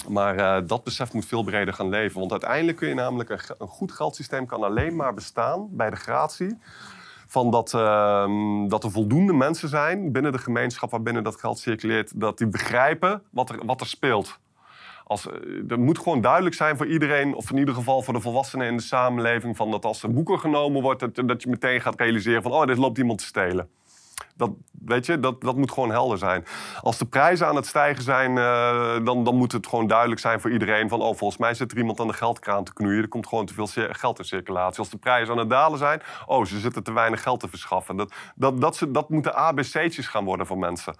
Maar 0.07 0.37
uh, 0.37 0.67
dat 0.67 0.83
besef 0.83 1.13
moet 1.13 1.25
veel 1.25 1.43
breder 1.43 1.73
gaan 1.73 1.89
leven. 1.89 2.19
Want 2.19 2.31
uiteindelijk 2.31 2.77
kun 2.77 2.87
je 2.87 2.93
namelijk 2.93 3.29
een, 3.29 3.67
goed 3.67 3.91
geldsysteem 3.91 4.45
kan 4.45 4.63
alleen 4.63 4.95
maar 4.95 5.13
bestaan 5.13 5.67
bij 5.71 5.89
de 5.89 5.95
gratie 5.95 6.57
van 7.27 7.51
dat, 7.51 7.73
uh, 7.73 8.29
dat 8.67 8.83
er 8.83 8.91
voldoende 8.91 9.33
mensen 9.33 9.69
zijn 9.69 10.11
binnen 10.11 10.31
de 10.31 10.37
gemeenschap 10.37 10.91
waarbinnen 10.91 11.23
dat 11.23 11.39
geld 11.39 11.59
circuleert, 11.59 12.19
dat 12.19 12.37
die 12.37 12.47
begrijpen 12.47 13.23
wat 13.31 13.49
er, 13.49 13.65
wat 13.65 13.81
er 13.81 13.87
speelt. 13.87 14.39
Als, 15.03 15.27
eh, 15.27 15.71
er 15.71 15.79
moet 15.79 15.97
gewoon 15.97 16.21
duidelijk 16.21 16.55
zijn 16.55 16.77
voor 16.77 16.87
iedereen, 16.87 17.35
of 17.35 17.51
in 17.51 17.57
ieder 17.57 17.73
geval 17.73 18.01
voor 18.01 18.13
de 18.13 18.19
volwassenen 18.19 18.67
in 18.67 18.77
de 18.77 18.83
samenleving, 18.83 19.55
van 19.55 19.71
dat 19.71 19.85
als 19.85 20.03
er 20.03 20.13
boeken 20.13 20.39
genomen 20.39 20.81
wordt, 20.81 20.99
dat, 20.99 21.27
dat 21.27 21.43
je 21.43 21.49
meteen 21.49 21.81
gaat 21.81 21.99
realiseren 21.99 22.41
van, 22.41 22.51
oh, 22.51 22.65
dit 22.65 22.77
loopt 22.77 22.97
iemand 22.97 23.19
te 23.19 23.25
stelen. 23.25 23.69
Dat, 24.35 24.49
weet 24.85 25.05
je, 25.05 25.19
dat, 25.19 25.41
dat 25.41 25.55
moet 25.55 25.71
gewoon 25.71 25.91
helder 25.91 26.17
zijn. 26.17 26.45
Als 26.81 26.97
de 26.97 27.05
prijzen 27.05 27.47
aan 27.47 27.55
het 27.55 27.65
stijgen 27.65 28.03
zijn, 28.03 28.35
uh, 28.35 29.05
dan, 29.05 29.23
dan 29.23 29.35
moet 29.35 29.51
het 29.51 29.67
gewoon 29.67 29.87
duidelijk 29.87 30.19
zijn 30.21 30.41
voor 30.41 30.51
iedereen 30.51 30.89
van... 30.89 31.01
oh, 31.01 31.15
volgens 31.15 31.39
mij 31.39 31.53
zit 31.53 31.71
er 31.71 31.77
iemand 31.77 31.99
aan 31.99 32.07
de 32.07 32.13
geldkraan 32.13 32.63
te 32.63 32.73
knoeien. 32.73 33.01
Er 33.01 33.07
komt 33.07 33.27
gewoon 33.27 33.45
te 33.45 33.53
veel 33.53 33.67
geld 33.91 34.19
in 34.19 34.25
circulatie. 34.25 34.79
Als 34.79 34.89
de 34.89 34.97
prijzen 34.97 35.33
aan 35.33 35.39
het 35.39 35.49
dalen 35.49 35.77
zijn, 35.77 36.01
oh, 36.25 36.45
ze 36.45 36.59
zitten 36.59 36.83
te 36.83 36.93
weinig 36.93 37.23
geld 37.23 37.39
te 37.39 37.47
verschaffen. 37.47 37.95
Dat, 37.95 38.13
dat, 38.35 38.61
dat, 38.61 38.79
dat, 38.79 38.93
dat 38.93 39.09
moeten 39.09 39.35
ABC'tjes 39.35 40.07
gaan 40.07 40.25
worden 40.25 40.45
voor 40.45 40.57
mensen. 40.57 40.95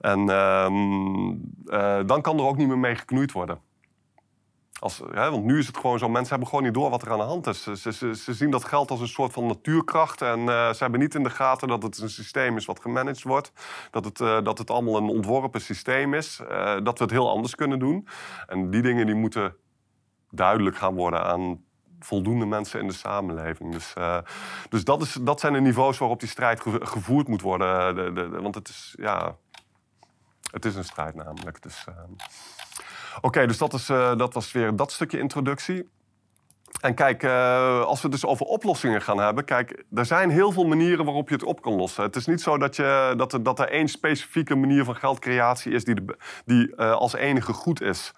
En 0.00 0.20
uh, 0.28 0.66
uh, 1.66 2.00
dan 2.06 2.22
kan 2.22 2.38
er 2.38 2.44
ook 2.44 2.56
niet 2.56 2.68
meer 2.68 2.78
mee 2.78 2.94
geknoeid 2.94 3.32
worden. 3.32 3.67
Als, 4.80 5.02
hè, 5.10 5.30
want 5.30 5.44
nu 5.44 5.58
is 5.58 5.66
het 5.66 5.76
gewoon 5.76 5.98
zo, 5.98 6.08
mensen 6.08 6.30
hebben 6.30 6.48
gewoon 6.48 6.64
niet 6.64 6.74
door 6.74 6.90
wat 6.90 7.02
er 7.02 7.10
aan 7.10 7.18
de 7.18 7.24
hand 7.24 7.46
is. 7.46 7.62
Ze, 7.62 8.14
zien 8.14 8.50
dat 8.50 8.64
geld 8.64 8.90
als 8.90 9.00
een 9.00 9.08
soort 9.08 9.32
van 9.32 9.46
natuurkracht. 9.46 10.22
En 10.22 10.38
uh, 10.38 10.72
ze 10.72 10.76
hebben 10.78 11.00
niet 11.00 11.14
in 11.14 11.22
de 11.22 11.30
gaten 11.30 11.68
dat 11.68 11.82
het 11.82 11.98
een 11.98 12.10
systeem 12.10 12.56
is 12.56 12.64
wat 12.64 12.80
gemanaged 12.80 13.22
wordt. 13.22 13.52
Dat 13.90 14.04
het, 14.04 14.20
uh, 14.20 14.42
dat 14.42 14.58
het 14.58 14.70
allemaal 14.70 14.96
een 14.96 15.08
ontworpen 15.08 15.60
systeem 15.60 16.14
is. 16.14 16.40
Uh, 16.42 16.76
dat 16.82 16.98
we 16.98 17.04
het 17.04 17.12
heel 17.12 17.30
anders 17.30 17.54
kunnen 17.54 17.78
doen. 17.78 18.08
En 18.46 18.70
die 18.70 18.82
dingen 18.82 19.06
die 19.06 19.14
moeten 19.14 19.56
duidelijk 20.30 20.76
gaan 20.76 20.94
worden 20.94 21.24
aan 21.24 21.64
voldoende 22.00 22.46
mensen 22.46 22.80
in 22.80 22.86
de 22.86 22.92
samenleving. 22.92 23.72
Dus, 23.72 23.94
dus 24.68 24.84
dat, 24.84 25.02
is, 25.02 25.12
dat 25.20 25.40
zijn 25.40 25.52
de 25.52 25.60
niveaus 25.60 25.98
waarop 25.98 26.20
die 26.20 26.28
strijd 26.28 26.60
gevoerd 26.80 27.28
moet 27.28 27.40
worden. 27.40 27.94
De, 27.94 28.12
de, 28.12 28.28
want 28.28 28.54
het 28.54 28.68
is, 28.68 28.94
ja, 28.98 29.36
het 30.50 30.64
is 30.64 30.74
een 30.74 30.84
strijd 30.84 31.14
namelijk. 31.14 31.62
Dus, 31.62 31.84
Oké, 33.20 33.46
dus 33.46 33.58
dat, 33.58 33.72
is, 33.72 33.90
uh, 33.90 34.16
dat 34.16 34.34
was 34.34 34.52
weer 34.52 34.76
dat 34.76 34.92
stukje 34.92 35.18
introductie. 35.18 35.88
En 36.80 36.94
kijk, 36.94 37.22
uh, 37.22 37.84
als 37.84 38.00
we 38.00 38.08
het 38.08 38.20
dus 38.20 38.26
over 38.26 38.46
oplossingen 38.46 39.02
gaan 39.02 39.18
hebben, 39.18 39.44
kijk, 39.44 39.84
er 39.94 40.06
zijn 40.06 40.30
heel 40.30 40.52
veel 40.52 40.66
manieren 40.66 41.04
waarop 41.04 41.28
je 41.28 41.34
het 41.34 41.44
op 41.44 41.62
kan 41.62 41.74
lossen. 41.74 42.02
Het 42.02 42.16
is 42.16 42.26
niet 42.26 42.40
zo 42.40 42.58
dat, 42.58 42.76
je, 42.76 43.14
dat, 43.16 43.32
er, 43.32 43.42
dat 43.42 43.58
er 43.58 43.68
één 43.68 43.88
specifieke 43.88 44.54
manier 44.54 44.84
van 44.84 44.96
geldcreatie 44.96 45.72
is 45.72 45.84
die, 45.84 46.04
die 46.44 46.72
uh, 46.76 46.92
als 46.92 47.14
enige 47.14 47.52
goed 47.52 47.82
is. 47.82 48.12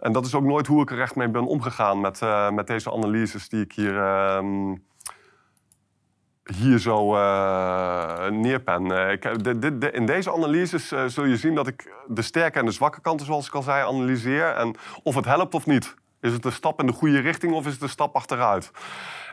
En 0.00 0.12
dat 0.12 0.26
is 0.26 0.34
ook 0.34 0.44
nooit 0.44 0.66
hoe 0.66 0.82
ik 0.82 0.90
er 0.90 1.00
echt 1.00 1.16
mee 1.16 1.28
ben 1.28 1.46
omgegaan 1.46 2.00
met, 2.00 2.20
met 2.52 2.66
deze 2.66 2.92
analyses 2.92 3.48
die 3.48 3.60
ik 3.60 3.72
hier 3.72 3.98
ehm, 3.98 4.74
hier 6.54 6.78
zo 6.78 7.14
uh, 7.14 8.28
neerpen. 8.28 8.90
Uh, 8.90 9.10
ik, 9.10 9.44
de, 9.44 9.90
in 9.92 10.06
deze 10.06 10.32
analyses 10.32 10.92
zul 11.06 11.24
je 11.24 11.36
zien 11.36 11.54
dat 11.54 11.66
ik 11.66 11.92
de 12.06 12.22
sterke 12.22 12.58
en 12.58 12.64
de 12.64 12.70
zwakke 12.70 13.00
kanten, 13.00 13.26
zoals 13.26 13.46
ik 13.46 13.54
al 13.54 13.62
zei, 13.62 13.86
analyseer. 13.86 14.48
En 14.48 14.74
of 15.02 15.14
het 15.14 15.24
helpt 15.24 15.54
of 15.54 15.66
niet. 15.66 15.94
Is 16.20 16.32
het 16.32 16.44
een 16.44 16.52
stap 16.52 16.80
in 16.80 16.86
de 16.86 16.92
goede 16.92 17.18
richting 17.18 17.52
of 17.52 17.66
is 17.66 17.72
het 17.72 17.82
een 17.82 17.88
stap 17.88 18.14
achteruit? 18.14 18.70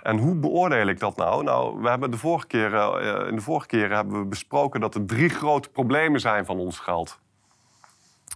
En 0.03 0.17
hoe 0.17 0.35
beoordeel 0.35 0.87
ik 0.87 0.99
dat 0.99 1.15
nou? 1.17 1.43
Nou, 1.43 1.81
we 1.81 1.89
hebben 1.89 2.11
de 2.11 2.17
vorige 2.17 2.47
keren, 2.47 3.27
in 3.27 3.35
de 3.35 3.41
vorige 3.41 3.67
keren 3.67 3.95
hebben 3.95 4.19
we 4.19 4.25
besproken 4.25 4.79
dat 4.79 4.95
er 4.95 5.05
drie 5.05 5.29
grote 5.29 5.69
problemen 5.69 6.19
zijn 6.19 6.45
van 6.45 6.57
ons 6.57 6.79
geld. 6.79 7.19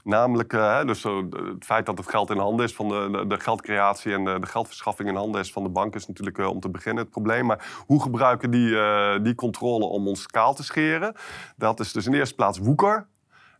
Namelijk 0.08 0.54
uh, 0.54 0.84
dus, 0.84 1.04
het 1.04 1.65
feit 1.65 1.86
dat 1.86 1.98
het 1.98 2.10
geld 2.10 2.30
in 2.30 2.38
handen 2.38 2.65
is 2.65 2.76
van 2.76 2.88
de, 2.88 3.26
de, 3.28 3.39
geldcreatie 3.39 4.13
en 4.13 4.24
de, 4.24 4.39
de, 4.39 4.46
geldverschaffing 4.46 5.10
in 5.10 5.15
handen 5.15 5.41
is 5.41 5.52
van 5.52 5.63
de 5.63 5.70
bank 5.70 5.96
is 5.96 6.08
natuurlijk 6.08 6.38
uh, 6.38 6.50
om 6.50 6.60
te 6.60 6.70
beginnen 6.70 7.04
het 7.04 7.12
probleem. 7.12 7.46
Maar 7.46 7.84
hoe 7.86 8.02
gebruiken 8.02 8.52
die, 8.52 8.76
die 9.22 9.36
controle 9.36 9.86
om 9.86 10.08
ons 10.08 10.26
kaal 10.26 10.54
te 10.54 10.63
scheren? 10.63 11.15
Dat 11.56 11.80
is 11.80 11.91
dus 11.91 12.06
in 12.06 12.12
de 12.12 12.17
eerste 12.17 12.36
plaats 12.36 12.58
woeker. 12.58 13.08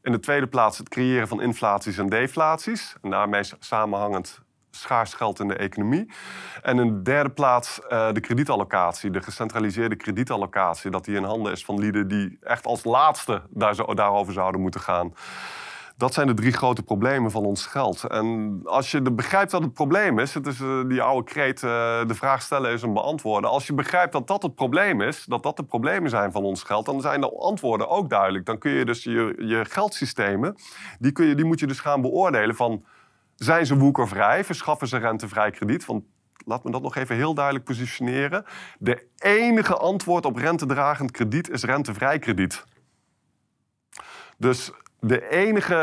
In 0.02 0.12
de 0.12 0.20
tweede 0.20 0.48
plaats 0.48 0.78
het 0.78 0.90
creëren 0.90 1.28
van 1.28 1.42
inflaties 1.42 1.98
en 1.98 2.10
deflaties. 2.10 2.96
En 3.02 3.10
daarmee 3.10 3.44
samenhangend 3.60 4.40
schaars 4.72 5.14
geld 5.14 5.40
in 5.40 5.48
de 5.48 5.56
economie. 5.56 6.12
En 6.62 6.80
in 6.80 6.88
de 6.88 7.02
derde 7.02 7.30
plaats 7.30 7.80
de 7.90 8.20
kredietallocatie, 8.22 9.10
de 9.12 9.22
gecentraliseerde 9.22 9.96
kredietallocatie. 9.96 10.92
Dat 10.92 11.06
die 11.06 11.16
in 11.16 11.24
handen 11.24 11.52
is 11.52 11.66
van 11.66 11.80
lieden 11.80 12.08
die 12.08 12.38
echt 12.42 12.66
als 12.66 12.84
laatste 12.84 13.42
daar 13.50 13.76
zo, 13.76 13.94
daarover 13.94 14.34
zouden 14.34 14.62
moeten 14.62 14.82
gaan. 14.82 15.14
Dat 15.98 16.14
zijn 16.14 16.28
de 16.28 16.34
drie 16.34 16.52
grote 16.52 16.84
problemen 16.84 17.32
van 17.32 17.46
ons 17.46 17.66
geld. 17.66 18.04
En 18.04 18.60
als 18.64 18.92
je 18.92 19.02
begrijpt 19.02 19.52
wat 19.52 19.62
het 19.62 19.74
probleem 19.74 20.20
is, 20.20 20.34
het 20.34 20.48
is 20.48 20.60
uh, 20.60 20.88
die 20.88 21.02
oude 21.02 21.32
kreet, 21.32 21.62
uh, 21.62 21.70
de 22.08 22.16
vraag 22.16 22.42
stellen 22.42 22.72
is 22.72 22.82
een 22.82 22.94
beantwoorden. 22.94 23.50
Als 23.50 23.68
je 23.68 23.74
begrijpt 23.74 24.12
dat 24.12 24.28
dat 24.28 24.44
het 24.44 24.56
probleem 24.56 25.02
is, 25.02 25.26
dat 25.26 25.44
dat 25.44 25.58
de 25.58 25.64
problemen 25.64 26.10
zijn 26.10 26.32
van 26.32 26.44
ons 26.44 26.64
geld, 26.64 26.86
dan 26.86 27.02
zijn 27.02 27.22
de 27.22 27.32
antwoorden 27.32 27.90
ook 27.90 28.10
duidelijk. 28.10 28.46
Dan 28.46 28.58
kun 28.58 28.72
je 28.72 28.86
dus 28.86 29.04
je, 29.04 29.36
je 29.38 29.66
geldsystemen, 29.66 30.56
die, 31.00 31.12
kun 31.12 31.26
je, 31.26 31.36
die 31.36 31.46
moet 31.46 31.60
je 31.60 31.68
dus 31.68 31.80
gaan 31.80 32.02
beoordelen 32.02 32.56
van, 32.56 32.86
zijn 33.36 33.66
ze 33.66 33.78
woekervrij, 33.78 34.44
verschaffen 34.44 34.88
ze 34.88 34.98
rentevrij 34.98 35.52
krediet? 35.52 35.86
Want 35.86 36.04
laat 36.46 36.64
me 36.64 36.72
dat 36.72 36.82
nog 36.82 36.96
even 36.96 37.16
heel 37.16 37.34
duidelijk 37.34 37.66
positioneren. 37.66 38.46
De 38.80 39.08
enige 39.18 39.76
antwoord 39.76 40.26
op 40.26 40.36
rentedragend 40.36 41.12
krediet 41.12 41.50
is 41.50 41.64
rentevrij 41.64 42.20
krediet. 42.20 42.64
Dus 44.38 44.72
de 45.00 45.30
enige 45.30 45.76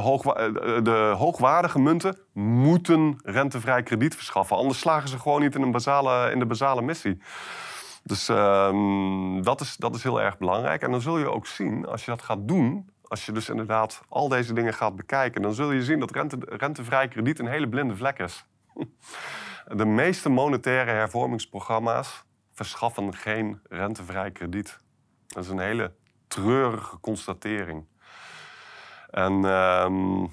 hoogwa- 0.00 0.34
eh, 0.34 0.82
de 0.82 1.14
hoogwaardige 1.16 1.78
munten 1.78 2.18
moeten 2.32 3.20
rentevrij 3.24 3.82
krediet 3.82 4.14
verschaffen. 4.14 4.56
Anders 4.56 4.78
slagen 4.78 5.08
ze 5.08 5.18
gewoon 5.18 5.40
niet 5.40 5.54
in, 5.54 5.62
een 5.62 6.32
in 6.32 6.38
de 6.38 6.46
basale 6.46 6.82
missie. 6.82 7.18
Dus 8.02 8.28
ehm, 8.28 9.42
dat, 9.42 9.60
is, 9.60 9.76
dat 9.76 9.94
is 9.94 10.02
heel 10.02 10.20
erg 10.20 10.38
belangrijk. 10.38 10.82
En 10.82 10.90
dan 10.90 11.00
zul 11.00 11.18
je 11.18 11.30
ook 11.30 11.46
zien, 11.46 11.86
als 11.86 12.04
je 12.04 12.10
dat 12.10 12.22
gaat 12.22 12.48
doen... 12.48 12.90
als 13.02 13.26
je 13.26 13.32
dus 13.32 13.48
inderdaad 13.48 14.02
al 14.08 14.28
deze 14.28 14.52
dingen 14.52 14.74
gaat 14.74 14.96
bekijken... 14.96 15.42
dan 15.42 15.54
zul 15.54 15.70
je 15.70 15.82
zien 15.82 16.00
dat 16.00 16.10
rente, 16.10 16.36
rentevrij 16.40 17.08
krediet 17.08 17.38
een 17.38 17.46
hele 17.46 17.68
blinde 17.68 17.96
vlek 17.96 18.18
is. 18.18 18.46
De 19.76 19.84
meeste 19.84 20.28
monetaire 20.28 20.90
hervormingsprogramma's 20.90 22.24
verschaffen 22.52 23.14
geen 23.14 23.60
rentevrij 23.68 24.30
krediet. 24.30 24.78
Dat 25.26 25.44
is 25.44 25.50
een 25.50 25.58
hele 25.58 25.92
treurige 26.28 27.00
constatering. 27.00 27.84
En 29.16 29.44
ehm, 29.44 30.26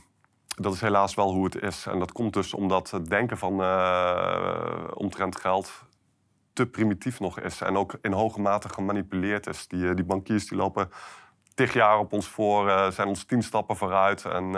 dat 0.55 0.73
is 0.73 0.81
helaas 0.81 1.15
wel 1.15 1.33
hoe 1.33 1.43
het 1.43 1.61
is. 1.61 1.85
En 1.85 1.99
dat 1.99 2.11
komt 2.11 2.33
dus 2.33 2.53
omdat 2.53 2.91
het 2.91 3.09
denken 3.09 3.37
van 3.37 3.61
eh, 3.61 4.87
omtrent 4.93 5.35
geld 5.35 5.71
te 6.53 6.65
primitief 6.65 7.19
nog 7.19 7.39
is. 7.39 7.61
En 7.61 7.77
ook 7.77 7.97
in 8.01 8.11
hoge 8.11 8.41
mate 8.41 8.69
gemanipuleerd 8.69 9.47
is. 9.47 9.67
Die, 9.67 9.89
eh, 9.89 9.95
die 9.95 10.05
bankiers 10.05 10.47
die 10.47 10.57
lopen 10.57 10.89
tig 11.55 11.73
jaar 11.73 11.99
op 11.99 12.13
ons 12.13 12.27
voor, 12.27 12.69
eh, 12.69 12.91
zijn 12.91 13.07
ons 13.07 13.23
tien 13.23 13.43
stappen 13.43 13.75
vooruit. 13.75 14.25
En 14.25 14.55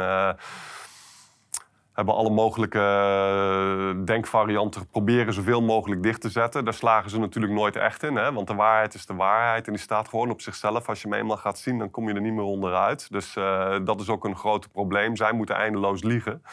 hebben 1.95 2.15
alle 2.15 2.29
mogelijke 2.29 2.79
eh, 2.79 4.05
denkvarianten 4.05 4.87
proberen 4.87 5.33
zoveel 5.33 5.61
mogelijk 5.61 6.03
dicht 6.03 6.21
te 6.21 6.29
zetten. 6.29 6.65
Daar 6.65 6.73
slagen 6.73 7.09
ze 7.09 7.19
natuurlijk 7.19 7.53
nooit 7.53 7.75
echt 7.75 8.03
in. 8.03 8.15
Hè? 8.15 8.33
Want 8.33 8.47
de 8.47 8.55
waarheid 8.55 8.93
is 8.93 9.05
de 9.05 9.15
waarheid 9.15 9.67
en 9.67 9.73
die 9.73 9.81
staat 9.81 10.09
gewoon 10.09 10.29
op 10.29 10.41
zichzelf. 10.41 10.89
Als 10.89 11.01
je 11.01 11.07
hem 11.07 11.17
eenmaal 11.17 11.37
gaat 11.37 11.59
zien, 11.59 11.77
dan 11.77 11.91
kom 11.91 12.07
je 12.07 12.13
er 12.13 12.21
niet 12.21 12.33
meer 12.33 12.43
onderuit. 12.43 13.11
Dus 13.11 13.35
eh, 13.35 13.75
dat 13.83 14.01
is 14.01 14.09
ook 14.09 14.25
een 14.25 14.35
groot 14.35 14.71
probleem. 14.71 15.15
Zij 15.15 15.31
moeten 15.31 15.55
eindeloos 15.55 16.03
liegen. 16.03 16.43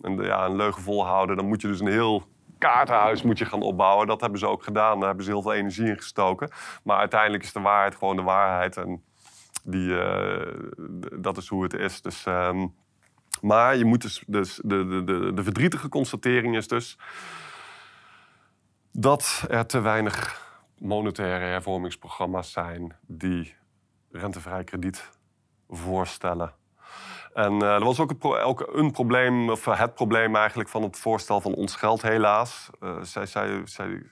En 0.00 0.16
ja, 0.16 0.44
een 0.44 0.56
leugen 0.56 0.82
volhouden, 0.82 1.36
dan 1.36 1.46
moet 1.46 1.60
je 1.60 1.68
dus 1.68 1.80
een 1.80 1.86
heel 1.86 2.22
kaartenhuis 2.58 3.22
moet 3.22 3.38
je 3.38 3.44
gaan 3.44 3.62
opbouwen. 3.62 4.06
Dat 4.06 4.20
hebben 4.20 4.38
ze 4.38 4.46
ook 4.46 4.62
gedaan. 4.62 4.98
Daar 4.98 5.08
hebben 5.08 5.24
ze 5.24 5.30
heel 5.30 5.42
veel 5.42 5.52
energie 5.52 5.88
in 5.88 5.96
gestoken. 5.96 6.50
Maar 6.84 6.98
uiteindelijk 6.98 7.42
is 7.42 7.52
de 7.52 7.60
waarheid 7.60 7.96
gewoon 7.96 8.16
de 8.16 8.22
waarheid. 8.22 8.76
En 8.76 9.02
die, 9.62 10.00
eh, 10.00 10.52
dat 11.18 11.36
is 11.36 11.48
hoe 11.48 11.62
het 11.62 11.74
is. 11.74 12.02
Dus... 12.02 12.26
ehm, 12.26 12.66
maar 13.42 13.76
je 13.76 13.84
moet 13.84 14.02
dus, 14.02 14.22
dus 14.26 14.60
de, 14.64 14.86
de, 14.86 15.04
de, 15.04 15.32
de 15.34 15.42
verdrietige 15.42 15.88
constatering 15.88 16.56
is 16.56 16.68
dus 16.68 16.98
dat 18.92 19.44
er 19.48 19.66
te 19.66 19.80
weinig 19.80 20.40
monetaire 20.78 21.44
hervormingsprogramma's 21.44 22.52
zijn 22.52 22.96
die 23.06 23.54
rentevrij 24.10 24.64
krediet 24.64 25.10
voorstellen. 25.68 26.54
En 27.34 27.62
eh, 27.62 27.74
er 27.74 27.84
was 27.84 28.00
ook 28.00 28.10
een, 28.10 28.84
een 28.84 28.90
probleem, 28.90 29.50
of 29.50 29.66
eh, 29.66 29.78
het 29.78 29.94
probleem 29.94 30.36
eigenlijk 30.36 30.68
van 30.68 30.82
het 30.82 30.96
voorstel 30.96 31.40
van 31.40 31.54
ons 31.54 31.76
geld, 31.76 32.02
helaas. 32.02 32.70
Eh, 32.80 33.02
zij, 33.02 33.26
zij, 33.26 33.60
zij, 33.64 34.02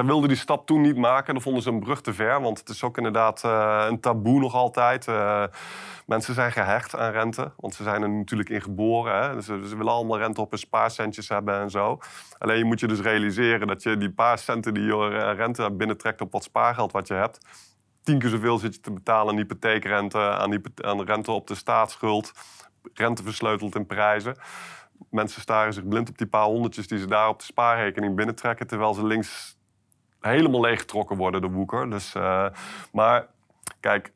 zij 0.00 0.08
wilden 0.08 0.28
die 0.28 0.38
stap 0.38 0.66
toen 0.66 0.80
niet 0.80 0.96
maken. 0.96 1.34
Dan 1.34 1.42
vonden 1.42 1.62
ze 1.62 1.70
een 1.70 1.80
brug 1.80 2.00
te 2.00 2.14
ver, 2.14 2.40
want 2.40 2.58
het 2.58 2.68
is 2.68 2.82
ook 2.82 2.96
inderdaad 2.96 3.44
eh, 3.44 3.86
een 3.88 4.00
taboe 4.00 4.40
nog 4.40 4.54
altijd. 4.54 5.08
Eh, 5.08 5.44
mensen 6.06 6.34
zijn 6.34 6.52
gehecht 6.52 6.96
aan 6.96 7.12
rente, 7.12 7.52
want 7.56 7.74
ze 7.74 7.82
zijn 7.82 8.02
er 8.02 8.10
natuurlijk 8.10 8.48
in 8.48 8.62
geboren. 8.62 9.22
Hè? 9.22 9.34
Dus 9.34 9.44
ze, 9.44 9.68
ze 9.68 9.76
willen 9.76 9.92
allemaal 9.92 10.18
rente 10.18 10.40
op 10.40 10.50
hun 10.50 10.58
spaarcentjes 10.58 11.28
hebben 11.28 11.60
en 11.60 11.70
zo. 11.70 11.98
Alleen 12.38 12.66
moet 12.66 12.80
je 12.80 12.86
dus 12.86 13.00
realiseren 13.00 13.66
dat 13.66 13.82
je 13.82 13.96
die 13.96 14.10
paar 14.10 14.38
centen 14.38 14.74
die 14.74 14.82
je 14.82 14.92
eh, 14.92 15.36
rente 15.36 15.70
binnentrekt 15.72 16.20
op 16.20 16.32
wat 16.32 16.44
spaargeld 16.44 16.92
wat 16.92 17.08
je 17.08 17.14
hebt, 17.14 17.38
tien 18.02 18.18
keer 18.18 18.30
zoveel 18.30 18.58
zit 18.58 18.74
je 18.74 18.80
te 18.80 18.92
betalen 18.92 19.32
aan 19.32 19.38
hypotheekrente, 19.38 20.18
aan, 20.18 20.62
aan 20.84 21.02
rente 21.02 21.32
op 21.32 21.46
de 21.46 21.54
staatsschuld, 21.54 22.32
rente 22.94 23.22
versleuteld 23.22 23.74
in 23.74 23.86
prijzen. 23.86 24.36
Mensen 25.10 25.40
staren 25.40 25.72
zich 25.72 25.88
blind 25.88 26.08
op 26.08 26.18
die 26.18 26.26
paar 26.26 26.44
honderdjes 26.44 26.88
die 26.88 26.98
ze 26.98 27.06
daar 27.06 27.28
op 27.28 27.38
de 27.38 27.44
spaarrekening 27.44 28.16
binnentrekken, 28.16 28.66
terwijl 28.66 28.94
ze 28.94 29.06
links 29.06 29.58
helemaal 30.20 30.60
leeggetrokken 30.60 31.16
worden, 31.16 31.40
de 31.40 31.50
woeker. 31.50 31.90
Dus, 31.90 32.14
eh, 32.14 32.46
maar 32.92 33.26
kijk, 33.80 34.12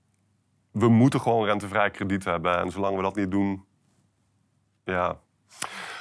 we 0.73 0.89
moeten 0.89 1.21
gewoon 1.21 1.45
rentevrij 1.45 1.91
krediet 1.91 2.25
hebben. 2.25 2.59
En 2.59 2.71
zolang 2.71 2.97
we 2.97 3.03
dat 3.03 3.17
niet 3.17 3.31
doen, 3.31 3.65
ja. 4.85 5.17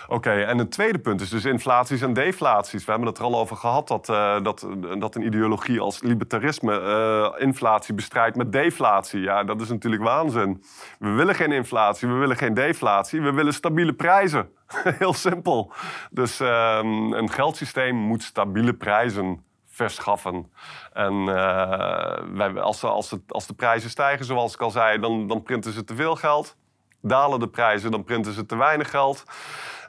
Oké, 0.08 0.32
en 0.32 0.58
het 0.58 0.72
tweede 0.72 0.99
punt 0.99 1.22
is 1.22 1.30
dus 1.30 1.45
inflaties 1.45 2.01
en 2.01 2.14
deflaties. 2.14 2.86
We 2.86 2.91
hebben 2.91 3.10
het 3.10 3.18
er 3.18 3.24
al 3.24 3.36
over 3.36 3.56
gehad 3.56 3.88
dat, 3.88 4.10
eh, 4.10 4.41
dat, 4.43 4.68
dat 4.99 5.16
een 5.16 5.26
ideologie 5.26 5.80
als 5.80 6.01
libertarisme 6.01 6.80
eh, 6.80 7.41
inflatie 7.41 7.93
bestrijdt 7.93 8.36
met 8.36 8.51
deflatie. 8.51 9.22
Ja, 9.22 9.43
dat 9.43 9.62
is 9.62 9.70
natuurlijk 9.70 10.04
waanzin. 10.04 10.64
We 10.99 11.10
willen 11.10 11.36
geen 11.36 11.51
inflatie, 11.51 12.08
we 12.08 12.14
willen 12.14 12.38
geen 12.38 12.54
deflatie, 12.54 13.22
we 13.22 13.32
willen 13.32 13.54
stabiele 13.54 13.93
prijzen. 13.93 14.49
Heel 14.99 15.14
simpel. 15.14 15.72
Dus 16.12 16.39
ehm, 16.39 17.14
een 17.14 17.30
geldsysteem 17.30 17.95
moet 17.95 18.24
stabiele 18.24 18.74
prijzen 18.74 19.43
verschaffen. 19.84 20.51
En 20.93 21.13
eh, 21.13 22.17
wij, 22.34 22.59
als, 22.59 22.84
als, 22.84 23.15
als 23.27 23.47
de 23.47 23.53
prijzen 23.53 23.89
stijgen, 23.89 24.25
zoals 24.25 24.53
ik 24.53 24.61
al 24.61 24.71
zei, 24.71 24.99
dan, 24.99 25.27
dan 25.27 25.43
printen 25.43 25.73
ze 25.73 25.84
te 25.84 25.95
veel 25.95 26.15
geld. 26.15 26.55
Dalen 27.01 27.39
de 27.39 27.47
prijzen, 27.47 27.91
dan 27.91 28.03
printen 28.03 28.34
ze 28.34 28.45
te 28.45 28.55
weinig 28.55 28.89
geld. 28.89 29.23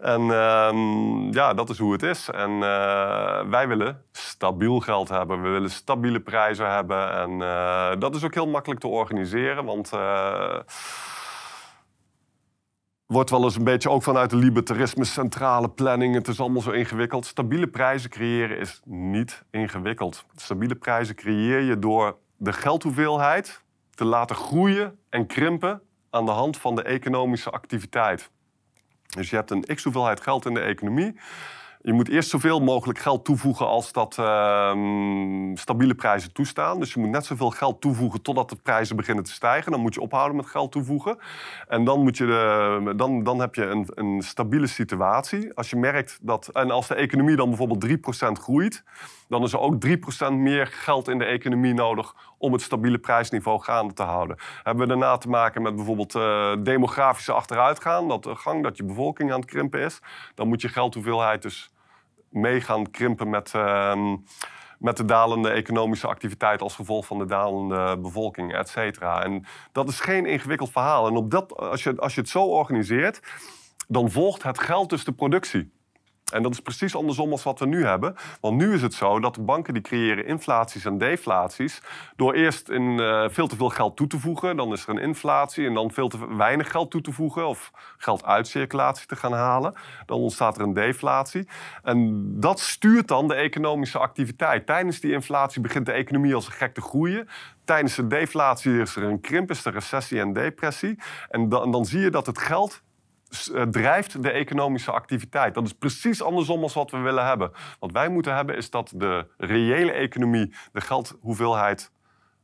En 0.01 0.21
ehm, 0.21 1.33
ja, 1.33 1.55
dat 1.55 1.71
is 1.71 1.79
hoe 1.79 1.93
het 1.93 2.03
is. 2.03 2.31
En 2.31 2.51
eh, 2.51 3.41
wij 3.51 3.69
willen 3.69 4.05
stabiel 4.13 4.81
geld 4.81 5.09
hebben. 5.09 5.43
We 5.43 5.49
willen 5.49 5.71
stabiele 5.71 6.21
prijzen 6.21 6.71
hebben. 6.71 7.13
En 7.13 7.43
eh, 7.43 7.91
dat 7.99 8.15
is 8.15 8.25
ook 8.25 8.35
heel 8.35 8.49
makkelijk 8.49 8.81
te 8.81 8.89
organiseren, 8.89 9.65
want... 9.65 9.93
wordt 13.07 13.31
wel 13.31 13.45
eens 13.45 13.57
een 13.57 13.65
beetje 13.65 13.91
ook 13.91 14.03
vanuit 14.03 14.31
de 14.31 14.37
libertarisme 14.37 15.05
centrale 15.05 15.71
planning. 15.71 16.15
Het 16.15 16.29
is 16.29 16.41
allemaal 16.41 16.63
zo 16.63 16.71
ingewikkeld. 16.71 17.27
Stabiele 17.27 17.69
prijzen 17.69 18.11
creëren 18.11 18.59
is 18.59 18.81
niet 18.85 19.45
ingewikkeld. 19.51 20.25
Stabiele 20.37 20.75
prijzen 20.75 21.15
creëer 21.15 21.61
je 21.61 21.79
door 21.79 22.19
de 22.37 22.53
geldhoeveelheid 22.53 23.63
te 23.95 24.05
laten 24.05 24.37
groeien 24.37 24.99
en 25.09 25.27
krimpen 25.27 25.83
aan 26.11 26.25
de 26.25 26.31
hand 26.31 26.57
van 26.57 26.75
de 26.75 26.83
economische 26.83 27.51
activiteit. 27.51 28.31
Dus 29.07 29.31
je 29.31 29.37
hebt 29.37 29.51
een 29.51 29.65
x 29.75 29.83
hoeveelheid 29.83 30.21
geld 30.21 30.47
in 30.47 30.55
de 30.55 30.61
economie. 30.61 31.17
Je 31.87 31.93
moet 31.93 32.09
eerst 32.09 32.31
zoveel 32.31 32.61
mogelijk 32.61 32.99
geld 32.99 33.25
toevoegen 33.25 33.67
als 33.67 33.93
dat 33.93 34.19
ehm, 34.19 35.57
stabiele 35.57 35.95
prijzen 35.95 36.33
toestaan. 36.33 36.79
Dus 36.79 36.93
je 36.93 37.01
moet 37.01 37.11
net 37.11 37.25
zoveel 37.25 37.51
geld 37.51 37.81
toevoegen 37.81 38.23
totdat 38.23 38.49
de 38.49 38.57
prijzen 38.57 38.97
beginnen 38.97 39.25
te 39.25 39.33
stijgen. 39.33 39.73
Dan 39.73 39.81
moet 39.81 39.95
je 39.95 40.01
ophouden 40.01 40.37
met 40.37 40.47
geld 40.47 40.73
toevoegen. 40.73 41.19
En 41.69 41.85
dan, 41.85 42.03
moet 42.03 42.17
je 42.17 42.27
de, 42.27 42.93
dan, 42.97 43.23
dan 43.23 43.41
heb 43.41 43.55
je 43.55 43.65
een, 43.65 43.89
een 43.95 44.23
stabiele 44.23 44.67
situatie. 44.67 45.55
Als 45.55 45.71
je 45.71 45.77
merkt 45.77 46.19
dat, 46.23 46.49
en 46.49 46.71
als 46.71 46.89
de 46.89 46.95
economie 46.95 47.37
dan 47.37 47.49
bijvoorbeeld 47.49 47.87
3% 47.87 48.43
groeit, 48.43 48.85
dan 49.29 49.43
is 49.43 49.53
er 49.53 49.59
ook 49.59 49.87
3% 49.87 50.33
meer 50.33 50.67
geld 50.67 51.09
in 51.09 51.19
de 51.19 51.25
economie 51.25 51.75
nodig 51.75 52.15
om 52.39 52.53
het 52.53 52.63
stabiele 52.63 52.99
prijsniveau 52.99 53.61
gaande 53.63 53.95
te 53.95 54.03
houden. 54.03 54.37
Hebben 54.63 54.83
we 54.83 54.89
daarna 54.89 55.17
te 55.17 55.29
maken 55.29 55.63
met 55.63 55.77
bijvoorbeeld 55.77 56.15
eh, 56.15 56.53
demografische 56.59 57.33
achteruitgaan, 57.33 58.09
dat, 58.09 58.23
de 58.23 58.37
gang 58.37 58.63
dat 58.63 58.77
je 58.77 58.85
bevolking 58.85 59.33
aan 59.33 59.41
het 59.41 59.51
krimpen 59.51 59.81
is, 59.81 60.01
dan 60.35 60.49
moet 60.49 60.61
je 60.61 60.69
geldhoeveelheid 60.69 61.43
dus 61.43 61.73
mee 62.29 62.61
gaan 62.61 62.91
krimpen 62.91 63.31
met, 63.31 63.55
ehm, 63.55 64.17
met 64.79 64.97
de 64.97 65.05
dalende 65.05 65.51
economische 65.51 66.07
activiteit 66.07 66.63
als 66.63 66.75
gevolg 66.75 67.07
van 67.07 67.19
de 67.19 67.27
dalende 67.27 67.99
bevolking, 67.99 68.55
et 68.55 68.69
cetera. 68.69 69.25
En 69.25 69.45
dat 69.73 69.89
is 69.89 70.01
geen 70.01 70.27
ingewikkeld 70.27 70.71
verhaal. 70.71 71.07
En 71.07 71.17
op 71.17 71.31
dat, 71.31 71.57
als, 71.57 71.83
je, 71.83 71.97
als 71.97 72.15
je 72.15 72.21
het 72.21 72.31
zo 72.31 72.45
organiseert, 72.45 73.21
dan 73.89 74.11
volgt 74.11 74.43
het 74.43 74.59
geld 74.59 74.91
dus 74.91 75.05
de 75.05 75.13
productie. 75.13 75.73
En 76.35 76.43
dat 76.43 76.53
is 76.53 76.61
precies 76.61 76.97
andersom 76.97 77.31
als 77.31 77.43
wat 77.43 77.59
we 77.59 77.67
nu 77.67 77.85
hebben. 77.85 78.15
Want 78.41 78.57
nu 78.57 78.75
is 78.75 78.83
het 78.83 78.95
zo 78.95 79.21
dat 79.21 79.35
de 79.35 79.41
banken 79.41 79.75
die 79.75 79.83
creëren 79.83 80.27
inflaties 80.27 80.85
en 80.85 80.99
deflaties... 80.99 81.83
door 82.17 82.35
eerst 82.35 82.69
in, 82.69 83.01
eh, 83.01 83.25
veel 83.29 83.47
te 83.47 83.57
veel 83.57 83.69
geld 83.69 83.97
toe 83.97 84.07
te 84.07 84.19
voegen, 84.19 84.57
dan 84.57 84.73
is 84.73 84.83
er 84.83 84.89
een 84.89 84.99
inflatie... 84.99 85.67
en 85.67 85.75
dan 85.75 85.91
veel 85.91 86.09
te 86.09 86.37
weinig 86.37 86.71
geld 86.71 86.91
toe 86.91 87.01
te 87.01 87.13
voegen 87.13 87.49
of 87.49 87.71
geld 87.97 88.25
uit 88.25 88.49
circulatie 88.49 89.07
te 89.07 89.17
gaan 89.17 89.33
halen. 89.33 89.75
Dan 90.07 90.19
ontstaat 90.19 90.57
er 90.57 90.63
een 90.63 90.75
deflatie. 90.75 91.49
En 91.83 92.27
dat 92.41 92.61
stuurt 92.61 93.09
dan 93.09 93.29
de 93.29 93.35
economische 93.35 93.99
activiteit. 93.99 94.67
Tijdens 94.67 95.01
die 95.01 95.13
inflatie 95.13 95.61
begint 95.61 95.87
de 95.87 95.93
economie 95.93 96.35
als 96.35 96.47
een 96.47 96.53
gek 96.53 96.75
te 96.75 96.81
groeien. 96.81 97.29
Tijdens 97.65 97.95
de 97.95 98.07
deflatie 98.07 98.81
is 98.81 98.97
er 98.97 99.03
een 99.03 99.21
krimp, 99.21 99.51
is 99.51 99.65
er 99.65 99.73
recessie 99.73 100.21
en 100.21 100.33
depressie. 100.33 100.99
En 101.29 101.49
dan, 101.49 101.71
dan 101.71 101.85
zie 101.85 102.01
je 102.01 102.11
dat 102.11 102.27
het 102.27 102.39
geld 102.39 102.83
drijft 103.71 104.23
de 104.23 104.31
economische 104.31 104.93
activiteit. 104.93 105.55
Dat 105.55 105.65
is 105.65 105.73
precies 105.73 106.23
andersom 106.23 106.63
als 106.63 106.75
wat 106.75 106.91
we 106.91 106.99
willen 106.99 107.27
hebben. 107.27 107.51
Wat 107.79 107.93
wij 107.93 108.09
moeten 108.09 108.35
hebben 108.35 108.57
is 108.57 108.71
dat 108.71 108.93
de 108.95 109.27
reële 109.39 109.93
economie, 109.93 110.55
de 110.73 110.81
geldhoeveelheid, 110.81 111.93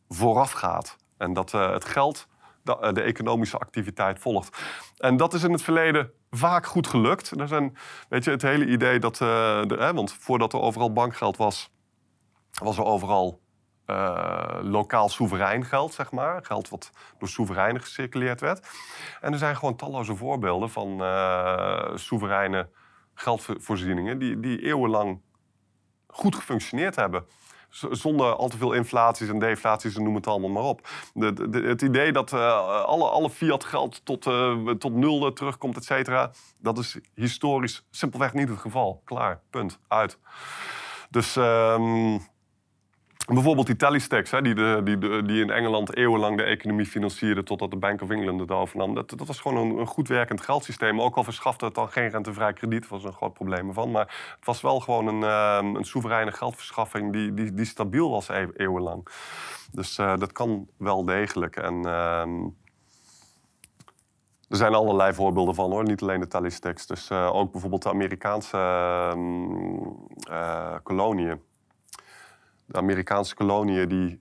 vooraf 0.09 0.51
gaat. 0.51 0.97
En 1.17 1.33
dat 1.33 1.55
eh, 1.55 1.73
het 1.73 1.85
geld 1.85 2.29
de, 2.63 2.79
eh, 2.79 2.93
de 2.93 3.03
economische 3.03 3.59
activiteit 3.59 4.19
volgt. 4.19 4.59
En 4.97 5.17
dat 5.17 5.35
is 5.35 5.43
in 5.43 5.53
het 5.53 5.63
verleden 5.63 6.11
vaak 6.31 6.67
goed 6.67 6.87
gelukt. 6.87 7.31
Er 7.41 7.49
zijn, 7.49 7.77
weet 8.09 8.25
je, 8.25 8.31
het 8.31 8.43
hele 8.43 8.67
idee 8.67 8.99
dat... 8.99 9.21
eh, 9.21 9.63
hè, 9.69 9.95
want 9.95 10.13
voordat 10.13 10.53
er 10.53 10.61
overal 10.61 10.93
bankgeld 10.93 11.37
was, 11.37 11.71
was 12.63 12.77
er 12.77 12.85
overal 12.85 13.41
eh, 13.91 14.59
lokaal 14.63 15.09
soeverein 15.09 15.65
geld, 15.65 15.95
zeg 15.95 16.11
maar. 16.11 16.45
Geld 16.45 16.69
wat 16.69 16.91
door 17.19 17.29
soevereinen 17.29 17.83
gecirculeerd 17.83 18.41
werd. 18.41 18.69
En 19.21 19.33
er 19.33 19.39
zijn 19.39 19.57
gewoon 19.57 19.77
talloze 19.77 20.17
voorbeelden 20.17 20.71
van 20.71 21.03
uh, 21.03 21.91
soevereine 21.95 22.69
geldvoorzieningen 23.15 24.19
die, 24.19 24.41
die 24.41 24.63
eeuwenlang 24.63 25.21
goed 26.07 26.35
gefunctioneerd 26.35 26.97
hebben. 26.97 27.25
Zonder 27.91 28.35
al 28.35 28.49
te 28.49 28.57
veel 28.57 28.73
inflaties 28.73 29.29
en 29.29 29.39
deflaties 29.39 29.97
en 29.97 30.03
noem 30.03 30.15
het 30.15 30.27
allemaal 30.27 30.51
maar 30.51 30.63
op. 30.63 30.89
Het 31.51 31.83
idee 31.83 32.13
dat 32.13 32.33
uh, 32.33 32.41
alle, 32.85 33.09
alle 33.09 33.31
fiat 33.31 33.65
geld 33.65 34.05
tot, 34.05 34.23
tot 34.79 34.93
nul 34.93 35.33
terugkomt, 35.33 35.77
et 35.77 35.85
cetera, 35.85 36.31
dat 36.59 36.79
is 36.79 36.99
historisch 37.15 37.87
simpelweg 37.91 38.35
niet 38.35 38.49
het 38.49 38.59
geval. 38.59 39.03
Klaar, 39.05 39.41
punt, 39.51 39.79
uit. 39.89 40.19
Dus 41.11 41.37
um, 41.37 42.21
Bijvoorbeeld 43.35 43.67
die 43.67 43.77
Tellystex, 43.77 44.31
die, 44.31 44.83
die, 44.83 45.23
die 45.25 45.43
in 45.43 45.51
Engeland 45.51 45.97
eeuwenlang 45.97 46.37
de 46.37 46.43
economie 46.43 46.87
financierde 46.87 47.43
totdat 47.43 47.71
de 47.71 47.77
Bank 47.77 48.03
of 48.03 48.11
England 48.11 48.41
het 48.41 48.51
overnam. 48.51 48.95
Dat, 48.95 49.11
dat 49.11 49.27
was 49.27 49.41
gewoon 49.41 49.79
een, 49.79 49.87
goed 49.87 50.09
werkend 50.09 50.41
geldsysteem. 50.41 51.01
Ook 51.01 51.17
al 51.17 51.25
verschafte 51.25 51.65
het 51.65 51.75
dan 51.75 51.89
geen 51.89 52.09
rentevrij 52.09 52.53
krediet, 52.53 52.89
was 52.89 53.05
een 53.05 53.13
groot 53.13 53.33
probleem 53.33 53.69
ervan. 53.69 53.91
Maar 53.91 54.35
het 54.37 54.47
was 54.47 54.61
wel 54.61 54.81
gewoon 54.81 55.07
een, 55.07 55.21
uh, 55.21 55.73
een 55.75 55.85
soevereine 55.85 56.33
geldverschaffing 56.33 57.13
die, 57.13 57.35
die, 57.35 57.55
die 57.55 57.65
stabiel 57.65 58.11
was 58.11 58.29
e 58.29 58.49
eeuwenlang. 58.57 59.07
Dus 59.73 59.99
uh, 59.99 60.17
dat 60.17 60.33
kan 60.33 60.69
wel 60.77 61.05
degelijk. 61.05 61.57
En 61.57 61.75
uh, 61.75 62.21
er 64.49 64.57
zijn 64.57 64.75
allerlei 64.75 65.15
voorbeelden 65.15 65.55
van 65.55 65.71
hoor, 65.71 65.85
niet 65.85 66.03
alleen 66.03 66.21
de 66.21 66.27
Tellystex. 66.27 66.87
Dus 66.87 67.11
uh, 67.11 67.35
ook 67.35 67.53
bijvoorbeeld 67.53 67.83
de 67.83 67.91
Amerikaanse 67.91 68.57
ehm, 70.27 70.83
koloniën 70.83 71.41
de 72.71 72.79
Amerikaanse 72.79 73.35
koloniën 73.35 73.89
die, 73.89 74.19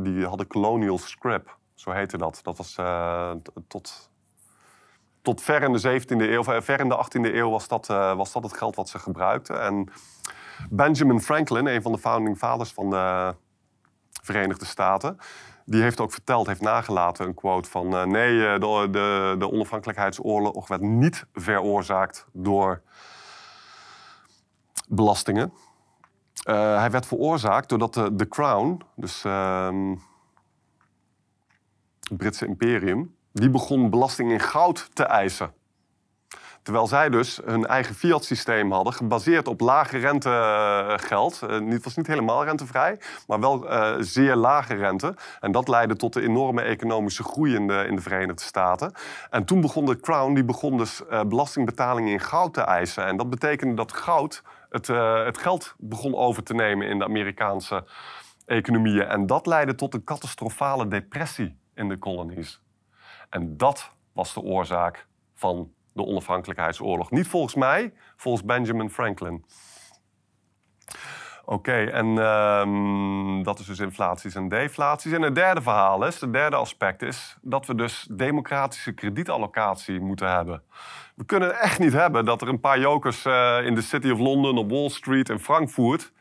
die 0.00 0.26
hadden 0.26 0.46
colonial 0.46 0.98
scrap, 0.98 1.58
zo 1.74 1.90
heette 1.90 2.18
dat. 2.18 2.40
Dat 2.42 2.56
was 2.56 2.76
uh, 2.80 3.30
tot, 3.68 4.10
tot 5.22 5.42
ver 5.42 5.62
in 5.62 5.72
de 5.72 6.00
17e 6.00 6.06
eeuw, 6.08 6.44
eh, 6.44 6.60
ver 6.60 6.80
in 6.80 6.88
de 6.88 7.04
18e 7.06 7.34
eeuw 7.34 7.50
was 7.50 7.68
dat, 7.68 7.88
uh, 7.90 8.16
was 8.16 8.32
dat 8.32 8.42
het 8.42 8.56
geld 8.56 8.76
wat 8.76 8.88
ze 8.88 8.98
gebruikten. 8.98 9.62
En 9.62 9.88
Benjamin 10.70 11.20
Franklin, 11.20 11.66
een 11.66 11.82
van 11.82 11.92
de 11.92 11.98
founding 11.98 12.38
fathers 12.38 12.72
van 12.72 12.90
de 12.90 13.34
Verenigde 14.22 14.64
Staten, 14.64 15.18
die 15.64 15.82
heeft 15.82 16.00
ook 16.00 16.12
verteld, 16.12 16.46
heeft 16.46 16.60
nagelaten 16.60 17.26
een 17.26 17.34
quote 17.34 17.70
van... 17.70 17.94
Uh, 17.94 18.04
nee, 18.04 18.58
de, 18.58 18.88
de, 18.90 19.34
de 19.38 19.50
onafhankelijkheidsoorlog 19.50 20.68
werd 20.68 20.80
niet 20.80 21.26
veroorzaakt 21.32 22.26
door 22.32 22.82
belastingen. 24.88 25.52
Uh, 26.48 26.78
hij 26.78 26.90
werd 26.90 27.06
veroorzaakt 27.06 27.68
doordat 27.68 27.94
de, 27.94 28.28
Crown, 28.28 28.82
dus 28.96 29.24
uh, 29.24 29.68
het 32.00 32.16
Britse 32.16 32.46
imperium, 32.46 33.16
die 33.32 33.50
begon 33.50 33.90
belasting 33.90 34.30
in 34.30 34.40
goud 34.40 34.88
te 34.92 35.04
eisen. 35.04 35.52
Terwijl 36.62 36.86
zij 36.86 37.10
dus 37.10 37.40
hun 37.44 37.66
eigen 37.66 37.94
fiat-systeem 37.94 38.72
hadden, 38.72 38.92
gebaseerd 38.92 39.48
op 39.48 39.60
lage 39.60 39.98
rentegeld. 39.98 41.40
Uh, 41.44 41.70
het 41.70 41.84
was 41.84 41.96
niet 41.96 42.06
helemaal 42.06 42.44
rentevrij, 42.44 42.98
maar 43.26 43.40
wel 43.40 43.72
uh, 43.72 43.94
zeer 43.98 44.36
lage 44.36 44.74
rente. 44.74 45.14
En 45.40 45.52
dat 45.52 45.68
leidde 45.68 45.96
tot 45.96 46.12
de 46.12 46.22
enorme 46.22 46.62
economische 46.62 47.22
groei 47.22 47.54
in 47.54 47.66
de, 47.66 47.84
in 47.88 47.96
de 47.96 48.02
Verenigde 48.02 48.42
Staten. 48.42 48.92
En 49.30 49.44
toen 49.44 49.60
begon 49.60 49.84
de 49.84 50.00
Crown 50.00 50.34
die 50.34 50.44
begon 50.44 50.76
dus 50.76 51.02
belastingbetalingen 51.26 52.12
in 52.12 52.20
goud 52.20 52.54
te 52.54 52.60
eisen. 52.60 53.06
En 53.06 53.16
dat 53.16 53.30
betekende 53.30 53.74
dat 53.74 53.92
goud 53.92 54.42
het, 54.72 54.88
uh, 54.88 55.24
het 55.24 55.38
geld 55.38 55.74
begon 55.78 56.14
over 56.14 56.42
te 56.42 56.54
nemen 56.54 56.88
in 56.88 56.98
de 56.98 57.04
Amerikaanse 57.04 57.84
economieën. 58.46 59.06
En 59.06 59.26
dat 59.26 59.46
leidde 59.46 59.74
tot 59.74 59.94
een 59.94 60.04
catastrofale 60.04 60.88
depressie 60.88 61.58
in 61.74 61.88
de 61.88 61.96
kolonies. 61.96 62.62
En 63.30 63.56
dat 63.56 63.92
was 64.12 64.34
de 64.34 64.40
oorzaak 64.40 65.06
van 65.34 65.72
de 65.92 66.04
onafhankelijkheidsoorlog. 66.04 67.10
Niet 67.10 67.28
volgens 67.28 67.54
mij, 67.54 67.92
volgens 68.16 68.44
Benjamin 68.44 68.90
Franklin. 68.90 69.44
Oké, 71.44 71.84
en 71.84 72.06
um, 72.06 73.42
dat 73.42 73.58
is 73.58 73.66
dus 73.66 73.78
inflaties 73.78 74.34
en 74.34 74.48
deflaties. 74.48 75.12
En 75.12 75.22
het 75.22 75.34
derde 75.34 75.62
verhaal 75.62 76.06
is, 76.06 76.20
het 76.20 76.32
derde 76.32 76.56
aspect 76.56 77.02
is 77.02 77.38
dat 77.42 77.66
we 77.66 77.74
dus 77.74 78.08
democratische 78.10 78.92
kredietallocatie 78.92 80.00
moeten 80.00 80.30
hebben. 80.30 80.62
We 81.22 81.28
kunnen 81.28 81.60
echt 81.60 81.78
niet 81.78 81.92
hebben 81.92 82.24
dat 82.24 82.42
er 82.42 82.48
een 82.48 82.60
paar 82.60 82.78
jokers 82.78 83.26
uh, 83.26 83.58
in 83.64 83.74
de 83.74 83.82
City 83.82 84.10
of 84.10 84.18
London, 84.18 84.58
op 84.58 84.70
Wall 84.70 84.88
Street 84.88 85.30
en 85.30 85.40
Frankfurt, 85.40 86.12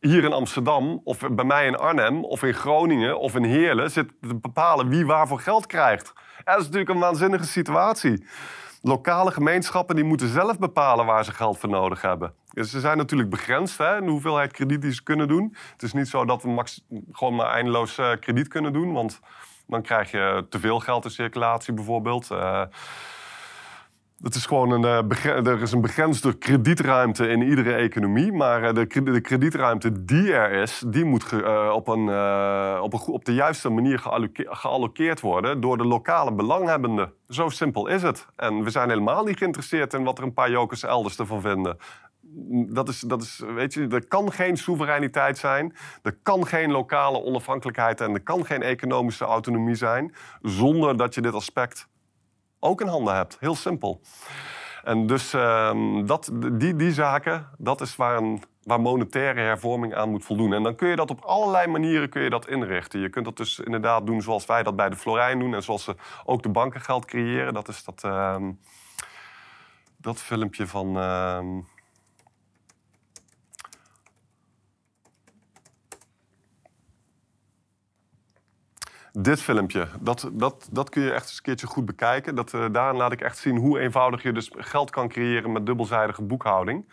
hier 0.00 0.24
in 0.24 0.32
Amsterdam, 0.32 1.00
of 1.04 1.18
bij 1.30 1.44
mij 1.44 1.66
in 1.66 1.76
Arnhem, 1.76 2.24
of 2.24 2.42
in 2.42 2.54
Groningen, 2.54 3.18
of 3.18 3.34
in 3.34 3.44
Heerlen, 3.44 3.90
zitten 3.90 4.16
te 4.20 4.34
bepalen 4.34 4.88
wie 4.88 5.06
waarvoor 5.06 5.40
geld 5.40 5.66
krijgt. 5.66 6.12
dat 6.44 6.58
is 6.58 6.64
natuurlijk 6.64 6.90
een 6.90 6.98
waanzinnige 6.98 7.44
situatie. 7.44 8.26
Lokale 8.82 9.30
gemeenschappen 9.30 9.96
die 9.96 10.04
moeten 10.04 10.28
zelf 10.28 10.58
bepalen 10.58 11.06
waar 11.06 11.24
ze 11.24 11.32
geld 11.32 11.58
voor 11.58 11.68
nodig 11.68 12.02
hebben. 12.02 12.34
Dus 12.50 12.70
ze 12.70 12.80
zijn 12.80 12.96
natuurlijk 12.96 13.30
begrensd 13.30 13.78
hè, 13.78 13.96
in 13.96 14.04
de 14.04 14.10
hoeveelheid 14.10 14.52
krediet 14.52 14.82
die 14.82 14.92
ze 14.92 15.02
kunnen 15.02 15.28
doen. 15.28 15.56
Het 15.72 15.82
is 15.82 15.92
niet 15.92 16.08
zo 16.08 16.24
dat 16.24 16.42
we 16.42 16.64
gewoon 17.12 17.34
maar 17.34 17.50
eindeloos 17.52 17.98
uh, 17.98 18.10
krediet 18.20 18.48
kunnen 18.48 18.72
doen, 18.72 18.92
want 18.92 19.20
dan 19.66 19.82
krijg 19.82 20.10
je 20.10 20.46
te 20.48 20.58
veel 20.58 20.80
geld 20.80 21.04
in 21.04 21.10
circulatie 21.10 21.74
bijvoorbeeld. 21.74 22.28
Uh, 22.32 22.62
het 24.22 24.34
is 24.34 24.46
gewoon 24.46 24.70
een, 24.70 24.82
uh, 24.82 25.46
er 25.46 25.62
is 25.62 25.72
een 25.72 25.80
begrensde 25.80 26.32
kredietruimte 26.32 27.28
in 27.28 27.42
iedere 27.42 27.72
economie. 27.74 28.32
Maar 28.32 28.62
uh, 28.62 28.74
de, 28.74 29.20
kredietruimte 29.20 30.04
die 30.04 30.32
er 30.32 30.50
is, 30.50 30.82
die 30.86 31.04
moet 31.04 31.32
uh, 31.32 31.72
op, 31.74 31.88
een, 31.88 32.08
op, 32.80 32.92
een, 32.92 33.00
op 33.06 33.24
de 33.24 33.34
juiste 33.34 33.68
manier 33.68 33.98
geallokeerd 34.34 35.20
worden 35.20 35.60
door 35.60 35.78
de 35.78 35.84
lokale 35.84 36.32
belanghebbenden. 36.32 37.12
Zo 37.28 37.48
simpel 37.48 37.86
is 37.86 38.02
het. 38.02 38.26
En 38.36 38.64
we 38.64 38.70
zijn 38.70 38.88
helemaal 38.88 39.24
niet 39.24 39.38
geïnteresseerd 39.38 39.94
in 39.94 40.04
wat 40.04 40.18
er 40.18 40.24
een 40.24 40.34
paar 40.34 40.50
jokers 40.50 40.82
elders 40.82 41.18
ervan 41.18 41.40
vinden. 41.40 41.76
Dat 42.68 42.88
is, 42.88 43.00
dat 43.00 43.22
is, 43.22 43.42
weet 43.54 43.74
je, 43.74 43.86
er 43.88 44.06
kan 44.06 44.32
geen 44.32 44.56
soevereiniteit 44.56 45.38
zijn, 45.38 45.74
er 46.02 46.18
kan 46.22 46.46
geen 46.46 46.70
lokale 46.70 47.22
onafhankelijkheid 47.22 48.00
en 48.00 48.14
er 48.14 48.22
kan 48.22 48.44
geen 48.44 48.62
economische 48.62 49.24
autonomie 49.24 49.74
zijn 49.74 50.14
zonder 50.42 50.96
dat 50.96 51.14
je 51.14 51.20
dit 51.20 51.34
aspect 51.34 51.88
ook 52.62 52.80
in 52.80 52.86
handen 52.86 53.14
hebt. 53.14 53.36
Heel 53.40 53.54
simpel. 53.54 54.00
En 54.84 55.06
dus 55.06 55.34
uh, 55.34 56.06
dat, 56.06 56.30
die, 56.52 56.76
die 56.76 56.92
zaken, 56.92 57.48
dat 57.58 57.80
is 57.80 57.96
waar, 57.96 58.16
een, 58.16 58.42
waar 58.62 58.80
monetaire 58.80 59.40
hervorming 59.40 59.94
aan 59.94 60.10
moet 60.10 60.24
voldoen. 60.24 60.52
En 60.52 60.62
dan 60.62 60.74
kun 60.74 60.88
je 60.88 60.96
dat 60.96 61.10
op 61.10 61.20
allerlei 61.20 61.66
manieren 61.66 62.08
kun 62.08 62.22
je 62.22 62.30
dat 62.30 62.48
inrichten. 62.48 63.00
Je 63.00 63.08
kunt 63.08 63.24
dat 63.24 63.36
dus 63.36 63.58
inderdaad 63.58 64.06
doen 64.06 64.22
zoals 64.22 64.46
wij 64.46 64.62
dat 64.62 64.76
bij 64.76 64.88
de 64.88 64.96
Florijn 64.96 65.38
doen... 65.38 65.54
en 65.54 65.62
zoals 65.62 65.84
ze 65.84 65.96
ook 66.24 66.42
de 66.42 66.48
banken 66.48 66.80
geld 66.80 67.04
creëren. 67.04 67.54
Dat 67.54 67.68
is 67.68 67.84
dat, 67.84 68.02
uh, 68.06 68.36
dat 69.96 70.20
filmpje 70.20 70.66
van... 70.66 70.96
Uh, 70.96 71.38
Dit 79.18 79.42
filmpje, 79.42 79.88
dat, 80.00 80.30
dat, 80.32 80.68
dat 80.70 80.88
kun 80.88 81.02
je 81.02 81.12
echt 81.12 81.22
eens 81.22 81.36
een 81.36 81.42
keertje 81.42 81.66
goed 81.66 81.84
bekijken. 81.84 82.34
Dat, 82.34 82.52
uh, 82.52 82.64
daarin 82.72 82.96
laat 82.96 83.12
ik 83.12 83.20
echt 83.20 83.38
zien 83.38 83.56
hoe 83.56 83.80
eenvoudig 83.80 84.22
je 84.22 84.32
dus 84.32 84.50
geld 84.54 84.90
kan 84.90 85.08
creëren 85.08 85.52
met 85.52 85.66
dubbelzijdige 85.66 86.22
boekhouding. 86.22 86.84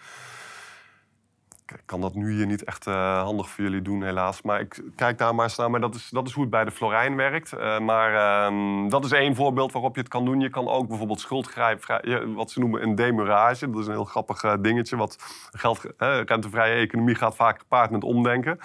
Ik 1.65 1.81
kan 1.85 2.01
dat 2.01 2.15
nu 2.15 2.33
hier 2.33 2.45
niet 2.45 2.63
echt 2.63 2.87
uh, 2.87 3.21
handig 3.21 3.49
voor 3.49 3.63
jullie 3.63 3.81
doen, 3.81 4.03
helaas. 4.03 4.41
Maar 4.41 4.59
ik 4.59 4.83
kijk 4.95 5.17
daar 5.17 5.35
maar 5.35 5.45
eens 5.45 5.55
naar. 5.55 5.69
Maar 5.69 5.79
dat 5.79 5.95
is, 5.95 6.09
dat 6.09 6.27
is 6.27 6.33
hoe 6.33 6.41
het 6.41 6.51
bij 6.51 6.65
de 6.65 6.71
Florijn 6.71 7.15
werkt. 7.15 7.53
Uh, 7.53 7.79
maar 7.79 8.11
uh, 8.51 8.89
dat 8.89 9.05
is 9.05 9.11
één 9.11 9.35
voorbeeld 9.35 9.71
waarop 9.71 9.95
je 9.95 10.01
het 10.01 10.09
kan 10.09 10.25
doen. 10.25 10.39
Je 10.39 10.49
kan 10.49 10.67
ook 10.67 10.87
bijvoorbeeld 10.87 11.19
schuldgrijp, 11.19 12.01
wat 12.35 12.51
ze 12.51 12.59
noemen 12.59 12.83
een 12.83 12.95
demurage. 12.95 13.69
Dat 13.69 13.79
is 13.79 13.87
een 13.87 13.93
heel 13.93 14.03
grappig 14.03 14.41
dingetje. 14.59 14.97
Wat 14.97 15.15
geld, 15.51 15.85
rentevrije 16.25 16.75
economie 16.75 17.15
gaat 17.15 17.35
vaak 17.35 17.59
gepaard 17.59 17.91
met 17.91 18.03
omdenken. 18.03 18.59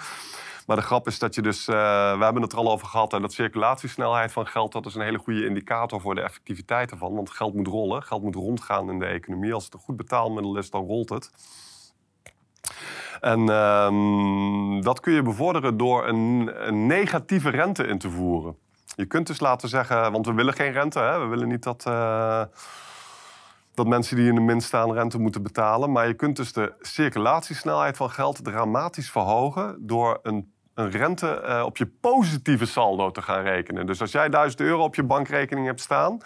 Maar 0.65 0.75
de 0.75 0.81
grap 0.81 1.07
is 1.07 1.19
dat 1.19 1.35
je 1.35 1.41
dus, 1.41 1.67
uh, 1.67 1.75
we 2.17 2.23
hebben 2.23 2.41
het 2.41 2.51
er 2.51 2.57
al 2.57 2.71
over 2.71 2.87
gehad, 2.87 3.13
en 3.13 3.21
dat 3.21 3.33
circulatiesnelheid 3.33 4.31
van 4.31 4.47
geld, 4.47 4.71
dat 4.71 4.85
is 4.85 4.95
een 4.95 5.01
hele 5.01 5.17
goede 5.17 5.45
indicator 5.45 6.01
voor 6.01 6.15
de 6.15 6.21
effectiviteit 6.21 6.91
ervan. 6.91 7.15
Want 7.15 7.29
geld 7.29 7.53
moet 7.53 7.67
rollen, 7.67 8.03
geld 8.03 8.23
moet 8.23 8.35
rondgaan 8.35 8.89
in 8.89 8.99
de 8.99 9.05
economie. 9.05 9.53
Als 9.53 9.65
het 9.65 9.73
een 9.73 9.79
goed 9.79 9.97
betaalmiddel 9.97 10.57
is, 10.57 10.69
dan 10.69 10.85
rolt 10.85 11.09
het. 11.09 11.31
En 13.21 13.39
uh, 13.39 14.81
dat 14.81 14.99
kun 14.99 15.13
je 15.13 15.21
bevorderen 15.21 15.77
door 15.77 16.07
een, 16.07 16.51
negatieve 16.87 17.49
rente 17.49 17.83
in 17.83 17.97
te 17.97 18.09
voeren. 18.09 18.57
Je 18.95 19.05
kunt 19.05 19.27
dus 19.27 19.39
laten 19.39 19.69
zeggen, 19.69 20.11
want 20.11 20.25
we 20.25 20.33
willen 20.33 20.53
geen 20.53 20.71
rente, 20.71 20.99
hè? 20.99 21.19
we 21.19 21.25
willen 21.25 21.47
niet 21.47 21.63
dat. 21.63 21.85
Uh, 21.87 22.41
dat 23.73 23.87
mensen 23.87 24.15
die 24.15 24.27
in 24.27 24.35
de 24.35 24.41
min 24.41 24.61
staan 24.61 24.93
rente 24.93 25.19
moeten 25.19 25.43
betalen. 25.43 25.91
Maar 25.91 26.07
je 26.07 26.13
kunt 26.13 26.35
dus 26.35 26.53
de 26.53 26.73
circulatiesnelheid 26.81 27.97
van 27.97 28.09
geld 28.09 28.43
dramatisch 28.43 29.11
verhogen 29.11 29.77
door 29.79 30.19
een 30.23 30.53
een 30.75 30.91
rente 30.91 31.41
uh, 31.45 31.63
op 31.65 31.77
je 31.77 31.85
positieve 31.85 32.65
saldo 32.65 33.11
te 33.11 33.21
gaan 33.21 33.43
rekenen. 33.43 33.85
Dus 33.85 34.01
als 34.01 34.11
jij 34.11 34.29
1000 34.29 34.61
euro 34.61 34.83
op 34.83 34.95
je 34.95 35.03
bankrekening 35.03 35.65
hebt 35.65 35.81
staan, 35.81 36.17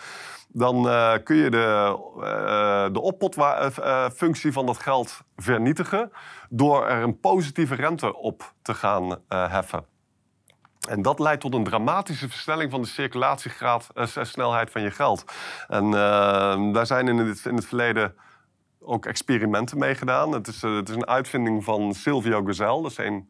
dan 0.48 0.86
uh, 0.86 1.14
kun 1.24 1.36
je 1.36 1.50
de, 1.50 1.98
uh, 2.18 2.94
de 2.94 3.02
oppotfunctie 3.02 4.52
van 4.52 4.66
dat 4.66 4.78
geld 4.78 5.22
vernietigen 5.36 6.12
door 6.50 6.88
er 6.88 7.04
een 7.04 7.20
positieve 7.20 7.76
rente 7.76 8.16
op 8.16 8.54
te 8.62 8.74
gaan 8.74 9.22
heffen. 9.28 9.86
En 10.90 11.02
dat 11.02 11.20
leidt 11.20 11.42
tot 11.42 11.54
een 11.54 11.64
dramatische 11.64 12.30
versnelling 12.30 12.72
van 12.72 12.82
de 12.82 12.88
circulatiegraad, 12.88 13.88
uh, 13.96 14.06
snelheid 14.06 14.72
van 14.72 14.82
je 14.82 14.92
geld. 14.92 15.24
En 15.68 15.92
daar 16.74 16.86
zijn 16.86 17.08
in 17.08 17.18
het, 17.18 17.46
in 17.46 17.56
het 17.56 17.66
verleden 17.66 18.16
ook 18.80 19.06
experimenten 19.06 19.78
mee 19.78 19.96
gedaan. 19.96 20.32
Het 20.32 20.48
is, 20.48 20.62
het 20.62 20.90
is 20.90 20.96
een 20.96 21.08
uitvinding 21.08 21.64
van 21.64 21.94
Silvio 21.94 22.44
Gesell. 22.44 22.82
Dat 22.82 22.92
is 22.92 22.98
een 22.98 23.30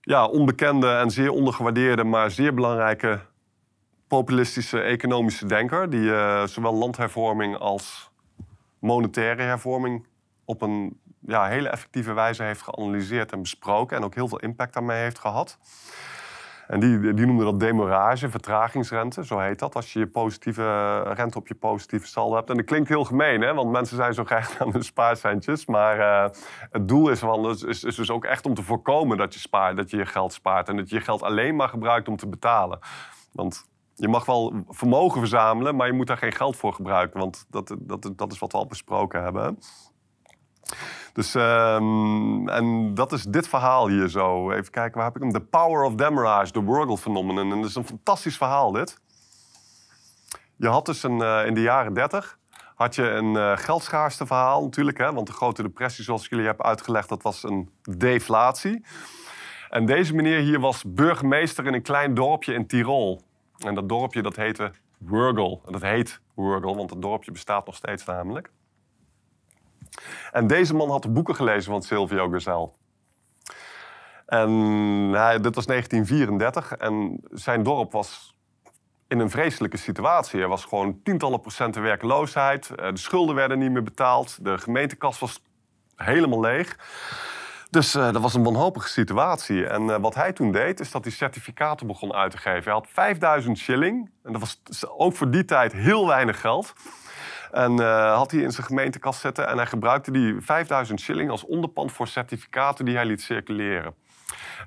ja, 0.00 0.26
onbekende 0.26 0.88
en 0.88 1.10
zeer 1.10 1.30
ondergewaardeerde, 1.30 2.04
maar 2.04 2.30
zeer 2.30 2.54
belangrijke 2.54 3.20
populistische 4.08 4.80
economische 4.80 5.46
denker. 5.46 5.90
Die 5.90 6.10
zowel 6.46 6.74
landhervorming 6.74 7.56
als 7.56 8.10
monetaire 8.78 9.42
hervorming 9.42 10.06
op 10.44 10.62
een 10.62 10.98
ja, 11.26 11.46
hele 11.46 11.68
effectieve 11.68 12.12
wijze 12.12 12.42
heeft 12.42 12.62
geanalyseerd 12.62 13.32
en 13.32 13.42
besproken. 13.42 13.96
En 13.96 14.04
ook 14.04 14.14
heel 14.14 14.28
veel 14.28 14.38
impact 14.38 14.74
daarmee 14.74 15.02
heeft 15.02 15.18
gehad. 15.18 15.58
En 16.70 16.80
die, 16.80 17.14
die 17.14 17.26
noemde 17.26 17.44
dat 17.44 17.60
demorage, 17.60 18.30
vertragingsrente, 18.30 19.24
zo 19.24 19.38
heet 19.38 19.58
dat. 19.58 19.74
Als 19.74 19.92
je 19.92 19.98
je 19.98 20.06
positieve 20.06 20.98
rente 21.02 21.38
op 21.38 21.48
je 21.48 21.54
positieve 21.54 22.06
saldo 22.06 22.34
hebt. 22.36 22.50
En 22.50 22.56
dat 22.56 22.64
klinkt 22.64 22.88
heel 22.88 23.04
gemeen, 23.04 23.40
hè? 23.40 23.54
want 23.54 23.70
mensen 23.70 23.96
zijn 23.96 24.14
zo 24.14 24.24
graag 24.24 24.56
aan 24.60 24.72
hun 24.72 24.82
spaarcentjes. 24.82 25.66
Maar 25.66 25.98
uh, 25.98 26.30
het 26.70 26.88
doel 26.88 27.08
is, 27.08 27.18
van, 27.18 27.50
is, 27.50 27.84
is, 27.84 27.94
dus 27.94 28.10
ook 28.10 28.24
echt 28.24 28.46
om 28.46 28.54
te 28.54 28.62
voorkomen 28.62 29.16
dat 29.16 29.34
je 29.34 29.40
spaart, 29.40 29.76
dat 29.76 29.90
je 29.90 29.96
je 29.96 30.06
geld 30.06 30.32
spaart. 30.32 30.68
En 30.68 30.76
dat 30.76 30.88
je 30.90 30.96
je 30.96 31.02
geld 31.02 31.22
alleen 31.22 31.56
maar 31.56 31.68
gebruikt 31.68 32.08
om 32.08 32.16
te 32.16 32.28
betalen. 32.28 32.78
Want 33.32 33.68
je 33.94 34.08
mag 34.08 34.24
wel 34.24 34.64
vermogen 34.68 35.18
verzamelen, 35.20 35.76
maar 35.76 35.86
je 35.86 35.92
moet 35.92 36.06
daar 36.06 36.18
geen 36.18 36.32
geld 36.32 36.56
voor 36.56 36.72
gebruiken. 36.72 37.20
Want 37.20 37.46
dat, 37.48 37.76
dat, 37.78 38.10
dat 38.16 38.32
is 38.32 38.38
wat 38.38 38.52
we 38.52 38.58
al 38.58 38.66
besproken 38.66 39.22
hebben. 39.22 39.58
Dus, 41.12 41.34
um, 41.34 42.48
en 42.48 42.94
dat 42.94 43.12
is 43.12 43.22
dit 43.22 43.48
verhaal 43.48 43.88
hier 43.88 44.08
zo. 44.08 44.50
Even 44.50 44.70
kijken, 44.70 44.96
waar 44.96 45.06
heb 45.06 45.16
ik 45.16 45.22
hem? 45.22 45.32
The 45.32 45.40
Power 45.40 45.82
of 45.82 45.94
Demorage, 45.94 46.52
the 46.52 46.64
Wurgle 46.64 46.98
Phenomenon. 46.98 47.52
En 47.52 47.60
dat 47.60 47.68
is 47.68 47.74
een 47.74 47.86
fantastisch 47.86 48.36
verhaal, 48.36 48.72
dit. 48.72 48.98
Je 50.56 50.68
had 50.68 50.86
dus 50.86 51.02
een, 51.02 51.18
uh, 51.18 51.46
in 51.46 51.54
de 51.54 51.62
jaren 51.62 51.94
30 51.94 52.38
had 52.80 52.94
je 52.94 53.10
een 53.10 53.34
uh, 53.34 53.56
geldschaarste 53.56 54.26
verhaal 54.26 54.62
natuurlijk. 54.62 54.98
Hè? 54.98 55.12
Want 55.12 55.26
de 55.26 55.32
grote 55.32 55.62
depressie, 55.62 56.04
zoals 56.04 56.24
ik 56.24 56.30
jullie 56.30 56.46
heb 56.46 56.62
uitgelegd, 56.62 57.08
dat 57.08 57.22
was 57.22 57.42
een 57.42 57.70
deflatie. 57.82 58.84
En 59.70 59.86
deze 59.86 60.14
meneer 60.14 60.40
hier 60.40 60.60
was 60.60 60.84
burgemeester 60.86 61.66
in 61.66 61.74
een 61.74 61.82
klein 61.82 62.14
dorpje 62.14 62.54
in 62.54 62.66
Tirol. 62.66 63.20
En 63.58 63.74
dat 63.74 63.88
dorpje 63.88 64.22
dat 64.22 64.36
heette 64.36 64.72
Wurgle. 64.98 65.60
En 65.66 65.72
dat 65.72 65.82
heet 65.82 66.20
Wurgle, 66.34 66.74
want 66.74 66.90
het 66.90 67.02
dorpje 67.02 67.32
bestaat 67.32 67.66
nog 67.66 67.74
steeds 67.74 68.04
namelijk. 68.04 68.50
En 70.32 70.46
deze 70.46 70.74
man 70.74 70.90
had 70.90 71.02
de 71.02 71.10
boeken 71.10 71.34
gelezen 71.34 71.72
van 71.72 71.82
Silvio 71.82 72.28
Gesell. 72.28 72.68
En 74.26 74.50
hij, 75.12 75.40
dit 75.40 75.54
was 75.54 75.66
1934 75.66 76.72
en 76.72 77.20
zijn 77.30 77.62
dorp 77.62 77.92
was 77.92 78.34
in 79.08 79.18
een 79.18 79.30
vreselijke 79.30 79.76
situatie. 79.76 80.40
Er 80.40 80.48
was 80.48 80.64
gewoon 80.64 81.00
tientallen 81.02 81.40
procenten 81.40 81.82
werkloosheid. 81.82 82.70
Eh, 82.70 82.90
de 82.90 82.98
schulden 82.98 83.34
werden 83.34 83.58
niet 83.58 83.70
meer 83.70 83.82
betaald. 83.82 84.44
De 84.44 84.58
gemeentekas 84.58 85.18
was 85.18 85.42
helemaal 85.96 86.40
leeg. 86.40 86.76
Dus 87.70 87.94
uh, 87.94 88.12
dat 88.12 88.22
was 88.22 88.34
een 88.34 88.44
wanhopige 88.44 88.88
situatie. 88.88 89.66
En 89.66 89.82
uh, 89.82 89.96
wat 89.96 90.14
hij 90.14 90.32
toen 90.32 90.52
deed, 90.52 90.80
is 90.80 90.90
dat 90.90 91.04
hij 91.04 91.12
certificaten 91.12 91.86
begon 91.86 92.12
uit 92.12 92.30
te 92.30 92.38
geven. 92.38 92.62
Hij 92.62 92.72
had 92.72 92.86
5000 92.88 93.58
shilling. 93.58 94.10
En 94.22 94.32
dat 94.32 94.40
was 94.40 94.88
ook 94.88 95.14
voor 95.14 95.30
die 95.30 95.44
tijd 95.44 95.72
heel 95.72 96.06
weinig 96.06 96.40
geld. 96.40 96.72
En 97.52 97.80
uh, 97.80 98.16
had 98.16 98.30
hij 98.30 98.40
in 98.40 98.52
zijn 98.52 98.66
gemeentekast 98.66 99.20
zetten. 99.20 99.48
En 99.48 99.56
hij 99.56 99.66
gebruikte 99.66 100.10
die 100.10 100.40
5000 100.40 101.00
shilling 101.00 101.30
als 101.30 101.44
onderpand 101.44 101.92
voor 101.92 102.08
certificaten 102.08 102.84
die 102.84 102.94
hij 102.94 103.04
liet 103.04 103.22
circuleren. 103.22 103.94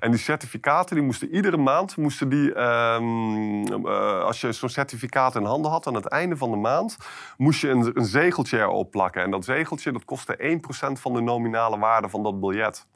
En 0.00 0.10
die 0.10 0.20
certificaten 0.20 0.96
die 0.96 1.04
moesten 1.04 1.34
iedere 1.34 1.56
maand, 1.56 1.96
moesten 1.96 2.28
die, 2.28 2.60
um, 2.60 3.86
uh, 3.86 4.22
als 4.22 4.40
je 4.40 4.52
zo'n 4.52 4.68
certificaat 4.68 5.34
in 5.34 5.44
handen 5.44 5.70
had, 5.70 5.86
aan 5.86 5.94
het 5.94 6.06
einde 6.06 6.36
van 6.36 6.50
de 6.50 6.56
maand, 6.56 6.96
moest 7.36 7.60
je 7.60 7.68
een, 7.68 7.90
een 7.94 8.04
zegeltje 8.04 8.58
erop 8.58 8.90
plakken. 8.90 9.22
En 9.22 9.30
dat 9.30 9.44
zegeltje 9.44 9.92
dat 9.92 10.04
kostte 10.04 10.58
1% 10.96 11.00
van 11.00 11.12
de 11.12 11.20
nominale 11.20 11.78
waarde 11.78 12.08
van 12.08 12.22
dat 12.22 12.40
biljet. 12.40 12.86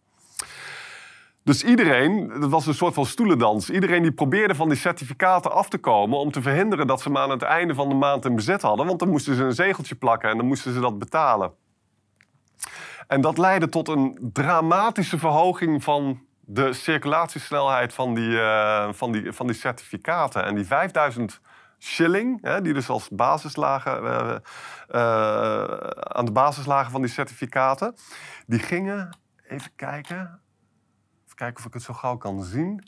Dus 1.48 1.64
iedereen, 1.64 2.40
dat 2.40 2.50
was 2.50 2.66
een 2.66 2.74
soort 2.74 2.94
van 2.94 3.06
stoelendans. 3.06 3.70
Iedereen 3.70 4.02
die 4.02 4.12
probeerde 4.12 4.54
van 4.54 4.68
die 4.68 4.78
certificaten 4.78 5.52
af 5.52 5.68
te 5.68 5.78
komen 5.78 6.18
om 6.18 6.30
te 6.30 6.42
verhinderen 6.42 6.86
dat 6.86 7.00
ze 7.00 7.08
hem 7.08 7.16
aan 7.16 7.30
het 7.30 7.42
einde 7.42 7.74
van 7.74 7.88
de 7.88 7.94
maand 7.94 8.24
in 8.24 8.34
bezit 8.34 8.62
hadden. 8.62 8.86
Want 8.86 8.98
dan 8.98 9.08
moesten 9.08 9.34
ze 9.34 9.42
een 9.42 9.54
zegeltje 9.54 9.94
plakken 9.94 10.30
en 10.30 10.36
dan 10.36 10.46
moesten 10.46 10.72
ze 10.72 10.80
dat 10.80 10.98
betalen. 10.98 11.52
En 13.06 13.20
dat 13.20 13.38
leidde 13.38 13.68
tot 13.68 13.88
een 13.88 14.30
dramatische 14.32 15.18
verhoging 15.18 15.84
van 15.84 16.20
de 16.40 16.72
circulatiesnelheid 16.72 17.92
van 17.92 18.14
die, 18.14 18.30
uh, 18.30 18.88
van 18.92 19.12
die, 19.12 19.32
van 19.32 19.46
die 19.46 19.56
certificaten. 19.56 20.44
En 20.44 20.54
die 20.54 20.66
5000 20.66 21.40
shilling, 21.78 22.38
hè, 22.42 22.60
die 22.62 22.74
dus 22.74 22.88
als 22.88 23.08
basis 23.08 23.56
lagen, 23.56 24.02
uh, 24.02 24.34
uh, 24.90 25.62
aan 25.98 26.24
de 26.24 26.32
basis 26.32 26.66
lagen 26.66 26.90
van 26.90 27.00
die 27.00 27.10
certificaten, 27.10 27.94
die 28.46 28.58
gingen, 28.58 29.16
even 29.48 29.70
kijken, 29.76 30.40
kijken 31.38 31.58
of 31.58 31.66
ik 31.66 31.72
het 31.74 31.82
zo 31.82 31.94
gauw 31.94 32.16
kan 32.16 32.42
zien. 32.42 32.84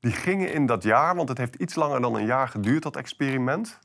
Die 0.00 0.12
gingen 0.12 0.52
in 0.52 0.66
dat 0.66 0.82
jaar, 0.82 1.16
want 1.16 1.28
het 1.28 1.38
heeft 1.38 1.54
iets 1.54 1.74
langer 1.74 2.00
dan 2.00 2.14
een 2.14 2.26
jaar 2.26 2.48
geduurd, 2.48 2.82
dat 2.82 2.96
experiment. 2.96 3.78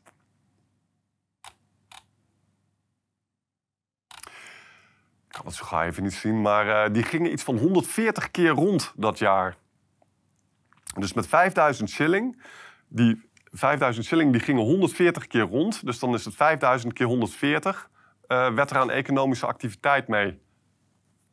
Ik 5.27 5.39
kan 5.39 5.45
het 5.45 5.53
zo 5.53 5.65
gauw 5.65 5.81
even 5.81 6.03
niet 6.03 6.13
zien, 6.13 6.41
maar 6.41 6.87
uh, 6.87 6.93
die 6.93 7.03
gingen 7.03 7.31
iets 7.31 7.43
van 7.43 7.57
140 7.57 8.31
keer 8.31 8.49
rond 8.49 8.93
dat 8.95 9.19
jaar. 9.19 9.57
Dus 10.99 11.13
met 11.13 11.27
5000 11.27 11.89
shilling, 11.89 12.43
die 12.87 13.29
5000 13.43 14.05
shilling 14.05 14.31
die 14.31 14.41
gingen 14.41 14.63
140 14.63 15.27
keer 15.27 15.41
rond. 15.41 15.85
Dus 15.85 15.99
dan 15.99 16.13
is 16.13 16.25
het 16.25 16.35
5000 16.35 16.93
keer 16.93 17.05
140, 17.05 17.89
uh, 18.27 18.53
werd 18.53 18.69
er 18.69 18.77
aan 18.77 18.91
economische 18.91 19.45
activiteit 19.45 20.07
mee 20.07 20.41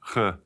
ge 0.01 0.39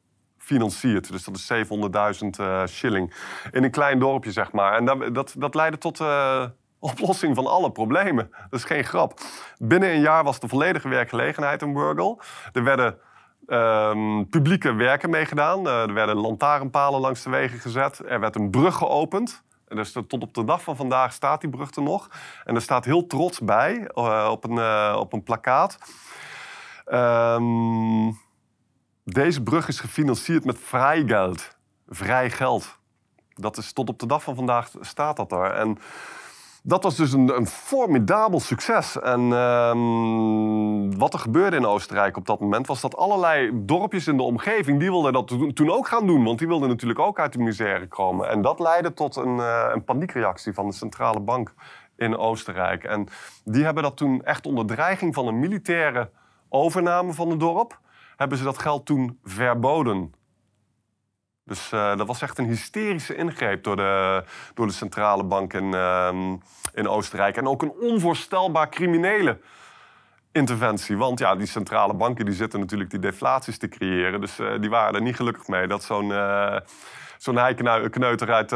financiert. 0.45 1.13
Dus 1.13 1.25
dat 1.25 1.37
is 1.37 1.53
700.000 1.53 2.29
uh, 2.41 2.67
shilling 2.67 3.15
in 3.51 3.65
een 3.65 3.71
klein 3.71 3.99
dorpje, 3.99 4.33
zeg 4.33 4.53
maar. 4.53 4.77
En 4.77 4.85
dat, 4.85 5.15
dat, 5.15 5.35
dat 5.39 5.55
leidde 5.55 5.79
tot 5.79 6.01
uh, 6.01 6.45
oplossing 6.79 7.35
van 7.35 7.47
alle 7.47 7.73
problemen. 7.73 8.31
Dat 8.51 8.61
is 8.61 8.65
geen 8.65 8.85
grap. 8.85 9.21
Binnen 9.59 9.91
een 9.91 10.01
jaar 10.01 10.25
was 10.25 10.41
de 10.41 10.49
volledige 10.49 10.89
werkgelegenheid 10.89 11.63
in 11.63 11.73
Burgle. 11.73 12.19
Er 12.53 12.65
werden 12.65 12.99
um, 13.47 14.29
publieke 14.29 14.75
werken 14.75 15.11
meegedaan. 15.11 15.67
Uh, 15.67 15.83
er 15.83 15.95
werden 15.95 16.17
lantaarnpalen 16.17 17.01
langs 17.01 17.23
de 17.23 17.31
wegen 17.31 17.59
gezet. 17.59 18.03
Er 18.09 18.21
werd 18.21 18.37
een 18.37 18.51
brug 18.51 18.75
geopend. 18.75 19.43
Dus 19.69 19.93
tot 19.93 20.23
op 20.23 20.35
de 20.35 20.45
dag 20.45 20.63
van 20.63 20.77
vandaag 20.77 21.13
staat 21.13 21.41
die 21.41 21.51
brug 21.51 21.75
er 21.75 21.83
nog. 21.83 22.09
En 22.45 22.55
er 22.55 22.63
staat 22.63 22.85
heel 22.85 23.07
trots 23.07 23.41
bij 23.41 23.91
op, 24.29 24.45
een, 24.45 24.95
op 24.97 25.13
een 25.13 25.23
plakkaat. 25.23 25.79
Um, 26.87 28.23
deze 29.05 29.43
brug 29.43 29.69
is 29.69 29.81
gefinancierd 29.81 30.45
met 30.45 30.59
vrijgeld. 30.59 31.57
Vrij 31.89 32.31
geld. 32.31 32.79
Dat 33.35 33.57
is 33.57 33.73
tot 33.73 33.89
op 33.89 33.99
de 33.99 34.07
dag 34.07 34.23
van 34.23 34.35
vandaag 34.35 34.71
staat 34.81 35.17
dat 35.17 35.31
daar. 35.31 35.55
En 35.55 35.79
dat 36.63 36.83
was 36.83 36.97
dus 36.97 37.13
een, 37.13 37.37
een 37.37 37.47
formidabel 37.47 38.41
succes. 38.41 39.01
En 39.01 39.21
um, 39.21 40.99
wat 40.99 41.13
er 41.13 41.19
gebeurde 41.19 41.57
in 41.57 41.67
Oostenrijk 41.67 42.17
op 42.17 42.27
dat 42.27 42.41
moment... 42.41 42.67
was 42.67 42.81
dat 42.81 42.97
allerlei 42.97 43.51
dorpjes 43.55 44.07
in 44.07 44.17
de 44.17 44.23
omgeving... 44.23 44.79
die 44.79 44.91
wilden 44.91 45.13
dat 45.13 45.27
toen 45.55 45.71
ook 45.71 45.89
gaan 45.89 46.07
doen. 46.07 46.25
Want 46.25 46.39
die 46.39 46.49
wilden 46.49 46.69
natuurlijk 46.69 47.01
ook 47.01 47.19
uit 47.19 47.33
de 47.33 47.39
misère 47.39 47.89
komen. 47.89 48.29
En 48.29 48.43
dat 48.43 48.61
leidde 48.61 48.95
tot 48.95 49.17
een, 49.17 49.37
uh, 49.37 49.71
een 49.73 49.85
paniekreactie 49.85 50.55
van 50.55 50.67
de 50.67 50.75
centrale 50.75 51.21
bank 51.21 51.55
in 51.97 52.17
Oostenrijk. 52.17 52.85
En 52.85 53.09
die 53.45 53.65
hebben 53.65 53.83
dat 53.83 53.97
toen 53.97 54.25
echt 54.25 54.47
onder 54.47 54.67
dreiging 54.67 55.15
van 55.15 55.27
een 55.27 55.39
militaire 55.39 56.11
overname 56.49 57.13
van 57.13 57.31
het 57.31 57.41
dorp 57.41 57.79
hebben 58.17 58.39
ze 58.39 58.45
dat 58.45 58.59
geld 58.59 58.87
toen 58.87 59.19
verboden. 59.23 60.13
Dus 61.45 61.73
uh, 61.73 61.97
dat 61.97 62.07
was 62.07 62.23
echt 62.23 62.39
een 62.39 62.47
hysterische 62.47 63.15
ingreep 63.15 63.65
door 63.65 63.77
de, 63.77 64.25
door 64.55 64.67
de 64.67 64.73
centrale 64.73 65.25
bank 65.25 65.53
in, 65.53 65.65
uh, 65.65 66.09
in 66.75 66.89
Oostenrijk. 66.89 67.37
En 67.37 67.47
ook 67.47 67.63
een 67.63 67.73
onvoorstelbaar 67.81 68.69
criminele 68.69 69.39
interventie. 70.33 70.97
Want 70.97 71.19
ja, 71.19 71.37
die 71.37 71.47
centrale 71.47 71.95
banken 71.95 72.25
die 72.25 72.35
zitten 72.35 72.61
natuurlijk 72.61 72.91
die 72.91 72.99
deflaties 72.99 73.59
te 73.59 73.69
creëren. 73.69 74.21
Dus 74.21 74.41
uh, 74.41 74.61
die 74.61 74.71
waren 74.71 74.95
er 74.95 75.03
niet 75.03 75.17
gelukkig 75.17 75.47
mee 75.49 75.67
dat 75.67 75.83
zo'n 75.83 76.13
zo'n 77.19 77.37
heikenneuter 77.37 78.33
uit, 78.33 78.53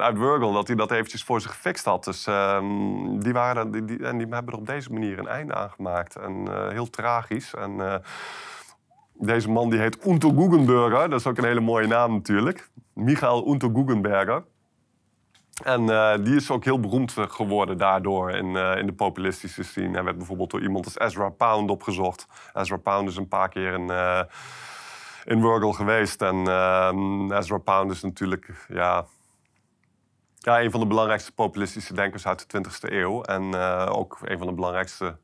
uit 0.00 0.18
Wurgel... 0.18 0.52
dat 0.52 0.66
hij 0.66 0.76
dat 0.76 0.90
eventjes 0.90 1.24
voor 1.24 1.40
zich 1.40 1.50
gefixt 1.50 1.84
had. 1.84 2.04
Dus 2.04 2.26
ehm, 2.26 3.18
die, 3.18 3.32
waren, 3.32 3.70
die, 3.70 3.84
die, 3.84 4.06
en 4.06 4.18
die 4.18 4.26
hebben 4.30 4.52
er 4.52 4.58
op 4.58 4.66
deze 4.66 4.92
manier 4.92 5.18
een 5.18 5.28
einde 5.28 5.54
aan 5.54 5.70
gemaakt. 5.70 6.16
En 6.16 6.48
heel 6.70 6.90
tragisch. 6.90 7.54
En 7.54 8.02
deze 9.18 9.50
man 9.50 9.70
die 9.70 9.80
heet 9.80 10.06
Unto 10.06 10.30
Guggenberger. 10.30 11.10
Dat 11.10 11.20
is 11.20 11.26
ook 11.26 11.38
een 11.38 11.44
hele 11.44 11.60
mooie 11.60 11.86
naam 11.86 12.12
natuurlijk. 12.12 12.70
Michael 12.92 13.48
Unto 13.48 13.70
Guggenberger. 13.74 14.44
En 15.64 15.82
uh, 15.82 16.14
die 16.20 16.36
is 16.36 16.50
ook 16.50 16.64
heel 16.64 16.80
beroemd 16.80 17.14
geworden 17.18 17.78
daardoor 17.78 18.30
in, 18.30 18.46
uh, 18.46 18.76
in 18.76 18.86
de 18.86 18.92
populistische 18.92 19.62
scene. 19.62 19.94
Hij 19.94 20.04
werd 20.04 20.16
bijvoorbeeld 20.16 20.50
door 20.50 20.62
iemand 20.62 20.84
als 20.84 20.98
Ezra 20.98 21.28
Pound 21.28 21.70
opgezocht. 21.70 22.26
Ezra 22.54 22.76
Pound 22.76 23.08
is 23.08 23.16
een 23.16 23.28
paar 23.28 23.48
keer 23.48 23.72
in, 23.72 23.90
uh, 23.90 24.20
in 25.24 25.40
Wurgle 25.40 25.72
geweest. 25.72 26.22
En 26.22 26.46
ehm, 26.46 27.32
Ezra 27.32 27.58
Pound 27.58 27.90
is 27.90 28.02
natuurlijk 28.02 28.66
ja, 28.68 29.06
ja, 30.46 30.60
een 30.60 30.70
van 30.70 30.80
de 30.80 30.86
belangrijkste 30.86 31.32
populistische 31.32 31.94
denkers 31.94 32.26
uit 32.26 32.50
de 32.50 32.64
20e 32.64 32.92
eeuw. 32.92 33.22
En 33.22 33.54
eh, 33.54 33.88
ook 33.90 34.18
een 34.22 34.38
van 34.38 34.46
de 34.46 34.52
belangrijkste 34.52 35.16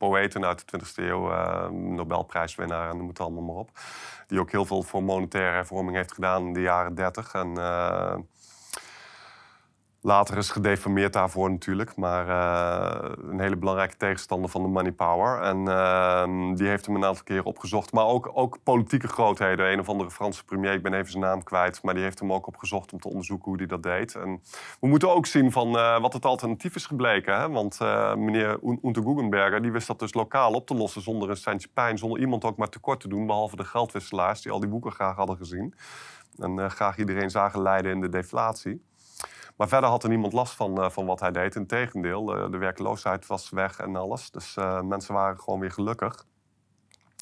poëten 0.00 0.44
uit 0.44 0.70
de 0.70 0.78
20e 0.78 0.94
eeuw, 0.94 1.30
uh, 1.30 1.68
Nobelprijswinnaar 1.68 2.90
en 2.90 2.96
noem 2.96 3.08
het 3.08 3.20
allemaal 3.20 3.42
maar 3.42 3.54
op. 3.54 3.70
Die 4.26 4.40
ook 4.40 4.50
heel 4.50 4.64
veel 4.64 4.82
voor 4.82 5.02
monetaire 5.02 5.54
hervorming 5.54 5.96
heeft 5.96 6.12
gedaan 6.12 6.46
in 6.46 6.52
de 6.52 6.60
jaren 6.60 6.94
30. 6.94 7.34
En 7.34 7.48
uh, 7.48 8.16
Later 10.02 10.36
is 10.36 10.50
gedeformeerd 10.50 11.12
daarvoor 11.12 11.50
natuurlijk, 11.50 11.96
maar 11.96 12.28
uh, 12.28 13.10
een 13.30 13.40
hele 13.40 13.56
belangrijke 13.56 13.96
tegenstander 13.96 14.50
van 14.50 14.62
de 14.62 14.68
money 14.68 14.92
power. 14.92 15.40
En 15.40 15.58
uh, 15.58 16.56
die 16.56 16.68
heeft 16.68 16.86
hem 16.86 16.96
een 16.96 17.04
aantal 17.04 17.24
keren 17.24 17.44
opgezocht. 17.44 17.92
Maar 17.92 18.04
ook, 18.04 18.30
ook 18.32 18.58
politieke 18.62 19.08
grootheden. 19.08 19.72
Een 19.72 19.80
of 19.80 19.88
andere 19.88 20.10
Franse 20.10 20.44
premier, 20.44 20.72
ik 20.72 20.82
ben 20.82 20.94
even 20.94 21.10
zijn 21.10 21.22
naam 21.22 21.42
kwijt, 21.42 21.82
maar 21.82 21.94
die 21.94 22.02
heeft 22.02 22.18
hem 22.18 22.32
ook 22.32 22.46
opgezocht 22.46 22.92
om 22.92 23.00
te 23.00 23.08
onderzoeken 23.08 23.48
hoe 23.48 23.56
hij 23.56 23.66
dat 23.66 23.82
deed. 23.82 24.14
En 24.14 24.42
we 24.80 24.86
moeten 24.86 25.14
ook 25.14 25.26
zien 25.26 25.52
van 25.52 25.76
uh, 25.76 26.00
wat 26.00 26.12
het 26.12 26.24
alternatief 26.24 26.74
is 26.74 26.86
gebleken. 26.86 27.40
Hè? 27.40 27.48
Want 27.48 27.78
meneer 28.16 28.58
Unter 28.62 29.02
Guggenberger 29.02 29.62
die 29.62 29.72
wist 29.72 29.86
dat 29.86 29.98
dus 29.98 30.14
lokaal 30.14 30.52
op 30.52 30.66
te 30.66 30.74
lossen 30.74 31.02
zonder 31.02 31.30
een 31.30 31.36
centje 31.36 31.68
pijn, 31.68 31.98
zonder 31.98 32.20
iemand 32.20 32.44
ook 32.44 32.56
maar 32.56 32.68
tekort 32.68 33.00
te 33.00 33.08
doen, 33.08 33.26
behalve 33.26 33.56
de 33.56 33.64
geldwisselaars 33.64 34.42
die 34.42 34.52
al 34.52 34.60
die 34.60 34.68
boeken 34.68 34.92
graag 34.92 35.16
hadden 35.16 35.36
gezien. 35.36 35.74
En 36.38 36.70
graag 36.70 36.98
iedereen 36.98 37.30
zagen 37.30 37.62
lijden 37.62 37.92
in 37.92 38.00
de 38.00 38.08
deflatie. 38.08 38.88
Maar 39.60 39.68
verder 39.68 39.90
had 39.90 40.02
er 40.02 40.08
niemand 40.08 40.32
last 40.32 40.54
van, 40.54 40.78
uh, 40.78 40.90
van 40.90 41.06
wat 41.06 41.20
hij 41.20 41.30
deed. 41.30 41.54
Integendeel, 41.54 42.36
uh, 42.36 42.50
de 42.50 42.56
werkloosheid 42.58 43.26
was 43.26 43.50
weg 43.50 43.78
en 43.78 43.96
alles. 43.96 44.30
Dus 44.30 44.56
uh, 44.56 44.80
mensen 44.80 45.14
waren 45.14 45.40
gewoon 45.40 45.60
weer 45.60 45.70
gelukkig. 45.70 46.26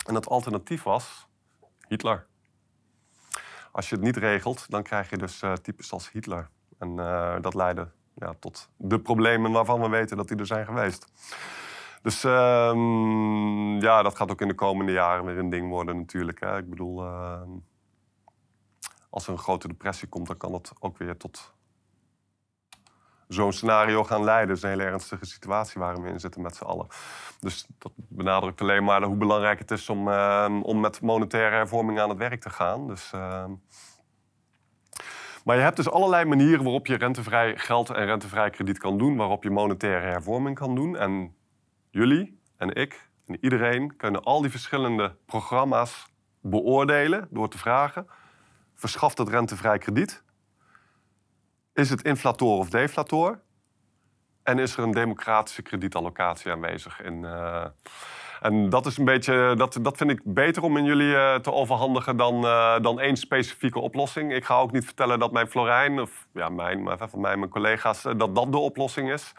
En 0.06 0.14
het 0.14 0.28
alternatief 0.28 0.82
was 0.82 1.28
Hitler. 1.88 2.26
Als 3.72 3.88
je 3.88 3.94
het 3.94 4.04
niet 4.04 4.16
regelt, 4.16 4.70
dan 4.70 4.82
krijg 4.82 5.10
je 5.10 5.16
dus 5.16 5.42
types 5.62 5.92
als 5.92 6.10
Hitler. 6.10 6.48
En 6.78 6.96
dat 7.40 7.54
leidde 7.54 7.88
ja, 8.14 8.34
tot 8.38 8.68
de 8.76 9.00
problemen 9.00 9.52
waarvan 9.52 9.80
we 9.80 9.88
weten 9.88 10.16
dat 10.16 10.28
die 10.28 10.36
er 10.36 10.46
zijn 10.46 10.66
geweest. 10.66 11.12
Dus 12.02 12.24
ehm, 12.24 13.80
ja, 13.80 14.02
dat 14.02 14.16
gaat 14.16 14.30
ook 14.30 14.40
in 14.40 14.48
de 14.48 14.54
komende 14.54 14.92
jaren 14.92 15.24
weer 15.24 15.38
een 15.38 15.50
ding 15.50 15.68
worden 15.68 15.96
natuurlijk. 15.96 16.40
Hè. 16.40 16.58
Ik 16.58 16.70
bedoel, 16.70 17.04
ehm, 17.04 17.50
als 19.10 19.26
er 19.26 19.32
een 19.32 19.38
grote 19.38 19.68
depressie 19.68 20.08
komt, 20.08 20.26
dan 20.26 20.36
kan 20.36 20.52
dat 20.52 20.72
ook 20.80 20.98
weer 20.98 21.16
tot 21.16 21.56
zo'n 23.28 23.52
scenario 23.52 24.04
gaan 24.04 24.24
leiden. 24.24 24.48
Dat 24.48 24.56
is 24.56 24.62
een 24.62 24.68
hele 24.68 24.84
ernstige 24.84 25.26
situatie 25.26 25.80
waar 25.80 26.02
we 26.02 26.08
in 26.08 26.20
zitten 26.20 26.42
met 26.42 26.56
z'n 26.56 26.64
allen. 26.64 26.86
Dus 27.40 27.66
dat 27.78 27.92
benadrukt 27.96 28.60
alleen 28.60 28.84
maar 28.84 29.02
hoe 29.02 29.16
belangrijk 29.16 29.58
het 29.58 29.70
is 29.70 29.88
om, 29.88 30.08
uh, 30.08 30.58
om 30.62 30.80
met 30.80 31.00
monetaire 31.00 31.56
hervorming 31.56 32.00
aan 32.00 32.08
het 32.08 32.18
werk 32.18 32.40
te 32.40 32.50
gaan. 32.50 32.86
Dus, 32.86 33.12
uh... 33.14 33.44
Maar 35.44 35.56
je 35.56 35.62
hebt 35.62 35.76
dus 35.76 35.90
allerlei 35.90 36.24
manieren 36.24 36.62
waarop 36.64 36.86
je 36.86 36.96
rentevrij 36.96 37.56
geld 37.56 37.90
en 37.90 38.04
rentevrij 38.04 38.50
krediet 38.50 38.78
kan 38.78 38.98
doen, 38.98 39.16
waarop 39.16 39.42
je 39.42 39.50
monetaire 39.50 40.06
hervorming 40.06 40.56
kan 40.56 40.74
doen. 40.74 40.96
En 40.96 41.36
jullie 41.90 42.40
en 42.56 42.74
ik 42.74 43.08
en 43.26 43.38
iedereen 43.40 43.96
kunnen 43.96 44.22
al 44.22 44.40
die 44.40 44.50
verschillende 44.50 45.16
programma's 45.26 46.06
beoordelen 46.40 47.28
door 47.30 47.48
te 47.48 47.58
vragen: 47.58 48.06
verschaft 48.74 49.18
het 49.18 49.28
rentevrij 49.28 49.78
krediet? 49.78 50.22
Is 51.78 51.90
het 51.90 52.02
inflator 52.02 52.58
of 52.58 52.68
deflator? 52.68 53.40
En 54.42 54.58
is 54.58 54.76
er 54.76 54.82
een 54.82 54.90
democratische 54.90 55.62
kredietallocatie 55.62 56.50
aanwezig? 56.50 57.02
In, 57.02 57.22
uh, 57.22 57.64
en 58.40 58.68
dat 58.68 58.86
is 58.86 58.96
een 58.96 59.04
beetje, 59.04 59.54
dat, 59.56 59.78
dat 59.82 59.96
vind 59.96 60.10
ik 60.10 60.20
beter 60.24 60.62
om 60.62 60.76
in 60.76 60.84
jullie 60.84 61.12
uh, 61.12 61.34
te 61.34 61.52
overhandigen 61.52 62.16
dan, 62.16 62.44
uh, 62.44 62.80
dan 62.80 63.00
één 63.00 63.16
specifieke 63.16 63.78
oplossing. 63.78 64.34
Ik 64.34 64.44
ga 64.44 64.58
ook 64.58 64.72
niet 64.72 64.84
vertellen 64.84 65.18
dat 65.18 65.32
mijn 65.32 65.48
Florijn, 65.48 66.00
of 66.00 66.28
ja, 66.32 66.48
mijn, 66.48 66.82
maar 66.82 66.98
van 66.98 67.20
mij 67.20 67.36
mijn 67.36 67.50
collega's, 67.50 68.02
dat 68.02 68.34
dat 68.34 68.52
de 68.52 68.58
oplossing 68.58 69.12
is. 69.12 69.32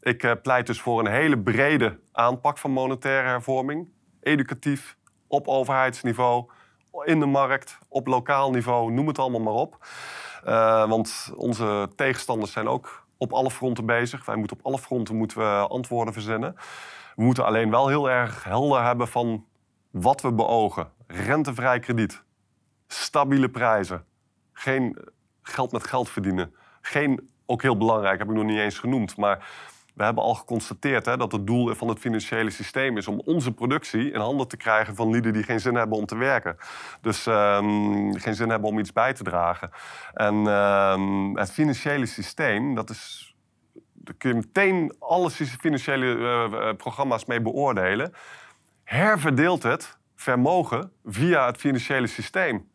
Ik 0.00 0.42
pleit 0.42 0.66
dus 0.66 0.80
voor 0.80 1.00
een 1.00 1.12
hele 1.12 1.38
brede 1.38 2.00
aanpak 2.12 2.58
van 2.58 2.70
monetaire 2.70 3.28
hervorming. 3.28 3.88
Educatief, 4.20 4.96
op 5.26 5.48
overheidsniveau, 5.48 6.50
in 7.04 7.20
de 7.20 7.26
markt, 7.26 7.78
op 7.88 8.06
lokaal 8.06 8.50
niveau, 8.50 8.92
noem 8.92 9.06
het 9.06 9.18
allemaal 9.18 9.40
maar 9.40 9.52
op. 9.52 9.78
Uh, 10.46 10.88
want 10.88 11.32
onze 11.36 11.88
tegenstanders 11.96 12.52
zijn 12.52 12.68
ook 12.68 13.06
op 13.16 13.32
alle 13.32 13.50
fronten 13.50 13.86
bezig. 13.86 14.24
Wij 14.24 14.36
moeten 14.36 14.56
op 14.58 14.66
alle 14.66 14.78
fronten 14.78 15.16
moeten 15.16 15.38
we 15.38 15.66
antwoorden 15.68 16.12
verzinnen. 16.12 16.56
We 17.16 17.22
moeten 17.22 17.44
alleen 17.44 17.70
wel 17.70 17.88
heel 17.88 18.10
erg 18.10 18.44
helder 18.44 18.82
hebben 18.84 19.08
van 19.08 19.44
wat 19.90 20.20
we 20.20 20.32
beogen. 20.32 20.90
Rentevrij 21.06 21.78
krediet, 21.78 22.22
stabiele 22.86 23.48
prijzen, 23.48 24.04
geen 24.52 24.98
geld 25.42 25.72
met 25.72 25.86
geld 25.86 26.08
verdienen. 26.08 26.54
Geen, 26.80 27.30
ook 27.46 27.62
heel 27.62 27.76
belangrijk, 27.76 28.18
heb 28.18 28.28
ik 28.28 28.34
nog 28.34 28.44
niet 28.44 28.58
eens 28.58 28.78
genoemd, 28.78 29.16
maar 29.16 29.48
we 29.96 30.04
hebben 30.04 30.22
al 30.22 30.34
geconstateerd 30.34 31.06
hè, 31.06 31.16
dat 31.16 31.32
het 31.32 31.46
doel 31.46 31.74
van 31.74 31.88
het 31.88 31.98
financiële 31.98 32.50
systeem 32.50 32.96
is 32.96 33.08
om 33.08 33.20
onze 33.24 33.52
productie 33.52 34.10
in 34.10 34.20
handen 34.20 34.48
te 34.48 34.56
krijgen 34.56 34.94
van 34.94 35.10
lieden 35.10 35.32
die 35.32 35.42
geen 35.42 35.60
zin 35.60 35.74
hebben 35.74 35.98
om 35.98 36.06
te 36.06 36.16
werken. 36.16 36.56
Dus 37.00 37.26
um, 37.26 38.18
geen 38.18 38.34
zin 38.34 38.48
hebben 38.48 38.68
om 38.68 38.78
iets 38.78 38.92
bij 38.92 39.12
te 39.12 39.22
dragen. 39.22 39.70
En 40.14 40.34
um, 40.34 41.36
het 41.36 41.50
financiële 41.50 42.06
systeem, 42.06 42.74
dat 42.74 42.90
is. 42.90 43.34
Daar 43.92 44.14
kun 44.14 44.30
je 44.30 44.36
meteen 44.36 44.94
alle 44.98 45.30
financiële 45.30 46.06
uh, 46.06 46.72
programma's 46.76 47.24
mee 47.24 47.40
beoordelen. 47.40 48.12
Herverdeelt 48.84 49.62
het 49.62 49.98
vermogen 50.16 50.92
via 51.04 51.46
het 51.46 51.56
financiële 51.56 52.06
systeem. 52.06 52.70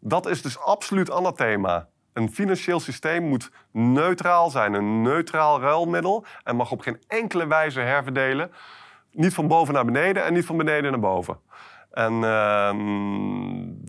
Dat 0.00 0.26
is 0.26 0.42
dus 0.42 0.58
absoluut 0.58 1.10
anathema. 1.10 1.88
Een 2.14 2.32
financieel 2.32 2.80
systeem 2.80 3.28
moet 3.28 3.50
neutraal 3.70 4.50
zijn, 4.50 4.74
een 4.74 5.02
neutraal 5.02 5.60
ruilmiddel 5.60 6.24
en 6.44 6.56
mag 6.56 6.70
op 6.70 6.80
geen 6.80 7.02
enkele 7.06 7.46
wijze 7.46 7.80
herverdelen. 7.80 8.50
Niet 9.10 9.34
van 9.34 9.48
boven 9.48 9.74
naar 9.74 9.84
beneden 9.84 10.24
en 10.24 10.32
niet 10.32 10.44
van 10.44 10.56
beneden 10.56 10.90
naar 10.90 11.00
boven. 11.00 11.38
En 11.90 12.12
uh, 12.12 12.70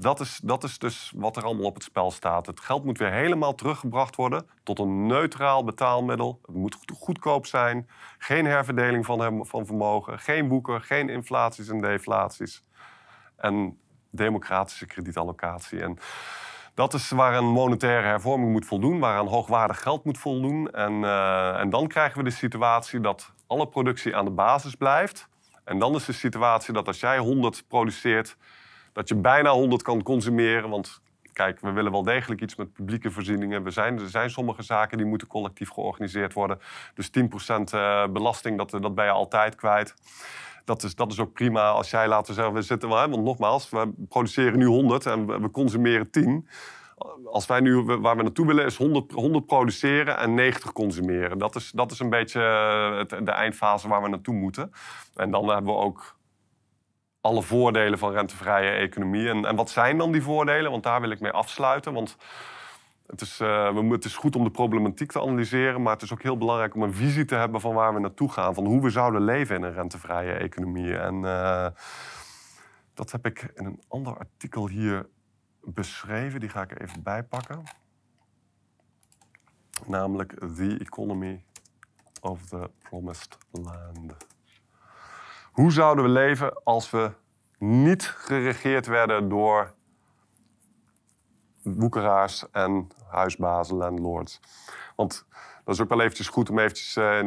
dat, 0.02 0.20
is, 0.20 0.40
dat 0.44 0.64
is 0.64 0.78
dus 0.78 1.12
wat 1.16 1.38
er 1.38 1.44
allemaal 1.44 1.66
op 1.66 1.74
het 1.74 1.84
spel 1.84 2.12
staat. 2.12 2.46
Het 2.46 2.60
geld 2.60 2.84
moet 2.84 2.98
weer 2.98 3.12
helemaal 3.12 3.56
teruggebracht 3.56 4.16
worden 4.16 4.48
tot 4.64 4.80
een 4.80 5.06
neutraal 5.06 5.64
betaalmiddel. 5.64 6.40
Het 6.46 6.56
moet 6.56 6.78
goedkoop 7.00 7.46
zijn. 7.46 7.90
Geen 8.18 8.46
herverdeling 8.46 9.06
van, 9.06 9.46
van 9.46 9.66
vermogen. 9.66 10.20
Geen 10.20 10.48
boeken, 10.48 10.82
geen 10.82 11.10
inflaties 11.10 11.68
en 11.68 11.82
deflaties. 11.82 12.64
En 13.36 13.80
democratische 14.10 14.86
kredietallocatie. 14.86 15.82
En 15.82 15.98
dat 16.76 16.94
is 16.94 17.10
waar 17.10 17.34
een 17.34 17.46
monetaire 17.46 18.08
hervorming 18.08 18.52
moet 18.52 18.66
voldoen, 18.66 19.00
waaraan 19.00 19.28
hoogwaardig 19.28 19.82
geld 19.82 20.04
moet 20.04 20.18
voldoen. 20.18 20.72
En, 20.72 20.94
uh, 20.94 21.60
en 21.60 21.70
dan 21.70 21.88
krijgen 21.88 22.18
we 22.18 22.24
de 22.24 22.36
situatie 22.36 23.00
dat 23.00 23.34
alle 23.48 23.68
productie 23.68 24.16
aan 24.16 24.26
de 24.26 24.32
basis 24.32 24.76
blijft. 24.76 25.28
En 25.64 25.80
dan 25.80 25.96
is 25.96 26.06
de 26.06 26.14
situatie 26.14 26.74
dat 26.74 26.88
als 26.88 27.00
jij 27.00 27.18
100 27.18 27.64
produceert, 27.68 28.38
dat 28.94 29.08
je 29.08 29.16
bijna 29.16 29.52
100 29.52 29.82
kan 29.82 30.04
consumeren. 30.04 30.70
Want 30.70 31.02
kijk, 31.34 31.60
we 31.60 31.72
willen 31.72 31.92
wel 31.92 32.04
degelijk 32.04 32.42
iets 32.42 32.56
met 32.56 32.74
publieke 32.74 33.12
voorzieningen. 33.12 33.64
We 33.64 33.72
zijn, 33.72 34.00
er 34.00 34.10
zijn 34.10 34.30
sommige 34.30 34.62
zaken 34.62 34.98
die 34.98 35.08
moeten 35.08 35.28
collectief 35.28 35.70
georganiseerd 35.70 36.34
worden. 36.34 36.60
Dus 36.94 37.10
10% 37.10 37.12
eh, 37.72 38.08
belasting, 38.08 38.58
dat, 38.58 38.70
dat 38.70 38.96
ben 38.96 39.06
je 39.06 39.12
altijd 39.12 39.56
kwijt 39.56 39.96
dat 40.66 40.84
is, 40.84 40.96
dat 40.96 41.12
is 41.12 41.20
ook 41.20 41.34
prima 41.34 41.70
als 41.70 41.90
jij, 41.90 42.08
laten 42.08 42.28
we 42.28 42.34
zeggen, 42.34 42.54
we 42.54 42.62
zitten 42.62 42.90
wel, 42.90 43.10
want 43.10 43.24
nogmaals, 43.24 43.70
we 43.70 43.94
produceren 44.10 44.58
nu 44.58 44.66
100 44.66 45.06
en 45.06 45.42
we, 45.42 45.52
consumeren 45.52 46.10
10 46.10 46.48
als 47.26 47.46
wij 47.46 47.60
nu 47.60 47.82
waar 47.82 48.18
we 48.18 48.24
naartoe 48.24 48.48
willen, 48.48 48.66
is 48.66 48.78
100, 48.78 49.12
100 49.12 49.46
produceren 49.46 50.18
en 50.18 50.34
90 50.34 50.72
consumeren. 50.72 51.38
Dat 51.38 51.56
is, 51.56 51.72
dat 51.72 51.92
is 51.92 52.00
een 52.00 52.10
beetje 52.10 52.42
het, 52.98 53.10
de 53.10 53.32
eindfase 53.32 53.88
waar 53.88 54.02
we 54.02 54.10
naartoe 54.10 54.36
moeten. 54.36 54.72
En 55.16 55.32
dan 55.32 55.50
hebben 55.50 55.74
we 55.74 55.80
ook 55.80 56.18
alle 57.22 57.42
voordelen 57.42 58.00
van 58.00 58.12
rentevrije 58.12 58.70
economie. 58.70 59.30
En, 59.30 59.46
en 59.46 59.56
wat 59.56 59.70
zijn 59.70 59.98
dan 59.98 60.12
die 60.12 60.24
voordelen? 60.24 60.72
Want 60.72 60.84
daar 60.84 61.02
wil 61.02 61.10
ik 61.10 61.20
mee 61.20 61.32
afsluiten. 61.32 61.94
Want 61.94 62.18
het 63.08 63.22
is, 63.22 63.38
we, 63.38 63.88
het 63.90 64.14
goed 64.14 64.36
om 64.36 64.44
de 64.44 64.52
problematiek 64.52 65.12
te 65.12 65.22
analyseren, 65.22 65.82
maar 65.82 65.94
het 65.94 66.02
is 66.02 66.14
ook 66.14 66.22
heel 66.22 66.38
belangrijk 66.38 66.76
om 66.76 66.82
een 66.82 66.94
visie 66.94 67.26
te 67.26 67.36
hebben 67.36 67.62
van 67.62 67.74
waar 67.74 67.94
we 67.94 68.00
naartoe 68.00 68.32
gaan, 68.32 68.54
van 68.54 68.66
hoe 68.66 68.82
we 68.82 68.90
zouden 68.90 69.22
leven 69.22 69.56
in 69.56 69.64
een 69.64 69.74
rentevrije 69.74 70.34
economie. 70.34 70.98
En 70.98 71.16
uh, 71.16 71.68
dat 72.94 73.12
heb 73.12 73.26
ik 73.26 73.52
in 73.56 73.66
een 73.66 73.84
ander 73.88 74.18
artikel 74.18 74.68
hier 74.68 75.10
beschreven, 75.62 76.40
die 76.40 76.50
ga 76.50 76.62
ik 76.62 76.82
even 76.82 77.04
bijpakken. 77.04 77.64
Namelijk 79.86 80.34
The 80.56 80.78
Economy 80.80 81.44
of 82.22 82.46
the 82.46 82.70
Promised 82.82 83.38
Land. 83.52 84.14
Hoe 85.52 85.72
zouden 85.72 86.04
we 86.04 86.10
leven 86.10 86.64
als 86.64 86.90
we 86.90 87.12
niet 87.58 88.04
geregeerd 88.04 88.86
werden 88.86 89.30
door 89.30 89.75
woekeraars 91.66 92.46
en 92.52 92.88
huisbazen, 93.10 93.76
landlords. 93.76 94.40
Want 94.96 95.26
dat 95.64 95.76
is 95.76 95.82
ook 95.82 95.90
wel 95.90 96.02
eventjes 96.02 96.28
goed 96.28 96.50
om 96.50 96.60
eventjes 96.60 96.98
uh, 96.98 97.20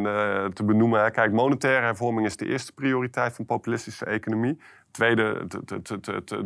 te 0.45 0.64
benoemen. 0.64 1.12
Kijk, 1.12 1.32
monetaire 1.32 1.84
hervorming 1.84 2.26
is 2.26 2.36
de 2.36 2.47
eerste 2.47 2.72
prioriteit 2.72 3.34
van 3.34 3.45
populistische 3.45 4.05
economie. 4.05 4.61
Tweede, 4.91 5.47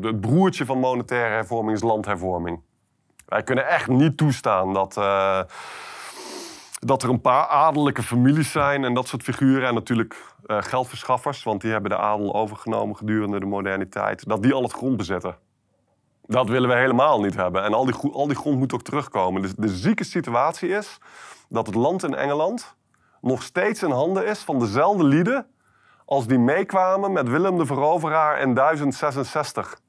het 0.00 0.20
broertje 0.20 0.64
van 0.64 0.78
monetaire 0.78 1.34
hervorming 1.34 1.76
is 1.76 1.82
landhervorming. 1.82 2.60
Wij 3.26 3.42
kunnen 3.42 3.68
echt 3.68 3.88
niet 3.88 4.16
toestaan 4.16 4.74
dat, 4.74 4.96
uh, 4.96 5.42
dat 6.78 7.02
er 7.02 7.08
een 7.08 7.20
paar 7.20 7.46
adellijke 7.46 8.02
families 8.02 8.52
zijn 8.52 8.84
en 8.84 8.94
dat 8.94 9.08
soort 9.08 9.22
figuren. 9.22 9.68
En 9.68 9.74
natuurlijk 9.74 10.16
geldverschaffers, 10.46 11.42
want 11.42 11.60
die 11.60 11.70
hebben 11.70 11.90
de 11.90 11.96
adel 11.96 12.34
overgenomen 12.34 12.96
gedurende 12.96 13.40
de 13.40 13.46
moderniteit. 13.46 14.28
Dat 14.28 14.42
die 14.42 14.52
al 14.52 14.62
het 14.62 14.72
grond 14.72 14.96
bezetten. 14.96 15.36
Dat 16.22 16.48
willen 16.48 16.68
we 16.68 16.74
helemaal 16.74 17.20
niet 17.20 17.34
hebben. 17.34 17.62
En 17.62 17.74
al 17.74 17.84
die, 17.84 17.94
al 18.12 18.26
die 18.26 18.36
grond 18.36 18.58
moet 18.58 18.74
ook 18.74 18.82
terugkomen. 18.82 19.42
Dus 19.42 19.54
de 19.54 19.68
zieke 19.68 20.04
situatie 20.04 20.68
is 20.68 20.98
dat 21.48 21.66
het 21.66 21.74
land 21.74 22.02
in 22.02 22.14
Engeland 22.14 22.76
nog 23.20 23.42
steeds 23.42 23.82
in 23.82 23.90
handen 23.90 24.26
is 24.26 24.38
van 24.38 24.58
dezelfde 24.58 25.04
lieden 25.04 25.46
als 26.04 26.26
die 26.26 26.38
meekwamen 26.38 27.12
met 27.12 27.28
Willem 27.28 27.58
de 27.58 27.66
Veroveraar 27.66 28.40
in 28.40 28.54
1066. 28.54 29.80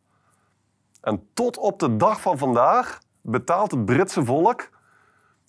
En 1.01 1.29
tot 1.33 1.57
op 1.57 1.79
de 1.79 1.95
dag 1.97 2.21
van 2.21 2.37
vandaag 2.37 2.99
betaalt 3.21 3.71
het 3.71 3.85
Britse 3.85 4.25
volk 4.25 4.69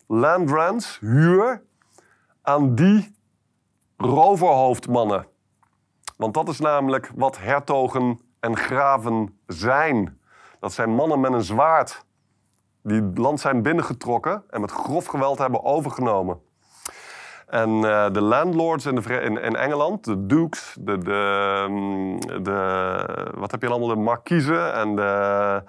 land 0.07 0.99
huur, 1.01 1.63
aan 2.43 2.75
die 2.75 3.15
roverhoofdmannen. 3.97 5.27
Want 6.17 6.35
dat 6.35 6.49
is 6.49 6.61
namelijk 6.61 7.11
wat 7.15 7.39
hertogen 7.39 8.21
en 8.41 8.57
graven 8.57 9.39
zijn. 9.47 10.21
Dat 10.65 10.73
zijn 10.73 10.95
mannen 10.95 11.21
met 11.21 11.33
een 11.33 11.43
zwaard 11.43 12.05
die 12.83 13.03
het 13.03 13.19
land 13.19 13.41
zijn 13.41 13.63
binnengetrokken 13.63 14.45
en 14.51 14.61
met 14.61 14.71
grof 14.71 15.07
geweld 15.07 15.39
hebben 15.39 15.65
overgenomen. 15.65 16.41
En 17.47 17.71
uh, 17.71 18.11
de 18.13 18.21
landlords 18.21 18.87
in, 18.87 18.95
de, 18.95 19.21
in, 19.21 19.57
Engeland, 19.57 20.05
de 20.05 20.27
dukes, 20.27 20.77
de, 20.81 20.99
de, 20.99 21.67
mm, 21.69 22.21
de, 22.43 23.31
wat 23.35 23.51
heb 23.51 23.63
je 23.63 23.69
allemaal, 23.69 23.89
de 23.89 23.97
markiezen 23.97 24.75
en 24.75 24.97
de, 24.97 25.63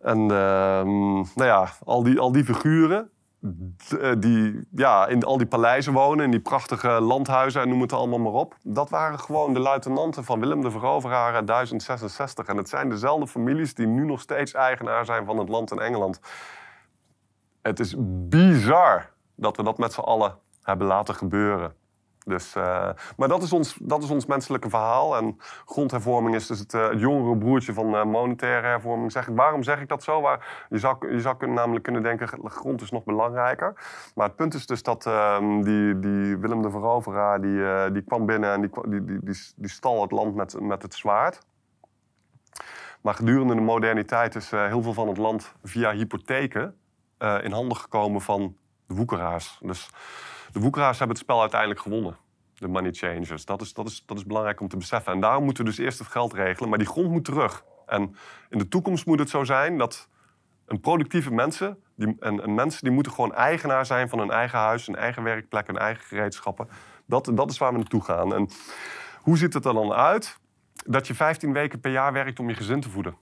en 0.00 0.18
mm, 0.18 1.26
nou 1.34 1.48
ja, 1.48 1.68
al 1.84 2.02
die, 2.02 2.18
al 2.18 2.32
die 2.32 2.44
figuren, 2.44 2.98
eh, 3.00 3.21
die 4.18 4.68
ja, 4.70 5.06
in 5.06 5.24
al 5.24 5.38
die 5.38 5.46
paleizen 5.46 5.92
wonen, 5.92 6.24
in 6.24 6.30
die 6.30 6.40
prachtige 6.40 6.88
landhuizen 6.88 7.60
en 7.60 7.68
noem 7.68 7.80
het 7.80 7.92
allemaal 7.92 8.18
maar 8.18 8.32
op. 8.32 8.56
Dat 8.62 8.90
waren 8.90 9.18
gewoon 9.18 9.54
de 9.54 9.60
luitenanten 9.60 10.24
van 10.24 10.40
Willem 10.40 10.60
de 10.60 10.70
Veroveraar 10.70 11.34
uit 11.34 11.46
1066. 11.46 12.46
En 12.46 12.56
het 12.56 12.68
zijn 12.68 12.88
dezelfde 12.88 13.26
families 13.26 13.74
die 13.74 13.86
nu 13.86 14.04
nog 14.04 14.20
steeds 14.20 14.52
eigenaar 14.52 15.04
zijn 15.04 15.24
van 15.24 15.38
het 15.38 15.48
land 15.48 15.70
in 15.70 15.78
Engeland. 15.78 16.20
Het 17.62 17.80
is 17.80 17.94
bizar 18.28 19.10
dat 19.34 19.56
we 19.56 19.62
dat 19.62 19.78
met 19.78 19.92
z'n 19.92 20.00
allen 20.00 20.38
hebben 20.62 20.86
laten 20.86 21.14
gebeuren. 21.14 21.74
Dus, 22.24 22.56
uh, 22.56 22.90
maar 23.16 23.28
dat 23.28 23.42
is, 23.42 23.52
ons, 23.52 23.76
dat 23.80 24.02
is 24.02 24.10
ons 24.10 24.26
menselijke 24.26 24.68
verhaal. 24.68 25.16
En 25.16 25.38
grondhervorming 25.64 26.34
is 26.34 26.46
dus 26.46 26.58
het, 26.58 26.72
het 26.72 27.00
jongere 27.00 27.36
broertje 27.36 27.72
van 27.72 27.94
uh, 27.94 28.04
monetaire 28.04 28.66
hervorming. 28.66 29.12
Zeg 29.12 29.28
ik, 29.28 29.36
waarom 29.36 29.62
zeg 29.62 29.80
ik 29.80 29.88
dat 29.88 30.02
zo? 30.02 30.20
Waar, 30.20 30.66
je 30.68 30.78
zou, 30.78 31.12
je 31.12 31.20
zou 31.20 31.36
kunnen, 31.36 31.56
namelijk 31.56 31.84
kunnen 31.84 32.02
denken, 32.02 32.50
grond 32.50 32.82
is 32.82 32.90
nog 32.90 33.04
belangrijker. 33.04 33.74
Maar 34.14 34.26
het 34.26 34.36
punt 34.36 34.54
is 34.54 34.66
dus 34.66 34.82
dat 34.82 35.06
ehm, 35.06 35.62
die, 35.62 35.98
die 35.98 36.36
Willem 36.36 36.62
de 36.62 36.70
Veroveraar, 36.70 37.40
die, 37.40 37.92
die 37.92 38.02
kwam 38.02 38.26
binnen 38.26 38.52
en 38.52 38.60
die, 38.60 38.70
die, 38.88 39.04
die, 39.04 39.18
die, 39.22 39.36
die 39.56 39.70
stal 39.70 40.02
het 40.02 40.10
land 40.10 40.34
met, 40.34 40.60
met 40.60 40.82
het 40.82 40.94
zwaard. 40.94 41.38
Maar 43.00 43.14
gedurende 43.14 43.54
de 43.54 43.60
moderniteit 43.60 44.34
is 44.34 44.50
heel 44.50 44.82
veel 44.82 44.92
van 44.92 45.08
het 45.08 45.16
land 45.16 45.54
via 45.62 45.92
hypotheken 45.92 46.76
in 47.18 47.52
handen 47.52 47.76
gekomen 47.76 48.20
van 48.20 48.56
de 48.86 48.94
woekeraars. 48.94 49.58
Dus 49.62 49.90
de 50.52 50.60
woekeraars 50.60 50.98
hebben 50.98 51.16
het 51.16 51.24
spel 51.24 51.40
uiteindelijk 51.40 51.80
gewonnen. 51.80 52.16
De 52.54 52.68
money 52.68 52.92
changers. 52.92 53.44
Dat 53.44 53.60
is, 53.60 53.72
dat, 53.72 53.86
is, 53.86 54.02
dat 54.06 54.16
is 54.16 54.24
belangrijk 54.24 54.60
om 54.60 54.68
te 54.68 54.76
beseffen. 54.76 55.12
En 55.12 55.20
daarom 55.20 55.44
moeten 55.44 55.64
we 55.64 55.70
dus 55.70 55.78
eerst 55.78 55.98
het 55.98 56.08
geld 56.08 56.32
regelen. 56.32 56.68
Maar 56.68 56.78
die 56.78 56.86
grond 56.86 57.10
moet 57.10 57.24
terug. 57.24 57.64
En 57.86 58.16
in 58.50 58.58
de 58.58 58.68
toekomst 58.68 59.06
moet 59.06 59.18
het 59.18 59.30
zo 59.30 59.44
zijn 59.44 59.78
dat 59.78 60.08
een 60.66 60.80
productieve 60.80 61.30
mensen... 61.30 61.78
Die, 61.96 62.16
en, 62.20 62.42
en 62.42 62.54
mensen 62.54 62.84
die 62.84 62.92
moeten 62.92 63.12
gewoon 63.12 63.34
eigenaar 63.34 63.86
zijn 63.86 64.08
van 64.08 64.18
hun 64.18 64.30
eigen 64.30 64.58
huis... 64.58 64.86
hun 64.86 64.96
eigen 64.96 65.22
werkplek, 65.22 65.66
hun 65.66 65.78
eigen 65.78 66.04
gereedschappen. 66.04 66.68
Dat, 67.06 67.30
dat 67.34 67.50
is 67.50 67.58
waar 67.58 67.72
we 67.72 67.78
naartoe 67.78 68.04
gaan. 68.04 68.34
En 68.34 68.48
hoe 69.20 69.38
ziet 69.38 69.54
het 69.54 69.64
er 69.64 69.74
dan 69.74 69.92
uit? 69.92 70.38
Dat 70.86 71.06
je 71.06 71.14
15 71.14 71.52
weken 71.52 71.80
per 71.80 71.90
jaar 71.90 72.12
werkt 72.12 72.38
om 72.38 72.48
je 72.48 72.54
gezin 72.54 72.80
te 72.80 72.90
voeden. 72.90 73.16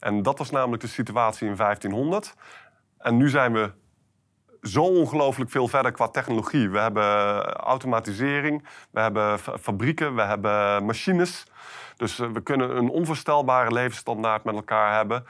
En 0.00 0.22
dat 0.22 0.38
was 0.38 0.50
namelijk 0.50 0.82
de 0.82 0.88
situatie 0.88 1.48
in 1.48 1.56
1500. 1.56 2.34
En 2.98 3.16
nu 3.16 3.28
zijn 3.28 3.52
we 3.52 3.72
zo 4.64 4.82
ongelooflijk 4.82 5.50
veel 5.50 5.68
verder 5.68 5.92
qua 5.92 6.08
technologie. 6.08 6.70
We 6.70 6.78
hebben 6.78 7.44
automatisering, 7.44 8.64
we 8.90 9.00
hebben 9.00 9.38
fabrieken, 9.38 10.14
we 10.14 10.22
hebben 10.22 10.84
machines. 10.84 11.46
Dus 11.96 12.18
eh, 12.18 12.30
we 12.30 12.40
kunnen 12.40 12.76
een 12.76 12.88
onvoorstelbare 12.88 13.72
levensstandaard 13.72 14.44
met 14.44 14.54
elkaar 14.54 14.96
hebben. 14.96 15.24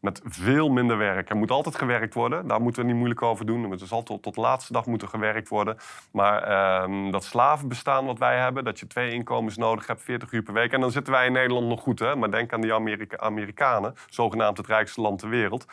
Met 0.00 0.20
veel 0.24 0.68
minder 0.68 0.98
werk. 0.98 1.30
Er 1.30 1.36
moet 1.36 1.50
altijd 1.50 1.76
gewerkt 1.76 2.14
worden. 2.14 2.46
Daar 2.46 2.60
moeten 2.60 2.82
we 2.82 2.88
niet 2.88 2.96
moeilijk 2.96 3.22
over 3.22 3.46
doen. 3.46 3.72
Er 3.72 3.78
zal 3.78 4.02
tot, 4.02 4.22
tot 4.22 4.34
de 4.34 4.40
laatste 4.40 4.72
dag 4.72 4.86
moeten 4.86 5.08
gewerkt 5.08 5.48
worden. 5.48 5.76
Maar 6.12 6.42
ehm, 6.42 7.10
dat 7.10 7.24
slavenbestaan 7.24 8.06
wat 8.06 8.18
wij 8.18 8.38
hebben, 8.38 8.64
dat 8.64 8.78
je 8.78 8.86
twee 8.86 9.12
inkomens 9.12 9.56
nodig 9.56 9.86
hebt, 9.86 10.02
40 10.02 10.32
uur 10.32 10.42
per 10.42 10.54
week. 10.54 10.72
En 10.72 10.80
dan 10.80 10.90
zitten 10.90 11.12
wij 11.12 11.26
in 11.26 11.32
Nederland 11.32 11.66
nog 11.66 11.80
goed. 11.80 11.98
Hè? 11.98 12.16
Maar 12.16 12.30
denk 12.30 12.52
aan 12.52 12.60
die 12.60 12.74
Amerika 12.74 13.16
Amerikanen, 13.16 13.94
zogenaamd 14.08 14.56
het 14.56 14.66
rijkste 14.66 15.00
land 15.00 15.18
ter 15.18 15.28
wereld. 15.28 15.66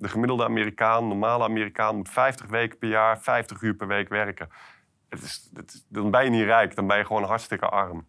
De 0.00 0.08
gemiddelde 0.08 0.44
Amerikaan, 0.44 1.08
normale 1.08 1.44
Amerikaan, 1.44 1.96
moet 1.96 2.08
50 2.08 2.46
weken 2.46 2.78
per 2.78 2.88
jaar, 2.88 3.18
50 3.18 3.60
uur 3.60 3.74
per 3.74 3.86
week 3.86 4.08
werken. 4.08 4.48
Het 5.08 5.22
is, 5.22 5.50
dan 5.88 6.10
ben 6.10 6.24
je 6.24 6.30
niet 6.30 6.44
rijk, 6.44 6.74
dan 6.74 6.86
ben 6.86 6.98
je 6.98 7.04
gewoon 7.04 7.24
hartstikke 7.24 7.68
arm. 7.68 8.06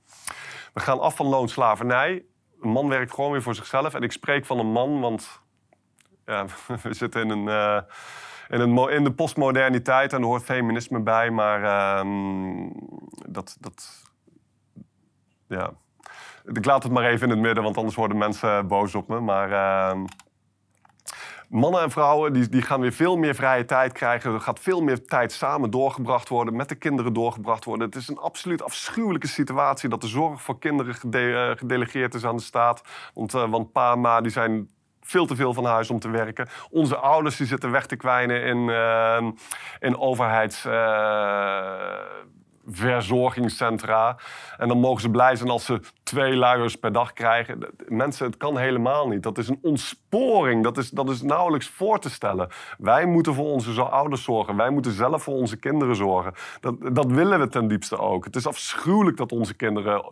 We 0.73 0.79
gaan 0.79 0.99
af 0.99 1.15
van 1.15 1.25
loonslavernij. 1.25 2.23
Een 2.61 2.69
man 2.69 2.87
werkt 2.87 3.13
gewoon 3.13 3.31
weer 3.31 3.41
voor 3.41 3.55
zichzelf. 3.55 3.93
En 3.93 4.01
ik 4.01 4.11
spreek 4.11 4.45
van 4.45 4.59
een 4.59 4.71
man, 4.71 4.99
want 4.99 5.41
ja, 6.25 6.45
we 6.83 6.93
zitten 6.93 7.21
in, 7.21 7.29
een, 7.29 7.47
uh, 7.47 7.81
in, 8.49 8.59
een, 8.59 8.89
in 8.89 9.03
de 9.03 9.13
postmoderniteit 9.13 10.13
en 10.13 10.19
er 10.19 10.25
hoort 10.25 10.43
feminisme 10.43 10.99
bij. 10.99 11.31
Maar 11.31 11.61
uh, 12.05 12.11
dat, 13.27 13.57
dat. 13.59 14.03
Ja. 15.47 15.71
Ik 16.45 16.65
laat 16.65 16.83
het 16.83 16.91
maar 16.91 17.05
even 17.05 17.23
in 17.23 17.33
het 17.33 17.39
midden, 17.39 17.63
want 17.63 17.77
anders 17.77 17.95
worden 17.95 18.17
mensen 18.17 18.67
boos 18.67 18.95
op 18.95 19.07
me. 19.07 19.19
Maar. 19.19 19.49
Uh, 19.49 20.03
mannen 21.51 21.81
en 21.81 21.91
vrouwen 21.91 22.33
die, 22.33 22.49
die 22.49 22.61
gaan 22.61 22.81
weer 22.81 22.91
veel 22.91 23.17
meer 23.17 23.35
vrije 23.35 23.65
tijd 23.65 23.91
krijgen. 23.91 24.33
Er 24.33 24.41
gaat 24.41 24.59
veel 24.59 24.81
meer 24.81 25.05
tijd 25.05 25.31
samen 25.31 25.69
doorgebracht 25.69 26.29
worden, 26.29 26.55
met 26.55 26.69
de 26.69 26.75
kinderen 26.75 27.13
doorgebracht 27.13 27.65
worden. 27.65 27.87
Het 27.87 27.95
is 27.95 28.07
een 28.07 28.17
absoluut 28.17 28.63
afschuwelijke 28.63 29.27
situatie 29.27 29.89
dat 29.89 30.01
de 30.01 30.07
zorg 30.07 30.41
voor 30.41 30.59
kinderen 30.59 30.95
eh, 31.11 31.57
gedelegeerd 31.57 32.13
is 32.13 32.25
aan 32.25 32.35
de 32.35 32.41
staat. 32.41 32.81
Want, 33.13 33.33
uh, 33.33 33.49
want 33.49 33.71
pa 33.71 33.91
en 33.91 34.01
ma 34.01 34.21
die 34.21 34.31
zijn 34.31 34.69
veel 35.01 35.25
te 35.25 35.35
veel 35.35 35.53
van 35.53 35.65
huis 35.65 35.89
om 35.89 35.99
te 35.99 36.09
werken. 36.09 36.47
Onze 36.69 36.95
ouders 36.95 37.37
die 37.37 37.47
zitten 37.47 37.71
weg 37.71 37.85
te 37.85 37.95
kwijnen 37.95 38.43
in, 38.43 38.57
uh, 38.57 39.31
in 39.79 39.97
overheids 39.97 40.63
verzorgingscentra. 42.67 44.17
En 44.57 44.67
dan 44.67 44.79
mogen 44.79 45.01
ze 45.01 45.09
blij 45.09 45.35
zijn 45.35 45.49
als 45.49 45.65
ze 45.65 45.79
twee 46.03 46.35
luiers 46.35 46.75
per 46.75 46.91
dag 46.91 47.13
krijgen. 47.13 47.67
Mensen, 47.87 48.25
het 48.25 48.37
kan 48.37 48.57
helemaal 48.57 49.07
niet. 49.07 49.23
Dat 49.23 49.37
is 49.37 49.47
een 49.47 49.59
ontsporing. 49.61 50.63
Dat 50.63 50.77
is, 50.77 50.89
dat 50.89 51.09
is 51.09 51.21
nauwelijks 51.21 51.67
voor 51.67 51.99
te 51.99 52.09
stellen. 52.09 52.49
Wij 52.77 53.05
moeten 53.05 53.33
voor 53.33 53.51
onze 53.51 53.81
ouders 53.81 54.23
zorgen. 54.23 54.55
Wij 54.55 54.69
moeten 54.69 54.91
zelf 54.91 55.23
voor 55.23 55.35
onze 55.35 55.57
kinderen 55.57 55.95
zorgen. 55.95 56.33
Dat, 56.59 56.95
dat 56.95 57.05
willen 57.05 57.39
we 57.39 57.47
ten 57.47 57.67
diepste 57.67 57.97
ook. 57.97 58.25
Het 58.25 58.35
is 58.35 58.47
afschuwelijk 58.47 59.17
dat 59.17 59.31
onze 59.31 59.53
kinderen 59.53 60.03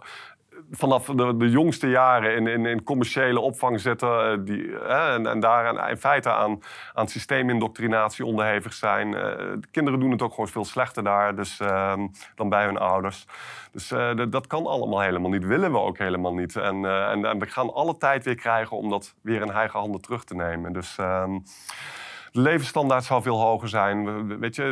vanaf 0.72 1.06
de, 1.06 1.38
de, 1.38 1.50
jongste 1.50 1.90
jaren 1.90 2.36
in, 2.36 2.48
in, 2.48 2.66
in 2.66 2.84
commerciële 2.84 3.40
opvang 3.40 3.80
zitten. 3.80 4.32
Eh, 4.32 4.38
die, 4.40 4.80
en, 4.80 5.28
en, 5.28 5.40
daar 5.40 5.90
in 5.90 5.98
feite 5.98 6.30
aan, 6.30 6.60
aan 6.94 7.08
systeemindoctrinatie 7.08 8.26
onderhevig 8.26 8.74
zijn. 8.74 9.12
De 9.12 9.68
kinderen 9.72 10.00
doen 10.00 10.12
het 10.12 10.22
ook 10.22 10.34
gewoon 10.34 10.48
veel 10.48 10.66
slechter 10.66 11.04
daar 11.04 11.36
dus, 11.36 11.60
uh, 11.60 11.94
dan 12.36 12.50
bij 12.50 12.66
hun 12.66 12.78
ouders. 12.78 13.26
Dus 13.72 13.94
dat 14.30 14.48
kan 14.48 14.66
allemaal 14.66 15.02
helemaal 15.02 15.30
niet. 15.30 15.46
Willen 15.46 15.72
we 15.72 15.78
ook 15.78 15.98
helemaal 15.98 16.34
niet. 16.34 16.56
En, 16.56 16.86
en, 16.86 17.26
en, 17.26 17.40
we 17.40 17.46
gaan 17.46 17.74
alle 17.74 17.98
tijd 17.98 18.26
weer 18.26 18.36
krijgen 18.36 18.78
om 18.78 18.90
dat 18.90 19.16
weer 19.22 19.42
in 19.42 19.52
eigen 19.52 19.80
handen 19.80 20.02
terug 20.02 20.24
te 20.24 20.36
nemen. 20.36 20.74
Dus 20.74 20.98
ehm, 20.98 21.38
de 22.32 22.42
levensstandaard 22.42 23.04
zal 23.04 23.22
veel 23.22 23.40
hoger 23.40 23.70
zijn. 23.70 24.28
Weet 24.40 24.56
je, 24.56 24.64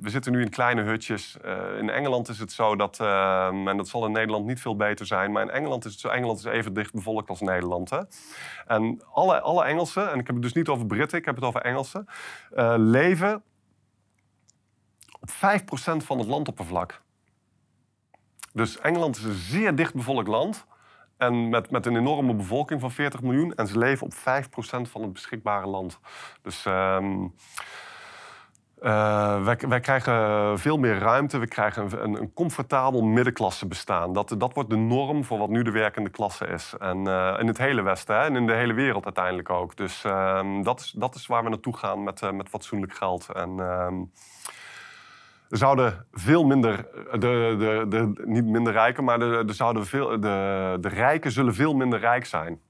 we 0.00 0.10
zitten 0.10 0.32
nu 0.32 0.40
in 0.42 0.50
kleine 0.50 0.82
hutjes. 0.82 1.36
Uh, 1.44 1.78
in 1.78 1.90
Engeland 1.90 2.28
is 2.28 2.38
het 2.38 2.52
zo 2.52 2.76
dat, 2.76 2.98
uh, 3.00 3.46
en 3.46 3.76
dat 3.76 3.88
zal 3.88 4.06
in 4.06 4.12
Nederland 4.12 4.46
niet 4.46 4.60
veel 4.60 4.76
beter 4.76 5.06
zijn, 5.06 5.32
maar 5.32 5.42
in 5.42 5.50
Engeland 5.50 5.84
is 5.84 5.92
het 5.92 6.00
zo, 6.00 6.08
Engeland 6.08 6.38
is 6.38 6.44
even 6.44 6.74
dicht 6.74 6.92
bevolkt 6.92 7.28
als 7.28 7.40
Nederland. 7.40 7.90
Hè? 7.90 8.00
En 8.66 9.02
alle, 9.12 9.40
alle 9.40 9.64
Engelsen, 9.64 10.10
en 10.10 10.18
ik 10.18 10.26
heb 10.26 10.34
het 10.34 10.44
dus 10.44 10.52
niet 10.52 10.68
over 10.68 10.86
Britten, 10.86 11.18
ik 11.18 11.24
heb 11.24 11.34
het 11.34 11.44
over 11.44 11.60
Engelsen, 11.60 12.06
uh, 12.56 12.74
leven 12.76 13.42
op 15.20 15.30
5% 15.30 16.04
van 16.04 16.18
het 16.18 16.26
landoppervlak. 16.26 17.00
Dus 18.52 18.78
Engeland 18.78 19.16
is 19.16 19.24
een 19.24 19.34
zeer 19.34 19.74
dichtbevolkt 19.74 20.28
land. 20.28 20.66
En 21.22 21.48
met, 21.48 21.70
met 21.70 21.86
een 21.86 21.96
enorme 21.96 22.34
bevolking 22.34 22.80
van 22.80 22.90
40 22.90 23.22
miljoen. 23.22 23.54
En 23.54 23.66
ze 23.66 23.78
leven 23.78 24.06
op 24.06 24.14
5% 24.14 24.16
van 24.90 25.02
het 25.02 25.12
beschikbare 25.12 25.66
land. 25.66 26.00
Dus 26.42 26.66
ehm, 26.66 27.26
eh, 28.80 29.44
wij, 29.68 29.80
krijgen 29.80 30.58
veel 30.58 30.78
meer 30.78 30.98
ruimte. 30.98 31.38
We 31.38 31.46
krijgen 31.46 32.04
een, 32.04 32.20
een 32.20 32.32
comfortabel 32.32 33.02
middenklasse 33.02 33.66
bestaan. 33.66 34.12
Dat, 34.12 34.34
dat 34.38 34.54
wordt 34.54 34.70
de 34.70 34.76
norm 34.76 35.24
voor 35.24 35.38
wat 35.38 35.48
nu 35.48 35.62
de 35.62 35.70
werkende 35.70 36.10
klasse 36.10 36.46
is. 36.46 36.74
En 36.78 36.98
uh, 36.98 37.36
in 37.38 37.46
het 37.46 37.58
hele 37.58 37.82
Westen 37.82 38.16
hè, 38.16 38.22
en 38.22 38.36
in 38.36 38.46
de 38.46 38.54
hele 38.54 38.74
wereld 38.74 39.04
uiteindelijk 39.04 39.50
ook. 39.50 39.76
Dus 39.76 40.04
ehm, 40.04 40.62
dat, 40.62 40.80
is, 40.80 40.90
dat 40.90 41.14
is 41.14 41.26
waar 41.26 41.42
we 41.42 41.48
naartoe 41.48 41.76
gaan 41.76 42.02
met, 42.02 42.22
uh, 42.22 42.30
met 42.30 42.48
fatsoenlijk 42.48 42.94
geld. 42.94 43.28
En, 43.32 43.60
ehm, 43.60 43.94
zouden 45.52 46.06
veel 46.12 46.44
minder, 46.44 46.86
de, 47.12 47.18
de, 47.58 47.84
de, 47.88 48.22
niet 48.24 48.44
minder 48.44 48.72
rijken, 48.72 49.04
maar 49.04 49.18
de, 49.18 49.42
de, 49.46 49.52
zouden 49.52 49.86
veel, 49.86 50.08
de, 50.20 50.76
de 50.80 50.88
rijken 50.88 51.30
zullen 51.30 51.54
veel 51.54 51.74
minder 51.74 51.98
rijk 51.98 52.26
zijn. 52.26 52.60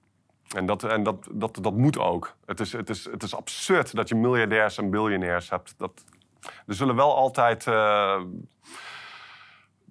En, 0.57 0.67
dat, 0.67 0.85
en 0.85 1.03
dat, 1.03 1.29
dat, 1.31 1.59
dat 1.63 1.77
moet 1.77 1.99
ook. 1.99 2.35
Het 2.47 2.61
is, 2.61 2.73
het, 2.73 2.91
is, 2.91 3.05
het 3.11 3.23
is 3.23 3.35
absurd 3.35 3.95
dat 3.95 4.09
je 4.09 4.15
miljardairs 4.15 4.79
en 4.79 4.91
biljonairs 4.91 5.51
hebt. 5.51 5.75
Dat, 5.77 6.05
er 6.67 6.75
zullen 6.75 6.97
wel 6.97 7.17
altijd 7.17 7.67
uh, 7.67 8.21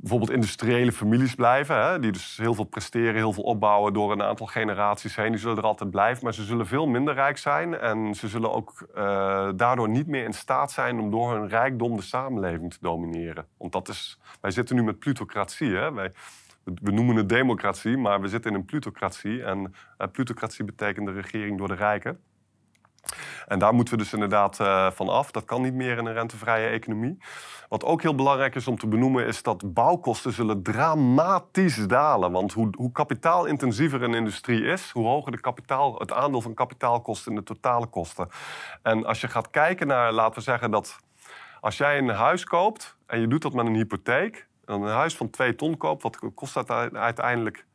bijvoorbeeld 0.01 0.31
industriële 0.31 0.91
families 0.91 1.35
blijven, 1.35 1.83
hè, 1.83 1.99
die 1.99 2.11
dus 2.11 2.37
heel 2.37 2.53
veel 2.53 2.63
presteren, 2.63 3.15
heel 3.15 3.33
veel 3.33 3.43
opbouwen 3.43 3.93
door 3.93 4.11
een 4.11 4.23
aantal 4.23 4.45
generaties 4.45 5.15
heen. 5.15 5.31
Die 5.31 5.39
zullen 5.39 5.57
er 5.57 5.63
altijd 5.63 5.89
blijven, 5.89 6.23
maar 6.23 6.33
ze 6.33 6.43
zullen 6.43 6.67
veel 6.67 6.87
minder 6.87 7.13
rijk 7.13 7.37
zijn 7.37 7.79
en 7.79 8.15
ze 8.15 8.27
zullen 8.27 8.53
ook 8.53 8.87
uh, 8.95 9.49
daardoor 9.55 9.89
niet 9.89 10.07
meer 10.07 10.23
in 10.23 10.33
staat 10.33 10.71
zijn 10.71 10.99
om 10.99 11.11
door 11.11 11.33
hun 11.33 11.47
rijkdom 11.47 11.95
de 11.95 12.01
samenleving 12.01 12.71
te 12.71 12.77
domineren. 12.81 13.45
Want 13.57 13.71
dat 13.71 13.87
is, 13.87 14.19
wij 14.41 14.51
zitten 14.51 14.75
nu 14.75 14.83
met 14.83 14.99
plutocratie. 14.99 15.75
Hè. 15.75 15.93
Wij, 15.93 16.11
we 16.63 16.91
noemen 16.91 17.15
het 17.15 17.29
democratie, 17.29 17.97
maar 17.97 18.21
we 18.21 18.27
zitten 18.27 18.51
in 18.51 18.57
een 18.57 18.65
plutocratie. 18.65 19.43
En 19.43 19.73
uh, 19.97 20.07
plutocratie 20.11 20.65
betekent 20.65 21.05
de 21.05 21.13
regering 21.13 21.57
door 21.57 21.67
de 21.67 21.73
rijken. 21.73 22.19
En 23.47 23.59
daar 23.59 23.73
moeten 23.73 23.93
we 23.93 23.99
dus 23.99 24.13
inderdaad 24.13 24.59
uh, 24.59 24.91
van 24.91 25.09
af. 25.09 25.31
Dat 25.31 25.45
kan 25.45 25.61
niet 25.61 25.73
meer 25.73 25.97
in 25.97 26.05
een 26.05 26.13
rentevrije 26.13 26.67
economie. 26.67 27.17
Wat 27.69 27.83
ook 27.83 28.01
heel 28.01 28.15
belangrijk 28.15 28.55
is 28.55 28.67
om 28.67 28.77
te 28.77 28.87
benoemen, 28.87 29.25
is 29.25 29.43
dat 29.43 29.73
bouwkosten 29.73 30.33
zullen 30.33 30.63
dramatisch 30.63 31.87
dalen. 31.87 32.31
Want 32.31 32.53
hoe, 32.53 32.67
hoe 32.77 32.91
kapitaalintensiever 32.91 34.03
een 34.03 34.13
industrie 34.13 34.63
is, 34.63 34.91
hoe 34.91 35.07
hoger 35.07 35.31
de 35.31 35.39
kapitaal, 35.39 35.99
het 35.99 36.11
aandeel 36.11 36.41
van 36.41 36.53
kapitaalkosten 36.53 37.31
in 37.31 37.37
de 37.37 37.43
totale 37.43 37.85
kosten. 37.85 38.29
En 38.81 39.05
als 39.05 39.21
je 39.21 39.27
gaat 39.27 39.49
kijken 39.49 39.87
naar, 39.87 40.11
laten 40.11 40.35
we 40.35 40.41
zeggen 40.41 40.71
dat 40.71 40.99
als 41.61 41.77
jij 41.77 41.97
een 41.97 42.09
huis 42.09 42.43
koopt 42.43 42.97
en 43.05 43.19
je 43.19 43.27
doet 43.27 43.41
dat 43.41 43.53
met 43.53 43.65
een 43.65 43.75
hypotheek, 43.75 44.47
dan 44.65 44.83
een 44.83 44.93
huis 44.93 45.15
van 45.15 45.29
2 45.29 45.55
ton 45.55 45.77
koopt, 45.77 46.03
wat 46.03 46.19
kost 46.35 46.53
dat 46.53 46.69
uiteindelijk? 46.93 47.65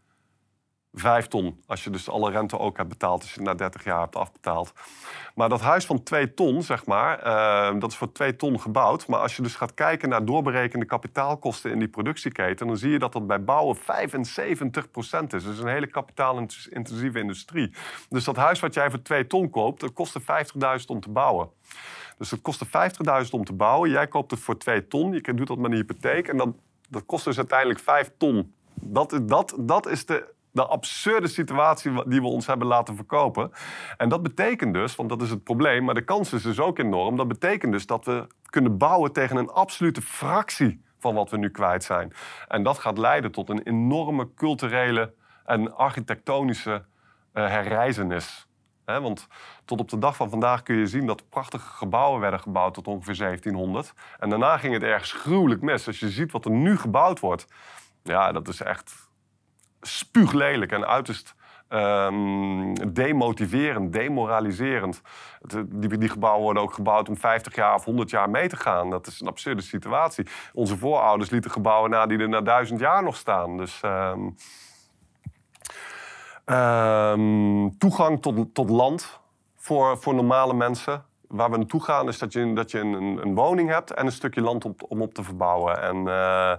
5 1.01 1.27
ton. 1.27 1.63
Als 1.67 1.85
je 1.85 1.91
dus 1.91 2.09
alle 2.11 2.31
rente 2.31 2.59
ook 2.59 2.77
hebt 2.77 2.89
betaald, 2.89 3.23
als 3.23 3.35
je 3.35 3.41
na 3.41 3.55
30 3.55 3.85
jaar 3.85 4.01
hebt 4.01 4.17
afbetaald. 4.17 4.73
Maar 5.35 5.49
dat 5.49 5.61
huis 5.61 5.87
van 5.87 6.03
2 6.03 6.35
ton, 6.35 6.63
zeg 6.63 6.87
maar, 6.87 7.27
uh, 7.27 7.81
dat 7.81 7.91
is 7.91 7.97
voor 7.97 8.13
2 8.13 8.37
ton 8.37 8.61
gebouwd. 8.61 9.07
Maar 9.07 9.21
als 9.21 9.37
je 9.37 9.43
dus 9.43 9.55
gaat 9.55 9.75
kijken 9.75 10.09
naar 10.09 10.25
doorberekende 10.25 10.87
kapitaalkosten 10.87 11.71
in 11.71 11.79
die 11.79 11.89
productieketen, 11.89 12.67
dan 12.67 12.77
zie 12.77 12.91
je 12.91 12.99
dat 12.99 13.13
dat 13.13 13.27
bij 13.27 13.45
bouwen 13.45 13.77
75 13.77 14.91
procent 14.91 15.33
is. 15.33 15.45
Dus 15.45 15.59
een 15.59 15.69
hele 15.69 15.87
kapitaalintensieve 15.87 17.19
industrie. 17.19 17.75
Dus 18.09 18.25
dat 18.25 18.37
huis 18.37 18.61
wat 18.61 18.75
jij 18.75 18.91
voor 18.91 19.03
2 19.03 19.27
ton 19.27 19.51
koopt, 19.51 19.81
dat 19.81 19.93
kostte 19.93 20.21
50.000 20.21 20.27
om 20.87 21.01
te 21.01 21.11
bouwen. 21.11 21.49
Dus 22.19 22.31
het 22.31 22.41
kostte 22.43 22.67
50.000 22.67 23.31
om 23.31 23.45
te 23.45 23.53
bouwen. 23.53 23.91
Jij 23.91 24.07
koopt 24.07 24.31
het 24.31 24.41
voor 24.41 24.59
2 24.59 24.89
ton. 24.89 25.13
Je 25.13 25.35
doet 25.35 25.47
dat 25.47 25.59
met 25.59 25.71
een 25.71 25.77
hypotheek. 25.77 26.29
En 26.29 26.37
dan, 26.37 26.57
dat 26.89 27.07
kost 27.07 27.25
dus 27.25 27.37
uiteindelijk 27.37 27.81
5 27.81 28.11
ton. 28.19 28.55
Dat, 28.75 29.21
dat, 29.23 29.55
dat 29.59 29.87
is 29.87 30.07
de 30.07 30.35
de 30.57 30.67
absurde 30.67 31.27
situatie 31.27 32.09
die 32.09 32.21
we 32.21 32.27
ons 32.27 32.47
hebben 32.47 32.67
laten 32.67 32.97
verkopen. 32.97 33.51
En 33.97 34.09
dat 34.09 34.23
betekent 34.23 34.75
dus, 34.75 34.97
want 34.97 35.09
dat 35.09 35.23
is 35.23 35.31
het 35.31 35.45
probleem, 35.45 35.85
maar 35.85 35.95
de 35.95 36.05
kans 36.05 36.33
is 36.33 36.43
dus 36.43 36.61
ook 36.61 36.79
enorm. 36.79 37.17
Dat 37.17 37.29
betekent 37.29 37.73
dus 37.73 37.87
dat 37.87 38.05
we 38.05 38.27
kunnen 38.45 38.79
bouwen 38.79 39.13
tegen 39.13 39.37
een 39.37 39.51
absolute 39.51 40.03
fractie 40.03 40.85
van 40.99 41.15
wat 41.15 41.31
we 41.31 41.37
nu 41.37 41.51
kwijt 41.51 41.85
zijn. 41.85 42.13
En 42.49 42.63
dat 42.63 42.79
gaat 42.79 42.99
leiden 42.99 43.33
tot 43.33 43.49
een 43.49 43.63
enorme 43.63 44.35
culturele 44.35 45.15
en 45.45 45.77
architectonische 45.77 46.85
uh, 47.35 47.49
herreizenis. 47.49 48.47
He, 48.85 49.01
want 49.01 49.27
tot 49.65 49.81
op 49.81 49.89
de 49.89 49.99
dag 49.99 50.17
van 50.17 50.31
vandaag 50.31 50.63
kun 50.63 50.77
je 50.77 50.87
zien 50.87 51.07
dat 51.07 51.29
prachtige 51.29 51.69
gebouwen 51.69 52.21
werden 52.21 52.41
gebouwd 52.41 52.75
tot 52.75 52.87
ongeveer 52.87 53.17
1700. 53.17 53.93
En 54.19 54.29
daarna 54.29 54.59
ging 54.59 54.73
het 54.73 54.83
ergens 54.83 55.13
gruwelijk 55.13 55.63
mis. 55.63 55.87
Als 55.87 56.01
je 56.01 56.11
ziet 56.11 56.33
wat 56.33 56.45
er 56.45 56.51
nu 56.51 56.79
gebouwd 56.79 57.21
wordt, 57.21 57.47
ja, 58.03 58.33
dat 58.33 58.49
is 58.49 58.61
echt 58.61 59.06
spuuglelijk 59.87 60.73
en 60.73 60.87
uiterst 60.87 61.35
um, 61.69 62.93
demotiverend, 62.93 63.93
demoraliserend. 63.93 65.01
Die, 65.67 65.99
die, 65.99 66.09
gebouwen 66.09 66.43
worden 66.43 66.63
ook 66.63 66.73
gebouwd 66.73 67.09
om 67.09 67.17
50 67.17 67.55
jaar 67.55 67.75
of 67.75 67.85
100 67.85 68.11
jaar 68.11 68.31
mee 68.31 68.49
te 68.49 68.57
gaan. 68.57 68.91
Dat 68.91 69.07
is 69.07 69.21
een 69.21 69.27
absurde 69.27 69.63
situatie. 69.63 70.27
Onze 70.53 70.77
voorouders 70.77 71.31
lieten 71.31 71.51
gebouwen 71.51 71.91
na 71.91 72.07
die 72.07 72.19
er 72.19 72.29
na 72.29 72.41
duizend 72.41 72.81
jaar 72.81 73.03
nog 73.03 73.17
staan. 73.17 73.57
Dus... 73.57 73.81
Um, 73.85 74.37
um, 76.45 77.79
toegang 77.79 78.23
tot, 78.23 78.55
tot 78.55 78.71
land 78.71 79.21
voor, 79.57 79.99
voor 79.99 80.15
normale 80.15 80.55
mensen. 80.55 81.05
Waar 81.29 81.51
we 81.51 81.57
naartoe 81.57 81.83
gaan 81.83 82.09
is 82.09 82.19
dat 82.19 82.33
je, 82.33 82.53
dat 82.53 82.71
je 82.71 82.79
een, 82.79 82.93
een 83.23 83.35
woning 83.35 83.71
hebt 83.71 83.91
en 83.91 84.07
een 84.07 84.13
stukje 84.13 84.41
land 84.41 84.65
om 84.89 85.03
op 85.03 85.15
te 85.15 85.23
verbouwen. 85.23 85.83
En 85.83 85.97
uh, 85.97 86.53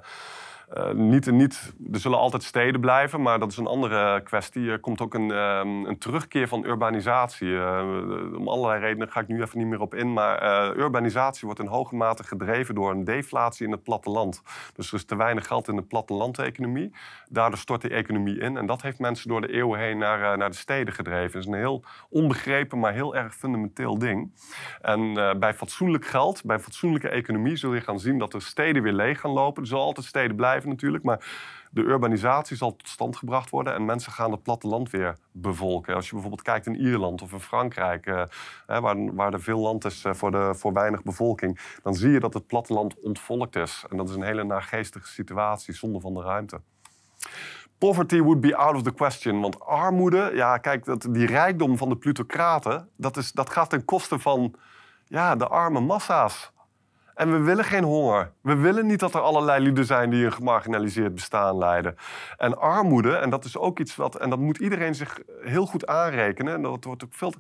uh, 0.73 0.91
niet, 0.91 1.31
niet, 1.31 1.73
er 1.91 1.99
zullen 1.99 2.17
altijd 2.17 2.43
steden 2.43 2.81
blijven, 2.81 3.21
maar 3.21 3.39
dat 3.39 3.51
is 3.51 3.57
een 3.57 3.67
andere 3.67 4.21
kwestie. 4.21 4.69
Er 4.69 4.79
komt 4.79 5.01
ook 5.01 5.13
een, 5.13 5.29
um, 5.29 5.85
een 5.85 5.97
terugkeer 5.97 6.47
van 6.47 6.65
urbanisatie. 6.65 7.47
Uh, 7.47 8.37
om 8.37 8.47
allerlei 8.47 8.79
redenen 8.79 9.11
ga 9.11 9.19
ik 9.19 9.27
nu 9.27 9.41
even 9.41 9.57
niet 9.57 9.67
meer 9.67 9.81
op 9.81 9.95
in. 9.95 10.13
Maar 10.13 10.43
uh, 10.43 10.77
urbanisatie 10.77 11.45
wordt 11.45 11.59
in 11.61 11.67
hoge 11.67 11.95
mate 11.95 12.23
gedreven 12.23 12.75
door 12.75 12.91
een 12.91 13.03
deflatie 13.03 13.65
in 13.65 13.71
het 13.71 13.83
platteland. 13.83 14.41
Dus 14.75 14.87
er 14.87 14.93
is 14.93 15.05
te 15.05 15.15
weinig 15.15 15.47
geld 15.47 15.67
in 15.67 15.75
de 15.75 15.81
plattelandeconomie. 15.81 16.93
Daardoor 17.29 17.59
stort 17.59 17.81
die 17.81 17.91
economie 17.91 18.39
in. 18.39 18.57
En 18.57 18.65
dat 18.65 18.81
heeft 18.81 18.99
mensen 18.99 19.29
door 19.29 19.41
de 19.41 19.53
eeuwen 19.53 19.79
heen 19.79 19.97
naar, 19.97 20.37
naar 20.37 20.49
de 20.49 20.55
steden 20.55 20.93
gedreven. 20.93 21.31
Dat 21.31 21.41
is 21.41 21.47
een 21.47 21.53
heel 21.53 21.83
onbegrepen, 22.09 22.79
maar 22.79 22.93
heel 22.93 23.15
erg 23.15 23.35
fundamenteel 23.35 23.97
ding. 23.97 24.31
En 24.81 25.13
bij 25.39 25.53
fatsoenlijk 25.53 26.05
geld, 26.05 26.43
bij 26.45 26.59
fatsoenlijke 26.59 27.09
economie, 27.09 27.55
zul 27.55 27.73
je 27.73 27.81
gaan 27.81 27.99
zien 27.99 28.17
dat 28.17 28.31
de 28.31 28.39
steden 28.39 28.83
weer 28.83 28.93
leeg 28.93 29.19
gaan 29.19 29.31
lopen. 29.31 29.61
Er 29.61 29.67
zullen 29.67 29.83
altijd 29.83 30.05
steden 30.05 30.35
blijven 30.35 30.69
natuurlijk. 30.69 31.03
Maar 31.03 31.19
de 31.71 31.81
urbanisatie 31.81 32.57
zal 32.57 32.75
tot 32.75 32.87
stand 32.87 33.15
gebracht 33.15 33.49
worden 33.49 33.73
en 33.73 33.85
mensen 33.85 34.11
gaan 34.11 34.31
het 34.31 34.43
platteland 34.43 34.89
weer 34.89 35.17
bevolken. 35.31 35.95
Als 35.95 36.05
je 36.05 36.11
bijvoorbeeld 36.11 36.41
kijkt 36.41 36.65
in 36.65 36.75
Ierland 36.75 37.21
of 37.21 37.31
in 37.31 37.39
Frankrijk, 37.39 38.05
eh, 38.05 38.23
waar, 38.65 39.15
waar 39.15 39.33
er 39.33 39.41
veel 39.41 39.59
land 39.59 39.85
is 39.85 40.03
eh, 40.03 40.13
voor, 40.13 40.31
de, 40.31 40.53
voor 40.55 40.73
weinig 40.73 41.03
bevolking, 41.03 41.59
dan 41.83 41.95
zie 41.95 42.11
je 42.11 42.19
dat 42.19 42.33
het 42.33 42.47
platteland 42.47 42.99
ontvolkt 42.99 43.55
is. 43.55 43.85
En 43.89 43.97
dat 43.97 44.09
is 44.09 44.15
een 44.15 44.23
hele 44.23 44.43
naargeestige 44.43 45.07
situatie 45.07 45.73
zonder 45.73 46.01
van 46.01 46.13
de 46.13 46.21
ruimte. 46.21 46.61
Poverty 47.77 48.21
would 48.21 48.39
be 48.39 48.57
out 48.57 48.75
of 48.75 48.81
the 48.81 48.91
question. 48.91 49.41
Want 49.41 49.59
armoede, 49.59 50.31
ja, 50.33 50.57
kijk, 50.57 50.85
dat, 50.85 51.07
die 51.09 51.25
rijkdom 51.25 51.77
van 51.77 51.89
de 51.89 51.95
plutocraten, 51.95 52.89
dat, 52.95 53.17
is, 53.17 53.31
dat 53.31 53.49
gaat 53.49 53.69
ten 53.69 53.85
koste 53.85 54.19
van 54.19 54.55
ja, 55.05 55.35
de 55.35 55.47
arme 55.47 55.79
massa's. 55.79 56.51
En 57.17 57.31
we 57.31 57.37
willen 57.37 57.65
geen 57.65 57.83
honger. 57.83 58.31
We 58.41 58.55
willen 58.55 58.85
niet 58.85 58.99
dat 58.99 59.13
er 59.13 59.21
allerlei 59.21 59.63
lieden 59.63 59.85
zijn 59.85 60.09
die 60.09 60.25
een 60.25 60.33
gemarginaliseerd 60.33 61.13
bestaan 61.13 61.57
leiden. 61.57 61.95
En 62.37 62.57
armoede, 62.57 63.15
en 63.15 63.29
dat 63.29 63.45
is 63.45 63.57
ook 63.57 63.79
iets 63.79 63.95
wat. 63.95 64.15
En 64.15 64.29
dat 64.29 64.39
moet 64.39 64.57
iedereen 64.57 64.95
zich 64.95 65.19
heel 65.41 65.65
goed 65.65 65.87
aanrekenen. 65.87 66.53
En 66.53 66.61
dat 66.61 66.83
wordt 66.83 67.03
ook 67.03 67.13
veel. 67.13 67.33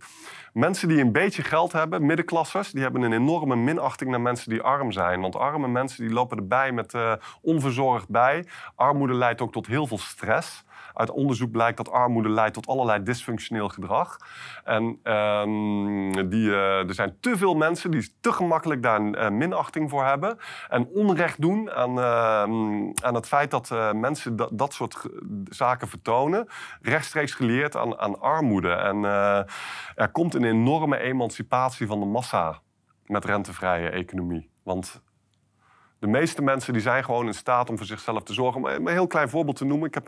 Mensen 0.53 0.87
die 0.87 1.01
een 1.01 1.11
beetje 1.11 1.43
geld 1.43 1.71
hebben, 1.71 2.05
middenklassers, 2.05 2.71
die 2.71 2.81
hebben 2.81 3.01
een 3.01 3.13
enorme 3.13 3.55
minachting 3.55 4.09
naar 4.09 4.21
mensen 4.21 4.49
die 4.49 4.61
arm 4.61 4.91
zijn. 4.91 5.21
Want 5.21 5.35
arme 5.35 5.67
mensen 5.67 6.05
die 6.05 6.13
lopen 6.13 6.37
erbij 6.37 6.71
met 6.71 6.93
uh, 6.93 7.13
onverzorgd 7.41 8.09
bij. 8.09 8.45
Armoede 8.75 9.13
leidt 9.13 9.41
ook 9.41 9.51
tot 9.51 9.67
heel 9.67 9.87
veel 9.87 9.97
stress. 9.97 10.65
Uit 10.97 11.11
onderzoek 11.11 11.51
blijkt 11.51 11.77
dat 11.77 11.91
armoede 11.91 12.29
leidt 12.29 12.53
tot 12.53 12.67
allerlei 12.67 13.03
dysfunctioneel 13.03 13.69
gedrag. 13.69 14.17
En 14.63 14.99
um, 15.03 16.29
die, 16.29 16.47
uh, 16.47 16.87
er 16.87 16.93
zijn 16.93 17.17
te 17.19 17.37
veel 17.37 17.55
mensen 17.55 17.91
die 17.91 18.15
te 18.21 18.31
gemakkelijk 18.31 18.83
daar 18.83 19.01
uh, 19.01 19.29
minachting 19.29 19.89
voor 19.89 20.05
hebben. 20.05 20.37
En 20.69 20.87
onrecht 20.87 21.41
doen 21.41 21.71
aan, 21.71 21.97
uh, 21.97 22.93
aan 23.03 23.15
het 23.15 23.27
feit 23.27 23.51
dat 23.51 23.71
eh, 23.71 23.91
mensen 23.91 24.35
dat, 24.35 24.49
dat 24.53 24.73
soort 24.73 25.05
zaken 25.45 25.87
vertonen. 25.87 26.47
Rechtstreeks 26.81 27.33
geleerd 27.33 27.75
aan, 27.75 27.97
aan 27.99 28.19
armoede. 28.19 28.71
En 28.71 29.03
er 29.95 30.09
komt 30.11 30.33
een 30.33 30.43
enorme 30.43 30.97
emancipatie 30.97 31.87
van 31.87 31.99
de 31.99 32.05
massa 32.05 32.61
met 33.05 33.25
rentevrije 33.25 33.89
economie. 33.89 34.49
Want 34.63 35.01
de 35.99 36.07
meeste 36.07 36.41
mensen 36.41 36.73
die 36.73 36.81
zijn 36.81 37.03
gewoon 37.03 37.25
in 37.25 37.33
staat 37.33 37.69
om 37.69 37.77
voor 37.77 37.85
zichzelf 37.85 38.23
te 38.23 38.33
zorgen. 38.33 38.61
Om 38.61 38.67
een 38.67 38.87
heel 38.87 39.07
klein 39.07 39.29
voorbeeld 39.29 39.55
te 39.55 39.65
noemen. 39.65 39.87
Ik, 39.87 39.93
heb, 39.93 40.07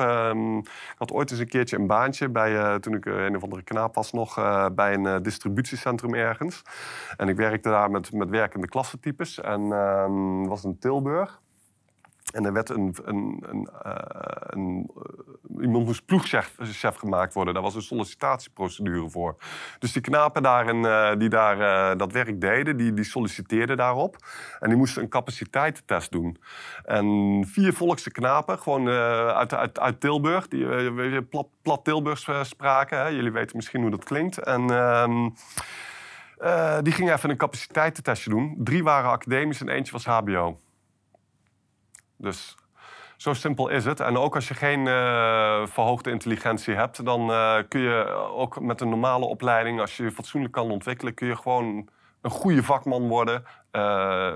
ik 0.91 0.97
had 0.97 1.11
ooit 1.11 1.31
eens 1.31 1.39
een 1.39 1.47
keertje 1.47 1.77
een 1.77 1.87
baantje 1.87 2.29
bij, 2.29 2.51
uh, 2.51 2.75
toen 2.75 2.93
ik 2.93 3.05
een 3.05 3.35
of 3.35 3.43
andere 3.43 3.61
knaap 3.61 3.95
was 3.95 4.11
nog, 4.11 4.37
uh, 4.37 4.65
bij 4.71 4.93
een 4.93 5.23
distributiecentrum 5.23 6.13
ergens. 6.13 6.61
En 7.17 7.29
ik 7.29 7.35
werkte 7.35 7.69
daar 7.69 7.91
met, 7.91 8.13
met 8.13 8.29
werkende 8.29 8.67
klassentypes. 8.67 9.39
En 9.39 9.71
ehm, 9.71 10.43
was 10.43 10.63
in 10.63 10.79
Tilburg. 10.79 11.41
En 12.31 12.45
er 12.45 12.53
werd 12.53 12.69
een, 12.69 12.95
een, 13.03 13.43
een, 13.49 13.69
uh, 13.85 13.93
een 14.39 14.89
uh, 14.97 15.63
iemand 15.63 15.85
moest 15.85 16.05
ploegchef 16.05 16.55
chef 16.61 16.95
gemaakt 16.95 17.33
worden. 17.33 17.53
Daar 17.53 17.63
was 17.63 17.75
een 17.75 17.81
sollicitatieprocedure 17.81 19.09
voor. 19.09 19.35
Dus 19.79 19.93
die 19.93 20.01
knapen 20.01 20.43
daarin, 20.43 20.77
uh, 20.77 21.11
die 21.17 21.29
daar 21.29 21.97
dat 21.97 22.11
werk 22.11 22.41
deden, 22.41 22.77
die, 22.77 22.93
die 22.93 23.03
solliciteerden 23.03 23.77
daarop. 23.77 24.15
En 24.59 24.69
die 24.69 24.77
moesten 24.77 25.01
een 25.01 25.09
capaciteitstest 25.09 26.11
doen. 26.11 26.37
En 26.85 27.05
vier 27.47 27.73
volkse 27.73 28.11
knapen, 28.11 28.59
gewoon 28.59 28.87
uit, 28.87 29.53
uit, 29.53 29.79
uit 29.79 29.99
Tilburg, 29.99 30.47
die 30.47 31.21
plat, 31.21 31.47
plat 31.61 31.83
Tilburgs 31.83 32.27
spraken. 32.41 32.97
Hè. 32.97 33.07
Jullie 33.07 33.31
weten 33.31 33.55
misschien 33.55 33.81
hoe 33.81 33.91
dat 33.91 34.03
klinkt. 34.03 34.37
En... 34.37 34.69
Ehm, 34.69 35.29
die 36.81 36.93
gingen 36.93 37.13
even 37.13 37.29
een 37.29 37.37
capaciteitstestje 37.37 38.29
doen. 38.29 38.55
Drie 38.57 38.83
waren 38.83 39.09
academisch 39.09 39.61
en 39.61 39.69
eentje 39.69 39.91
was 39.91 40.05
HBO. 40.05 40.59
Dus 42.21 42.55
zo 43.17 43.33
simpel 43.33 43.69
is 43.69 43.85
het. 43.85 43.99
En 43.99 44.17
ook 44.17 44.35
als 44.35 44.47
je 44.47 44.53
geen 44.53 44.79
uh, 44.79 45.65
verhoogde 45.67 46.11
intelligentie 46.11 46.73
hebt, 46.73 47.05
dan 47.05 47.29
uh, 47.29 47.57
kun 47.67 47.81
je 47.81 48.05
ook 48.35 48.59
met 48.61 48.81
een 48.81 48.89
normale 48.89 49.25
opleiding, 49.25 49.79
als 49.79 49.97
je 49.97 50.03
je 50.03 50.11
fatsoenlijk 50.11 50.53
kan 50.53 50.71
ontwikkelen, 50.71 51.13
kun 51.13 51.27
je 51.27 51.35
gewoon 51.35 51.89
een 52.21 52.31
goede 52.31 52.63
vakman 52.63 53.07
worden. 53.07 53.43
Uh, 53.71 54.33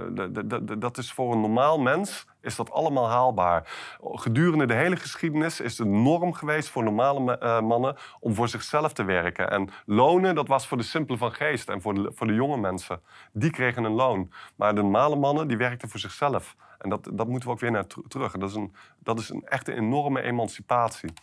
dat 0.77 0.97
is 0.97 1.11
voor 1.11 1.31
een 1.31 1.41
normaal 1.41 1.79
mens 1.79 2.25
is 2.43 2.55
dat 2.55 2.71
allemaal 2.71 3.09
haalbaar. 3.09 3.71
Gedurende 4.01 4.65
de 4.65 4.73
hele 4.73 4.95
geschiedenis 4.95 5.59
is 5.59 5.75
de 5.75 5.85
norm 5.85 6.33
geweest 6.33 6.69
voor 6.69 6.83
normale 6.83 7.39
uh, 7.43 7.59
mannen 7.59 7.95
om 8.19 8.33
voor 8.33 8.47
zichzelf 8.47 8.93
te 8.93 9.03
werken. 9.03 9.49
En 9.51 9.69
lonen, 9.85 10.35
dat 10.35 10.47
was 10.47 10.67
voor 10.67 10.77
de 10.77 10.83
simpele 10.83 11.17
van 11.17 11.31
geest 11.31 11.69
en 11.69 11.81
voor 11.81 11.93
de, 11.93 12.11
voor 12.15 12.27
de 12.27 12.33
jonge 12.33 12.57
mensen. 12.57 13.01
Die 13.31 13.51
kregen 13.51 13.83
een 13.83 13.91
loon. 13.91 14.31
Maar 14.55 14.75
de 14.75 14.81
normale 14.81 15.15
mannen, 15.15 15.47
die 15.47 15.57
werkten 15.57 15.89
voor 15.89 15.99
zichzelf. 15.99 16.55
En 16.77 16.89
dat, 16.89 17.09
dat 17.13 17.27
moeten 17.27 17.49
we 17.49 17.55
ook 17.55 17.61
weer 17.61 17.71
naar 17.71 17.87
terug. 18.07 18.31
Dat 18.31 18.49
is, 18.49 18.55
een, 18.55 18.75
dat 18.99 19.19
is 19.19 19.29
een 19.29 19.43
echte 19.45 19.73
enorme 19.73 20.21
emancipatie. 20.21 21.13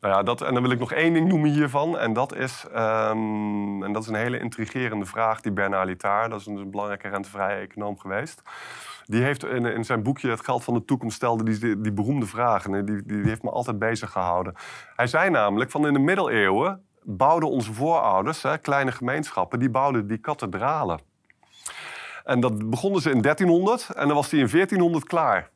Nou 0.00 0.14
ja, 0.14 0.22
dat, 0.22 0.40
en 0.40 0.54
dan 0.54 0.62
wil 0.62 0.72
ik 0.72 0.78
nog 0.78 0.92
één 0.92 1.12
ding 1.12 1.28
noemen 1.28 1.50
hiervan. 1.50 1.98
En 1.98 2.12
dat 2.12 2.34
is, 2.34 2.64
um, 2.70 3.82
en 3.82 3.92
dat 3.92 4.02
is 4.02 4.08
een 4.08 4.14
hele 4.14 4.38
intrigerende 4.38 5.06
vraag 5.06 5.40
die 5.40 5.52
Bernard 5.52 5.86
Littard, 5.86 6.30
dat 6.30 6.40
is 6.40 6.46
een 6.46 6.70
belangrijke 6.70 7.08
rentevrije 7.08 7.60
econoom 7.60 7.98
geweest. 7.98 8.42
Die 9.04 9.22
heeft 9.22 9.44
in, 9.44 9.84
zijn 9.84 10.02
boekje 10.02 10.30
Het 10.30 10.44
geld 10.44 10.64
van 10.64 10.74
de 10.74 10.84
toekomst 10.84 11.16
stelde 11.16 11.44
die, 11.44 11.80
die, 11.80 11.92
beroemde 11.92 12.26
vragen. 12.26 12.72
Die, 12.72 12.84
die, 12.84 13.02
die 13.16 13.28
heeft 13.28 13.42
me 13.42 13.50
altijd 13.50 13.78
bezig 13.78 14.10
gehouden. 14.10 14.54
Hij 14.96 15.06
zei 15.06 15.30
namelijk 15.30 15.70
van 15.70 15.86
in 15.86 15.92
de 15.92 15.98
middeleeuwen 15.98 16.84
bouwden 17.02 17.50
onze 17.50 17.72
voorouders, 17.72 18.42
hè, 18.42 18.58
kleine 18.58 18.92
gemeenschappen, 18.92 19.58
die 19.58 19.70
bouwden 19.70 20.06
die 20.06 20.18
kathedralen. 20.18 21.00
En 22.24 22.40
dat 22.40 22.70
begonnen 22.70 23.00
ze 23.00 23.10
in 23.10 23.20
1300 23.20 23.90
en 23.90 24.06
dan 24.06 24.16
was 24.16 24.28
die 24.28 24.40
in 24.40 24.48
1400 24.48 25.04
klaar. 25.04 25.50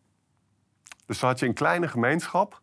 Dus 1.07 1.19
dan 1.19 1.29
had 1.29 1.39
je 1.39 1.47
een 1.47 1.55
kleine 1.55 1.89
gemeenschap 1.89 2.61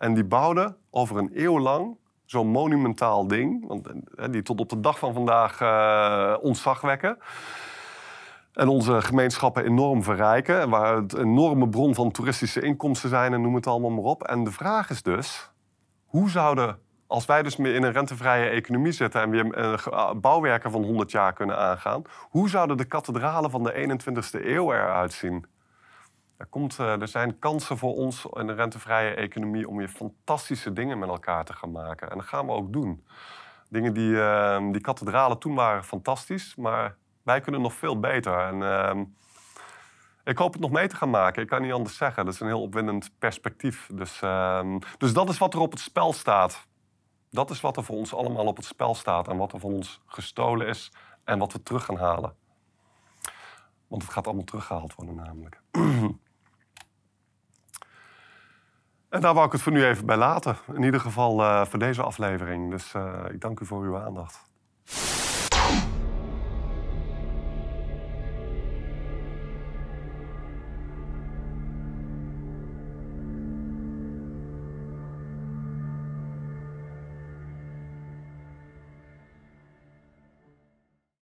en 0.00 0.14
die 0.14 0.24
bouwde 0.24 0.76
over 0.90 1.16
een 1.16 1.30
eeuw 1.34 1.58
lang 1.58 1.96
zo'n 2.24 2.48
monumentaal 2.48 3.26
ding, 3.26 3.66
want, 3.66 3.88
eh, 4.14 4.30
die 4.30 4.42
tot 4.42 4.60
op 4.60 4.68
de 4.68 4.80
dag 4.80 4.98
van 4.98 5.14
vandaag 5.14 5.60
uh, 5.60 6.36
ontzag 6.40 6.80
wekken. 6.80 7.18
En 8.52 8.68
onze 8.68 9.02
gemeenschappen 9.02 9.64
enorm 9.64 10.02
verrijken. 10.02 10.68
Waar 10.68 10.96
het 10.96 11.14
enorme 11.14 11.68
bron 11.68 11.94
van 11.94 12.10
toeristische 12.10 12.60
inkomsten 12.60 13.08
zijn 13.08 13.32
en 13.32 13.40
noem 13.40 13.54
het 13.54 13.66
allemaal 13.66 13.90
maar 13.90 14.04
op. 14.04 14.22
En 14.22 14.44
de 14.44 14.50
vraag 14.50 14.90
is 14.90 15.02
dus, 15.02 15.50
hoe 16.04 16.30
zouden, 16.30 16.78
als 17.06 17.26
wij 17.26 17.42
dus 17.42 17.56
meer 17.56 17.74
in 17.74 17.82
een 17.82 17.92
rentevrije 17.92 18.48
economie 18.48 18.92
zitten 18.92 19.22
en 19.22 19.30
weer 19.30 19.58
een 19.58 19.78
eh, 19.78 20.12
bouwwerken 20.14 20.70
van 20.70 20.84
100 20.84 21.10
jaar 21.10 21.32
kunnen 21.32 21.58
aangaan, 21.58 22.02
hoe 22.30 22.48
zouden 22.48 22.76
de 22.76 22.84
kathedralen 22.84 23.50
van 23.50 23.62
de 23.62 23.72
21ste 23.72 24.46
eeuw 24.46 24.72
eruit 24.72 25.12
zien? 25.12 25.46
Er, 26.40 26.46
komt, 26.46 26.78
eh, 26.78 27.00
er 27.00 27.08
zijn 27.08 27.38
kansen 27.38 27.78
voor 27.78 27.94
ons 27.94 28.26
in 28.32 28.48
een 28.48 28.54
rentevrije 28.54 29.14
economie 29.14 29.68
om 29.68 29.76
weer 29.76 29.88
fantastische 29.88 30.72
dingen 30.72 30.98
met 30.98 31.08
elkaar 31.08 31.44
te 31.44 31.52
gaan 31.52 31.70
maken. 31.70 32.10
En 32.10 32.16
dat 32.16 32.26
gaan 32.26 32.46
we 32.46 32.52
ook 32.52 32.72
doen. 32.72 33.06
Dingen 33.68 33.94
die, 33.94 34.10
uh, 34.10 34.72
die 34.72 34.80
kathedralen 34.80 35.38
toen 35.38 35.54
waren 35.54 35.84
fantastisch, 35.84 36.56
maar 36.56 36.96
wij 37.22 37.40
kunnen 37.40 37.60
nog 37.60 37.72
veel 37.72 38.00
beter. 38.00 38.38
En 38.38 38.56
uh, 38.56 39.04
ik 40.24 40.38
hoop 40.38 40.52
het 40.52 40.62
nog 40.62 40.70
mee 40.70 40.88
te 40.88 40.96
gaan 40.96 41.10
maken. 41.10 41.42
Ik 41.42 41.48
kan 41.48 41.62
niet 41.62 41.72
anders 41.72 41.96
zeggen. 41.96 42.24
Dat 42.24 42.34
is 42.34 42.40
een 42.40 42.46
heel 42.46 42.62
opwindend 42.62 43.10
perspectief. 43.18 43.88
Dus, 43.92 44.20
uh, 44.22 44.76
dus 44.98 45.12
dat 45.12 45.28
is 45.28 45.38
wat 45.38 45.54
er 45.54 45.60
op 45.60 45.70
het 45.70 45.80
spel 45.80 46.12
staat. 46.12 46.66
Dat 47.30 47.50
is 47.50 47.60
wat 47.60 47.76
er 47.76 47.84
voor 47.84 47.96
ons 47.96 48.14
allemaal 48.14 48.46
op 48.46 48.56
het 48.56 48.66
spel 48.66 48.94
staat. 48.94 49.28
En 49.28 49.36
wat 49.36 49.52
er 49.52 49.60
van 49.60 49.72
ons 49.72 50.00
gestolen 50.06 50.66
is 50.66 50.92
en 51.24 51.38
wat 51.38 51.52
we 51.52 51.62
terug 51.62 51.84
gaan 51.84 51.98
halen. 51.98 52.34
Want 53.88 54.02
het 54.02 54.12
gaat 54.12 54.26
allemaal 54.26 54.44
teruggehaald 54.44 54.94
worden 54.94 55.14
namelijk. 55.14 55.60
en 59.10 59.20
daar 59.20 59.34
wou 59.34 59.46
ik 59.46 59.52
het 59.52 59.62
voor 59.62 59.72
nu 59.72 59.84
even 59.84 60.06
bij 60.06 60.16
laten. 60.16 60.56
In 60.74 60.82
ieder 60.82 61.00
geval 61.00 61.40
uh, 61.40 61.64
voor 61.64 61.78
deze 61.78 62.02
aflevering. 62.02 62.70
Dus 62.70 62.94
uh, 62.94 63.24
ik 63.30 63.40
dank 63.40 63.60
u 63.60 63.66
voor 63.66 63.82
uw 63.82 63.98
aandacht. 63.98 64.49